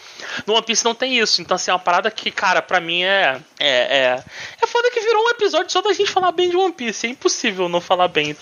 [0.46, 3.02] No One Piece não tem isso, então assim, é uma parada que, cara, pra mim
[3.02, 3.38] é.
[3.58, 4.24] É, é,
[4.62, 7.10] é foda que virou um episódio só da gente falar bem de One Piece, é
[7.10, 8.34] impossível não falar bem.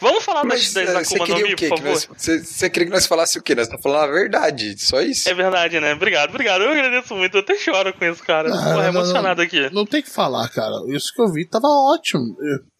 [0.00, 1.92] Vamos falar Mas, das, das Akuma no Mi, por favor?
[1.92, 3.54] você, você queria que nós falássemos o quê?
[3.54, 5.28] Nós estamos falando a verdade, só isso.
[5.28, 5.92] É verdade, né?
[5.92, 6.62] Obrigado, obrigado.
[6.62, 8.48] Eu agradeço muito, eu até choro com isso, cara.
[8.48, 9.68] Não, Tô emocionado não, aqui.
[9.74, 10.72] Não tem que falar, cara.
[10.88, 12.34] Isso que eu vi tava ótimo.
[12.40, 12.71] Eu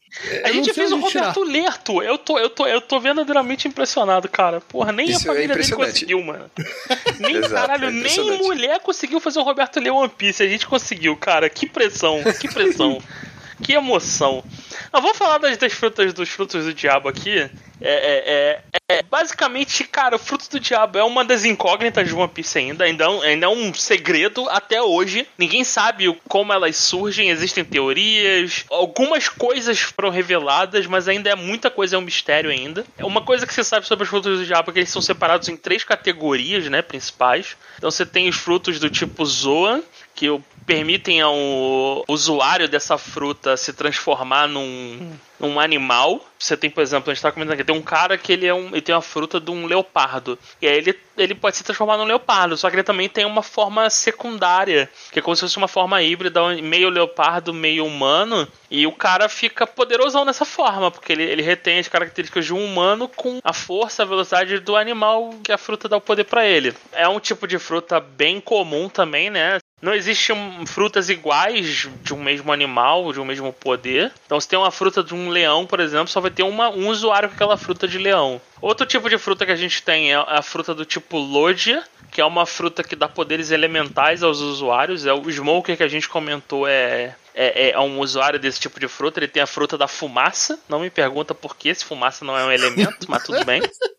[0.45, 1.53] A gente fez o Roberto tirar.
[1.53, 2.03] Lerto.
[2.03, 4.61] Eu tô, eu, tô, eu tô verdadeiramente impressionado, cara.
[4.61, 6.51] Porra, nem Isso a família é dele conseguiu, mano.
[7.19, 10.43] Nem, Exato, caralho, é nem mulher conseguiu fazer o Roberto ler One Piece.
[10.43, 11.49] A gente conseguiu, cara.
[11.49, 13.01] Que pressão, que pressão.
[13.63, 14.45] que emoção.
[14.93, 17.49] Mas vamos falar das, das frutas dos frutos do diabo aqui.
[17.85, 22.15] É, é, é, é, basicamente, cara, o fruto do diabo é uma das incógnitas de
[22.15, 22.85] One Piece ainda.
[22.85, 25.27] Ainda, é ainda é um segredo até hoje.
[25.39, 27.31] Ninguém sabe como elas surgem.
[27.31, 28.67] Existem teorias.
[28.71, 32.85] Algumas coisas foram reveladas, mas ainda é muita coisa, é um mistério ainda.
[33.01, 35.49] Uma coisa que você sabe sobre os frutos do diabo é que eles são separados
[35.49, 37.57] em três categorias, né, principais.
[37.79, 39.83] Então você tem os frutos do tipo Zoan,
[40.15, 40.29] que
[40.67, 46.25] permitem ao usuário dessa fruta se transformar num, num animal.
[46.39, 48.55] Você tem, por exemplo, a gente tá comentando aqui, tem um cara que ele, é
[48.55, 50.39] um, ele tem uma fruta de um leopardo.
[50.61, 53.43] E aí ele, ele pode se transformar num leopardo, só que ele também tem uma
[53.43, 58.49] forma secundária, que é como se fosse uma forma híbrida, meio leopardo, meio humano.
[58.71, 62.65] E o cara fica poderosão nessa forma, porque ele, ele retém as características de um
[62.65, 66.47] humano com a força, a velocidade do animal que a fruta dá o poder para
[66.47, 66.75] ele.
[66.93, 69.59] É um tipo de fruta bem comum também, né?
[69.83, 74.13] Não existem frutas iguais de um mesmo animal, de um mesmo poder.
[74.25, 76.89] Então, se tem uma fruta de um leão, por exemplo, só vai ter uma, um
[76.89, 78.41] usuário com aquela fruta de leão.
[78.61, 82.21] Outro tipo de fruta que a gente tem é a fruta do tipo Logia, que
[82.21, 85.07] é uma fruta que dá poderes elementais aos usuários.
[85.07, 88.89] É o Smoker que a gente comentou é é, é, um usuário desse tipo de
[88.89, 90.59] fruta, ele tem a fruta da fumaça.
[90.69, 93.63] Não me pergunta por que se fumaça não é um elemento, mas tudo bem.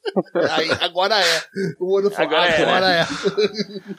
[0.51, 1.43] Aí, agora é.
[1.79, 3.01] O olho agora, é, agora né?
[3.01, 3.07] é.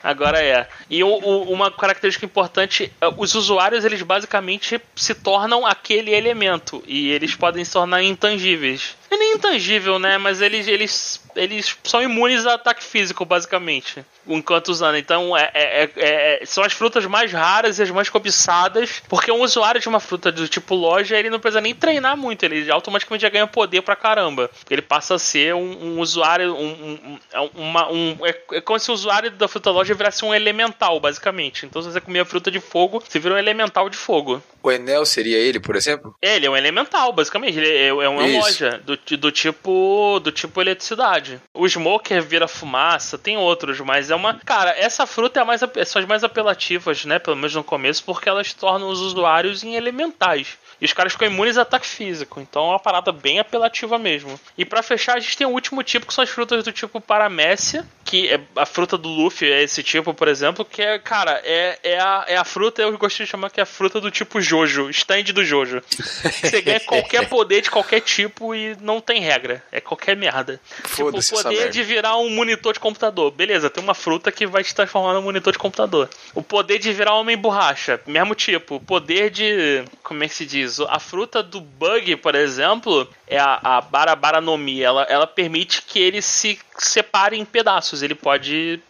[0.03, 0.69] Agora é.
[0.89, 6.82] E o, o, uma característica importante, é, os usuários eles basicamente se tornam aquele elemento
[6.86, 8.97] e eles podem se tornar intangíveis.
[9.15, 10.19] É nem intangível, né?
[10.19, 14.05] Mas eles, eles, eles são imunes a ataque físico, basicamente.
[14.27, 14.97] Enquanto usando.
[14.97, 19.03] Então, é, é, é, é, são as frutas mais raras e as mais cobiçadas.
[19.09, 22.43] Porque um usuário de uma fruta do tipo loja, ele não precisa nem treinar muito.
[22.43, 24.51] Ele automaticamente já ganha poder pra caramba.
[24.69, 26.53] Ele passa a ser um, um usuário.
[26.53, 30.24] Um, um, é uma, um, é, é, como se o usuário da fruta loja virasse
[30.24, 31.66] um elemental, basicamente.
[31.66, 34.43] Então, se você comer a fruta de fogo, você vira um elemental de fogo.
[34.61, 36.16] O Enel seria ele, por exemplo?
[36.23, 37.59] Ele é um elemental, basicamente.
[37.59, 38.39] Ele é, é uma Isso.
[38.41, 41.40] loja do, do tipo do tipo eletricidade.
[41.52, 44.35] O Smoker vira fumaça, tem outros, mas é uma.
[44.44, 47.18] Cara, essa fruta é mais, são as mais apelativas, né?
[47.18, 50.59] Pelo menos no começo, porque elas tornam os usuários em elementais.
[50.80, 52.40] E os caras ficam imunes a ataque físico.
[52.40, 54.38] Então é uma parada bem apelativa mesmo.
[54.56, 57.01] E para fechar, a gente tem o último tipo, que são as frutas do tipo
[57.01, 57.86] Paramécia.
[58.05, 60.64] Que é a fruta do Luffy, é esse tipo, por exemplo.
[60.64, 63.62] Que é, cara, é, é, a, é a fruta, eu gostaria de chamar que é
[63.62, 64.90] a fruta do tipo Jojo.
[64.90, 65.82] Stand do Jojo.
[65.90, 69.62] Você ganha qualquer poder de qualquer tipo e não tem regra.
[69.72, 70.60] É qualquer merda.
[70.94, 73.30] Tipo, o poder de virar um monitor de computador.
[73.30, 76.09] Beleza, tem uma fruta que vai te transformar num monitor de computador.
[76.34, 78.01] O poder de virar homem borracha.
[78.06, 78.76] Mesmo tipo.
[78.76, 79.84] O poder de.
[80.02, 80.64] Como é que se diz?
[80.89, 84.86] A fruta do bug, por exemplo, é a, a Barabaranomia.
[84.86, 88.03] Ela, ela permite que ele se separe em pedaços.
[88.03, 88.81] Ele pode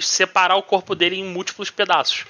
[0.00, 2.24] separar o corpo dele em múltiplos pedaços.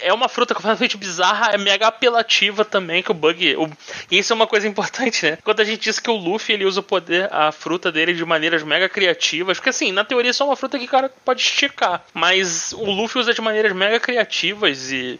[0.00, 3.56] É uma fruta completamente bizarra, é mega apelativa também, que o Bug.
[3.56, 3.70] O...
[4.10, 5.38] Isso é uma coisa importante, né?
[5.42, 8.24] Quando a gente diz que o Luffy ele usa o poder, a fruta dele de
[8.24, 11.40] maneiras mega criativas, porque assim, na teoria é só uma fruta que o cara pode
[11.40, 12.04] esticar.
[12.12, 15.18] Mas o Luffy usa de maneiras mega criativas e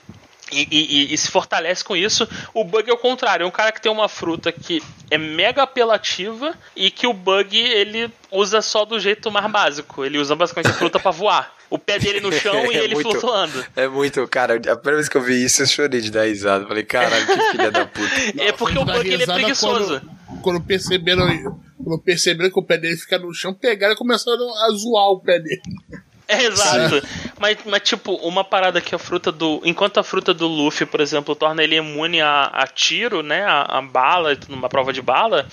[0.52, 2.28] e, e, e, se fortalece com isso.
[2.54, 5.62] O bug é o contrário, é um cara que tem uma fruta que é mega
[5.62, 10.04] apelativa e que o bug ele usa só do jeito mais básico.
[10.04, 11.54] Ele usa basicamente a fruta para voar.
[11.68, 13.64] O pé dele no chão é e ele muito, flutuando.
[13.74, 14.54] É muito, cara.
[14.54, 16.66] A primeira vez que eu vi isso, eu chorei de dar risada.
[16.66, 18.14] Falei, caralho, que filha da puta.
[18.38, 20.00] é porque o bug ele é preguiçoso.
[20.00, 21.26] Quando, quando perceberam,
[21.82, 25.20] quando perceberam que o pé dele fica no chão, pegaram e começaram a zoar o
[25.20, 25.62] pé dele.
[26.28, 27.06] É, exato.
[27.38, 29.60] Mas, mas, tipo, uma parada que a fruta do.
[29.64, 33.44] Enquanto a fruta do Luffy, por exemplo, torna ele imune a, a tiro, né?
[33.44, 35.46] A, a bala, numa prova de bala,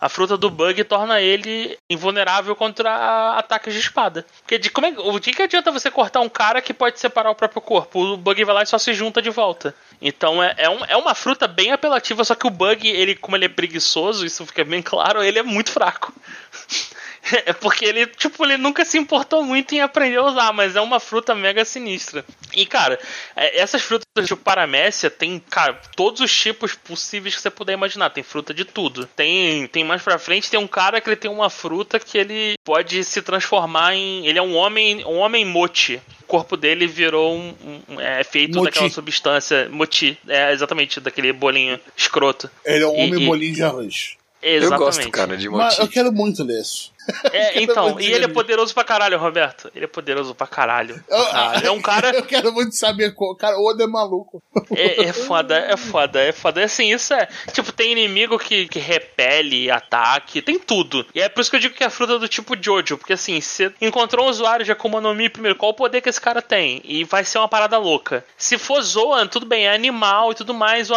[0.00, 4.24] a fruta do Bug torna ele invulnerável contra ataques de espada.
[4.40, 7.30] Porque de como é, o que, que adianta você cortar um cara que pode separar
[7.30, 8.00] o próprio corpo?
[8.00, 9.74] O Bug vai lá e só se junta de volta.
[10.00, 13.36] Então é, é, um, é uma fruta bem apelativa, só que o Bug, ele, como
[13.36, 16.12] ele é preguiçoso, isso fica bem claro, ele é muito fraco.
[17.46, 20.80] É porque ele, tipo, ele nunca se importou muito em aprender a usar, mas é
[20.80, 22.24] uma fruta mega sinistra.
[22.54, 22.98] E, cara,
[23.36, 28.10] é, essas frutas de paramécia tem, cara, todos os tipos possíveis que você puder imaginar.
[28.10, 29.06] Tem fruta de tudo.
[29.06, 32.54] Tem, tem mais pra frente, tem um cara que ele tem uma fruta que ele
[32.64, 34.26] pode se transformar em.
[34.26, 36.00] Ele é um homem, um homem mochi.
[36.22, 37.54] O corpo dele virou um.
[37.88, 38.66] um é feito moti.
[38.66, 39.68] daquela substância.
[39.70, 40.18] Moti.
[40.28, 42.50] É, exatamente, daquele bolinho escroto.
[42.64, 44.16] Ele é um e, homem e, bolinho de arroz.
[44.42, 44.72] Exatamente.
[44.72, 45.62] Eu gosto, cara, de mochi.
[45.64, 46.92] Mas eu quero muito isso.
[47.32, 49.70] É, então, e ele é poderoso pra caralho, Roberto.
[49.74, 51.02] Ele é poderoso pra caralho.
[51.08, 52.10] Eu, é um cara.
[52.10, 53.36] Eu quero muito saber qual.
[53.36, 54.42] Cara, o Oda é maluco.
[54.74, 56.64] É, é foda, é foda, é foda.
[56.64, 57.28] Assim, isso é.
[57.52, 61.06] Tipo, tem inimigo que, que repele, ataque, tem tudo.
[61.14, 62.98] E é por isso que eu digo que é fruta do tipo Jojo.
[62.98, 66.08] Porque assim, você encontrou um usuário de Akuma no Mi primeiro, qual o poder que
[66.08, 66.80] esse cara tem?
[66.84, 68.24] E vai ser uma parada louca.
[68.36, 70.90] Se for Zoan, tudo bem, é animal e tudo mais.
[70.90, 70.94] O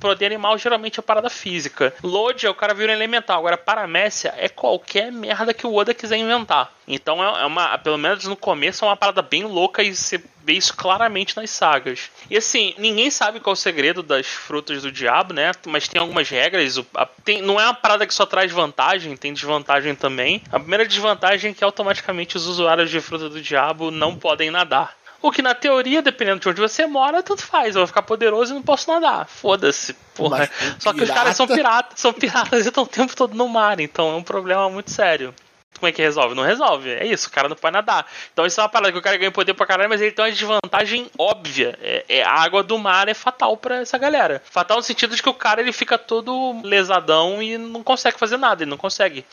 [0.00, 1.92] poder animal geralmente é parada física.
[2.02, 3.38] É o cara vira um elemental.
[3.38, 6.72] Agora, paramécia é qualquer merda que o Oda quiser inventar.
[6.86, 10.22] Então é, é uma, pelo menos no começo, é uma parada bem louca e você
[10.44, 12.10] vê isso claramente nas sagas.
[12.30, 15.50] E assim, ninguém sabe qual é o segredo das frutas do diabo, né?
[15.66, 16.80] Mas tem algumas regras.
[17.24, 20.42] Tem, não é uma parada que só traz vantagem, tem desvantagem também.
[20.52, 24.96] A primeira desvantagem é que automaticamente os usuários de fruta do diabo não podem nadar.
[25.22, 27.74] O que na teoria, dependendo de onde você mora, tanto faz.
[27.74, 29.26] Eu vou ficar poderoso e não posso nadar.
[29.26, 30.48] Foda-se, porra.
[30.78, 33.80] Só que os caras são piratas, são piratas e estão o tempo todo no mar,
[33.80, 35.34] então é um problema muito sério.
[35.78, 36.34] Como é que resolve?
[36.34, 36.90] Não resolve.
[36.90, 38.06] É isso, o cara não pode nadar.
[38.32, 40.24] Então isso é uma parada que o cara ganha poder pra caralho, mas ele tem
[40.24, 41.78] uma desvantagem óbvia.
[41.82, 44.42] É, é a água do mar é fatal para essa galera.
[44.50, 48.36] Fatal no sentido de que o cara ele fica todo lesadão e não consegue fazer
[48.36, 49.24] nada, ele não consegue.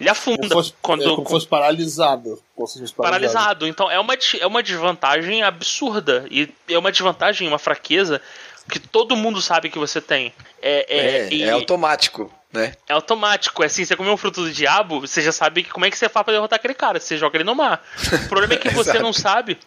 [0.00, 1.02] Ele afunda fosse, quando.
[1.02, 2.40] É como fosse paralisado.
[2.56, 3.66] Fosse paralisado.
[3.66, 6.26] Então é uma, é uma desvantagem absurda.
[6.30, 8.20] E é uma desvantagem, uma fraqueza
[8.68, 10.32] que todo mundo sabe que você tem.
[10.62, 11.42] É, é, é, e...
[11.42, 12.32] é automático.
[12.52, 12.72] Né?
[12.88, 15.84] É automático, é assim, você comeu um fruto do diabo, você já sabe que, como
[15.84, 17.84] é que você faz pra derrotar aquele cara, você joga ele no mar.
[18.24, 19.58] O problema é que você não sabe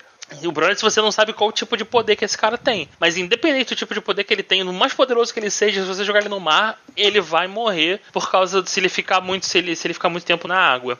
[0.48, 2.88] o problema é se você não sabe qual tipo de poder que esse cara tem.
[3.00, 5.82] Mas independente do tipo de poder que ele tem, no mais poderoso que ele seja,
[5.82, 9.22] se você jogar ele no mar, ele vai morrer por causa de se ele ficar
[9.22, 11.00] muito, se ele, se ele ficar muito tempo na água.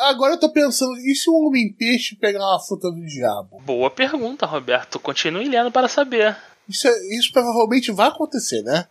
[0.00, 3.60] Agora eu tô pensando, e se um homem-peixe pegar uma fruta do diabo?
[3.60, 4.98] Boa pergunta, Roberto.
[4.98, 6.36] Continue lendo para saber.
[6.68, 8.86] Isso, é, isso provavelmente vai acontecer, né?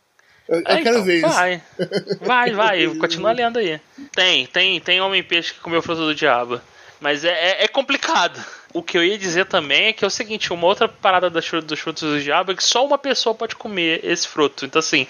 [0.47, 1.55] Eu, eu quero então, ver vai.
[1.55, 1.63] isso.
[2.23, 3.81] Vai, vai, continua lendo aí.
[4.15, 6.61] Tem, tem, tem homem-peixe que comeu fruta do diabo.
[7.01, 8.39] Mas é, é, é complicado.
[8.73, 11.45] O que eu ia dizer também é que é o seguinte: uma outra parada dos
[11.45, 14.65] frutos do diabo é que só uma pessoa pode comer esse fruto.
[14.65, 15.07] Então, assim,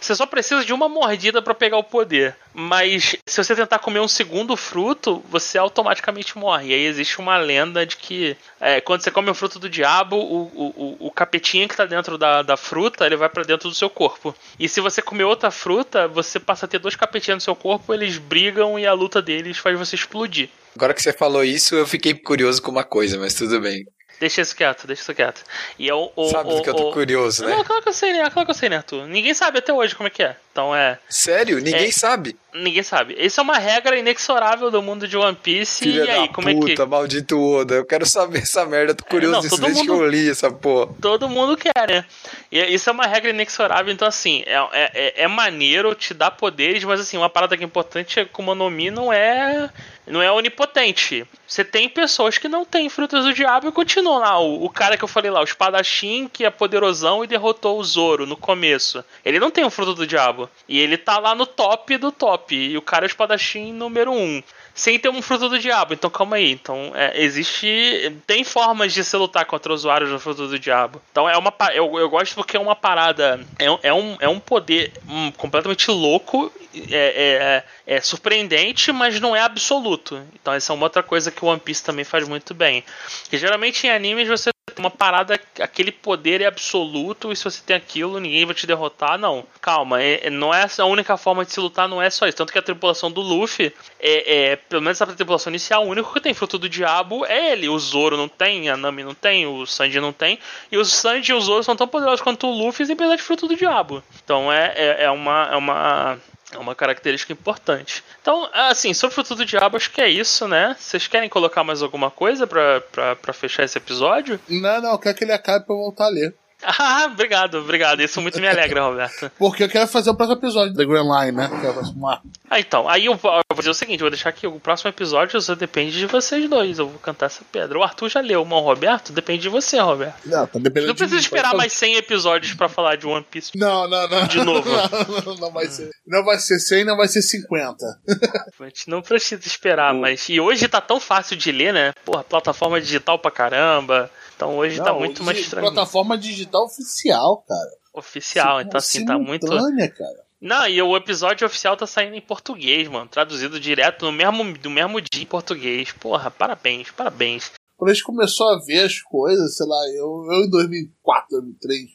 [0.00, 2.36] você só precisa de uma mordida para pegar o poder.
[2.52, 6.68] Mas se você tentar comer um segundo fruto, você automaticamente morre.
[6.68, 10.16] E aí existe uma lenda de que é, quando você come o fruto do diabo,
[10.16, 13.74] o, o, o capetinha que tá dentro da, da fruta ele vai para dentro do
[13.74, 14.34] seu corpo.
[14.58, 17.92] E se você comer outra fruta, você passa a ter dois capetinhos no seu corpo,
[17.92, 20.48] eles brigam e a luta deles faz você explodir.
[20.74, 23.84] Agora que você falou isso, eu fiquei curioso com uma coisa, mas tudo bem.
[24.20, 25.42] Deixa isso quieto, deixa isso quieto.
[25.78, 26.92] E eu, o, sabe o, que eu tô o...
[26.92, 27.56] curioso, né?
[27.56, 28.30] Não, claro que eu sei, né?
[28.30, 29.06] Claro que eu sei, né, Arthur?
[29.06, 30.36] Ninguém sabe até hoje como é que é.
[30.52, 30.98] Então é.
[31.08, 31.58] Sério?
[31.58, 31.92] Ninguém é...
[31.92, 32.36] sabe?
[32.54, 33.16] Ninguém sabe.
[33.18, 35.82] Isso é uma regra inexorável do mundo de One Piece.
[35.82, 36.84] Filha e aí, como puta, é que.
[36.86, 37.74] maldito Oda.
[37.74, 38.94] Eu quero saber essa merda.
[38.94, 39.98] Tô curioso é, não, disso desde mundo...
[39.98, 40.94] que eu li essa porra.
[41.00, 42.04] Todo mundo quer, né?
[42.52, 43.92] E isso é uma regra inexorável.
[43.92, 47.64] Então, assim, é, é, é, é maneiro te dar poderes, mas assim, uma parada que
[47.64, 49.68] é importante é que o Monomi não é
[50.06, 51.26] não é onipotente.
[51.46, 54.38] Você tem pessoas que não têm frutas do diabo e continuam lá.
[54.38, 57.84] O, o, cara que eu falei lá, o espadachim que é poderosão e derrotou o
[57.84, 59.04] Zoro no começo.
[59.24, 60.48] Ele não tem um fruto do diabo.
[60.68, 62.54] E ele tá lá no top do top.
[62.54, 64.42] E o cara é o espadachim número um
[64.74, 65.94] sem ter um fruto do diabo.
[65.94, 66.50] Então calma aí.
[66.50, 68.12] Então é, existe.
[68.26, 71.00] Tem formas de se lutar contra usuários do fruto do diabo.
[71.12, 71.54] Então é uma.
[71.72, 73.40] Eu, eu gosto porque é uma parada.
[73.58, 76.52] É, é, um, é um poder um, completamente louco.
[76.90, 80.20] É, é, é, surpreendente, mas não é absoluto.
[80.34, 82.82] Então essa é uma outra coisa que o One Piece também faz muito bem.
[83.30, 87.76] Que geralmente em animes você uma parada, aquele poder é absoluto e se você tem
[87.76, 89.18] aquilo, ninguém vai te derrotar.
[89.18, 92.26] Não, calma, é, é não é a única forma de se lutar, não é só
[92.26, 92.36] isso.
[92.36, 96.12] Tanto que a tripulação do Luffy, é, é pelo menos a tripulação inicial, o único
[96.12, 97.68] que tem fruto do diabo é ele.
[97.68, 100.38] O Zoro não tem, a Nami não tem, o Sanji não tem.
[100.70, 103.22] E o Sanji e o Zoro são tão poderosos quanto o Luffy, sem precisar de
[103.22, 104.02] fruto do diabo.
[104.24, 105.48] Então é, é, é uma.
[105.52, 106.18] É uma
[106.54, 108.02] é uma característica importante.
[108.20, 110.76] Então, assim, sobre o fruto do diabo, acho que é isso, né?
[110.78, 114.40] Vocês querem colocar mais alguma coisa para fechar esse episódio?
[114.48, 116.34] Não, não, eu quero que ele acabe pra eu voltar a ler.
[116.66, 118.00] Ah, obrigado, obrigado.
[118.00, 119.30] Isso muito me alegra, Roberto.
[119.38, 121.48] Porque eu quero fazer o próximo episódio da Grand Line, né?
[121.48, 122.06] Que é o
[122.50, 122.88] Ah, então.
[122.88, 126.06] Aí eu, vou fazer o seguinte: vou deixar aqui o próximo episódio só depende de
[126.06, 126.78] vocês dois.
[126.78, 127.78] Eu vou cantar essa pedra.
[127.78, 130.16] O Arthur já leu, mas o Roberto depende de você, Roberto.
[130.24, 133.52] Não, tá dependendo Não precisa de esperar mais 100 episódios pra falar de One Piece.
[133.56, 134.26] Não, não, não.
[134.26, 134.64] De novo.
[134.94, 135.90] Não, não, não vai ser.
[136.06, 137.84] Não vai ser 100, não vai ser 50.
[138.60, 140.28] A gente não precisa esperar, mas.
[140.28, 141.92] E hoje tá tão fácil de ler, né?
[142.04, 144.10] Porra, plataforma digital pra caramba.
[144.36, 145.66] Então hoje não, tá muito mais estranho.
[145.66, 147.70] Plataforma digital oficial, cara.
[147.92, 149.46] Oficial, então assim, tá muito.
[149.46, 150.24] cara.
[150.40, 153.08] Não, e o episódio oficial tá saindo em português, mano.
[153.08, 155.90] Traduzido direto no mesmo, do mesmo dia em português.
[155.92, 157.52] Porra, parabéns, parabéns.
[157.76, 161.90] Quando a gente começou a ver as coisas, sei lá, eu, eu em 2004, 2003,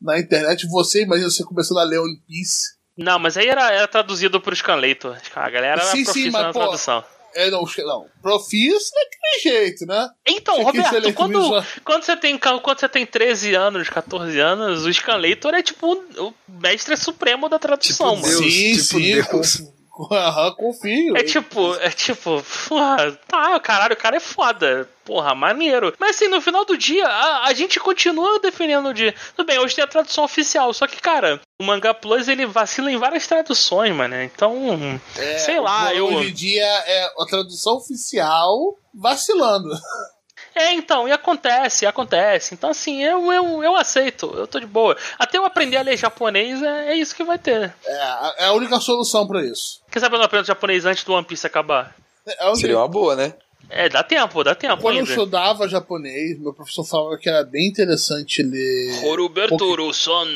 [0.00, 3.88] na internet, você imagina você começando a ler One Piece Não, mas aí era, era
[3.88, 5.18] traduzido pro Scanlator.
[5.34, 7.04] A galera era sim, sim, mas, na pô, tradução.
[7.34, 8.06] É, não, não.
[8.22, 10.08] Profis daquele jeito, né?
[10.26, 14.92] Então, você Roberto, quando, quando, você tem, quando você tem 13 anos, 14 anos, o
[14.92, 18.40] Scanlator é tipo o mestre supremo da tradução, tipo mano.
[18.40, 19.12] Deus, sim, tipo sim.
[19.14, 19.77] Deus.
[20.10, 21.16] Aham, confio.
[21.16, 24.88] É tipo, é tipo, porra, tá, caralho, o cara é foda.
[25.04, 25.94] Porra, maneiro.
[25.98, 29.12] Mas assim, no final do dia, a, a gente continua defendendo de.
[29.34, 32.92] Tudo bem, hoje tem a tradução oficial, só que, cara, o Manga Plus ele vacila
[32.92, 34.22] em várias traduções, mano.
[34.22, 36.06] Então, é, sei lá, eu.
[36.06, 39.70] Hoje em dia é a tradução oficial vacilando.
[40.58, 42.52] É, então, e acontece, acontece.
[42.52, 44.96] Então, assim, eu, eu, eu aceito, eu tô de boa.
[45.16, 47.72] Até eu aprender a ler japonês, é, é isso que vai ter.
[47.86, 49.80] É, é a única solução para isso.
[49.88, 51.94] Quer saber eu aprendo japonês antes do One Piece acabar?
[52.26, 53.34] É Seria uma boa, né?
[53.70, 54.82] É, dá tempo, dá tempo.
[54.82, 55.08] Quando ainda.
[55.08, 59.00] eu estudava japonês, meu professor falava que era bem interessante ler.
[59.00, 60.26] Roberto Son.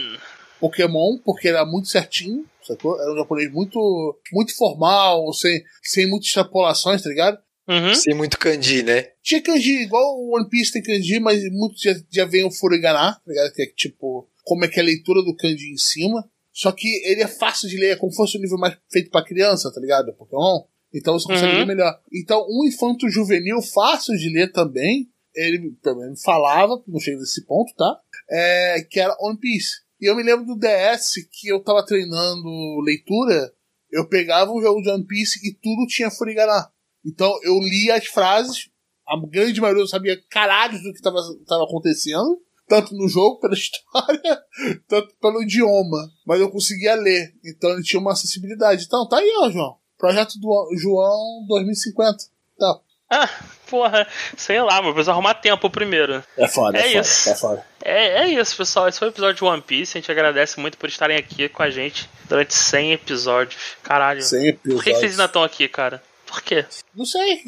[0.61, 3.01] Pokémon, porque era muito certinho, sacou?
[3.01, 7.39] Era um japonês muito, muito formal, sem, sem muitas extrapolações, tá ligado?
[7.69, 7.95] Uhum.
[7.95, 9.11] Sem muito kanji, né?
[9.23, 13.15] Tinha kanji, igual o One Piece tem kanji, mas muitos já, já vem o Furigana,
[13.15, 13.53] tá ligado?
[13.53, 16.29] Que é tipo, como é que é a leitura do kanji em cima.
[16.53, 19.11] Só que ele é fácil de ler, é como se fosse um livro mais feito
[19.11, 20.13] pra criança, tá ligado?
[20.13, 20.65] Pokémon.
[20.93, 21.59] Então você consegue uhum.
[21.61, 21.99] ler melhor.
[22.13, 27.73] Então, um infanto juvenil fácil de ler também, ele também falava, não chega nesse ponto,
[27.75, 27.99] tá?
[28.31, 29.81] É, que era One Piece.
[29.99, 33.51] E eu me lembro do DS que eu tava treinando leitura,
[33.91, 36.71] eu pegava um jogo de One Piece e tudo tinha Furigana.
[37.05, 38.69] Então eu li as frases,
[39.07, 44.43] a grande maioria eu sabia caralho do que estava acontecendo, tanto no jogo, pela história,
[44.89, 46.11] tanto pelo idioma.
[46.27, 48.85] Mas eu conseguia ler, então ele tinha uma acessibilidade.
[48.85, 49.77] Então tá aí, ó, João.
[49.99, 52.25] Projeto do João 2050.
[52.59, 52.81] Tá.
[53.15, 53.29] Ah,
[53.69, 54.09] porra,
[54.39, 56.25] sei lá, mas preciso arrumar tempo primeiro.
[56.35, 57.25] É foda, é, é isso.
[57.25, 57.67] Foda, é, foda.
[57.85, 58.89] É, é isso, pessoal.
[58.89, 59.99] Esse foi o episódio de One Piece.
[59.99, 63.77] A gente agradece muito por estarem aqui com a gente durante 100 episódios.
[63.83, 64.23] Caralho.
[64.23, 64.75] 100 episódios.
[64.75, 66.03] Por que vocês ainda estão aqui, cara?
[66.33, 66.65] Por quê?
[66.97, 67.43] Não sei.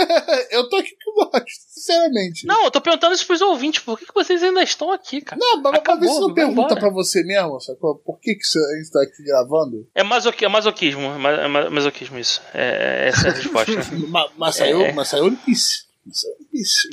[0.50, 2.46] eu tô aqui que gosto, sinceramente.
[2.46, 3.82] Não, eu tô perguntando isso pros ouvintes.
[3.82, 5.38] Por que, que vocês ainda estão aqui, cara?
[5.38, 6.80] Não, mas Acabou, você não pergunta embora.
[6.80, 7.96] pra você mesmo, sacou?
[7.96, 9.86] Por que, que a gente tá aqui gravando?
[9.94, 11.02] É, masoqui é masoquismo.
[11.02, 12.40] É masoquismo isso.
[12.54, 13.72] É, é, essa é a resposta.
[14.08, 14.92] mas, mas, saiu, é.
[14.94, 15.84] mas saiu One Piece.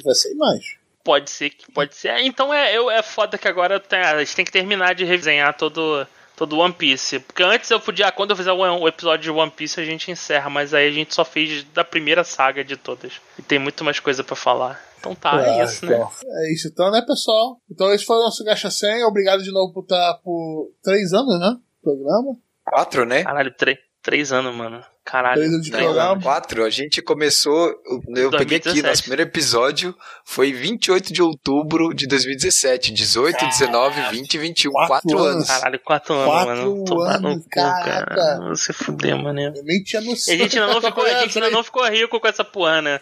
[0.03, 0.65] Vai sair mais.
[1.02, 2.19] Pode ser que pode ser.
[2.26, 5.56] Então é, eu, é foda que agora tem, a gente tem que terminar de resenhar
[5.56, 6.06] todo
[6.38, 7.20] todo One Piece.
[7.20, 10.50] Porque antes eu podia, quando eu fizer o episódio de One Piece, a gente encerra,
[10.50, 13.14] mas aí a gente só fez da primeira saga de todas.
[13.38, 14.80] E tem muito mais coisa para falar.
[15.00, 15.96] Então tá, é, é isso, né?
[15.96, 16.46] então, né?
[16.46, 17.60] É isso então, né, pessoal?
[17.70, 19.04] Então esse foi o nosso Gacha 100.
[19.04, 21.58] Obrigado de novo por estar por três anos, né?
[21.82, 22.38] Programa.
[22.64, 23.24] Quatro, né?
[23.24, 24.84] Caralho, três, três anos, mano.
[25.08, 25.42] Caralho.
[25.42, 26.22] Três de programa.
[26.22, 26.66] Quatro.
[26.66, 27.70] A gente começou.
[27.86, 28.38] Eu 2017.
[28.38, 32.92] peguei aqui, nosso primeiro episódio foi 28 de outubro de 2017.
[32.92, 33.50] 18, Caralho.
[33.50, 34.72] 19, 20 21.
[34.74, 35.36] Quatro, quatro anos.
[35.36, 35.48] anos.
[35.48, 36.84] Caralho, quatro anos, quatro mano.
[36.84, 38.40] Tomar no cu, cara.
[38.50, 39.40] Você fudeu, mano.
[39.40, 40.34] Eu nem tinha noção.
[40.34, 43.00] A gente ainda não ficou, a gente ainda não ficou rico com essa porra, né?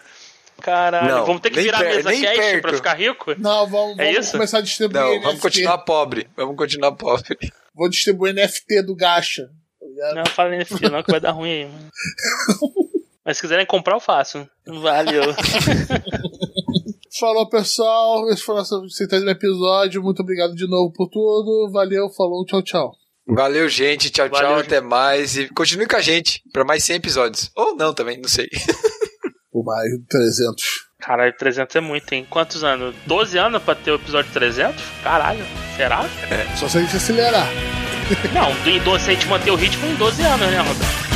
[0.61, 2.61] Caralho, não, vamos ter que virar per, mesa cash perto.
[2.61, 3.35] pra ficar rico?
[3.37, 5.01] Não, vamos, é vamos começar a distribuir.
[5.01, 5.23] Não, NFT.
[5.23, 6.29] vamos continuar pobre.
[6.37, 7.37] Vamos continuar pobre.
[7.73, 9.49] Vou distribuir NFT do Gacha
[9.95, 10.15] ligado?
[10.15, 11.89] Não fala NFT não, que vai dar ruim aí, mano.
[13.25, 14.47] Mas se quiserem comprar, eu faço.
[14.67, 15.23] Valeu.
[17.19, 18.29] falou, pessoal.
[18.29, 20.03] Esse foi o nosso centésimo episódio.
[20.03, 21.71] Muito obrigado de novo por tudo.
[21.71, 22.91] Valeu, falou, tchau, tchau.
[23.27, 24.11] Valeu, gente.
[24.11, 24.57] Tchau, Valeu, tchau.
[24.57, 24.65] Gente.
[24.67, 25.35] Até mais.
[25.35, 27.51] E continue com a gente para mais 100 episódios.
[27.55, 28.47] Ou não também, não sei.
[29.51, 30.63] Por mais 300.
[30.99, 32.27] Caralho, 300 é muito, hein?
[32.29, 32.95] Quantos anos?
[33.07, 34.83] 12 anos pra ter o episódio 300?
[35.03, 35.43] Caralho,
[35.77, 36.03] será?
[36.29, 36.55] É.
[36.57, 37.47] Só se a gente acelerar.
[38.34, 41.10] Não, em 12, se a gente manter o ritmo em 12 anos, né, Roberto?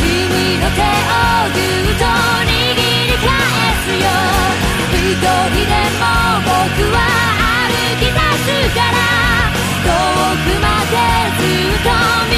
[0.00, 0.82] 君の手を
[1.52, 1.62] ぎゅ
[1.92, 3.28] っと握り返
[3.84, 4.06] すよ
[4.94, 6.04] 一人でも
[6.46, 6.56] 僕
[6.94, 6.96] は
[7.66, 8.96] 歩き出すから
[9.84, 9.86] 遠
[10.44, 10.96] くまで
[11.38, 11.86] ずっと
[12.30, 12.32] 見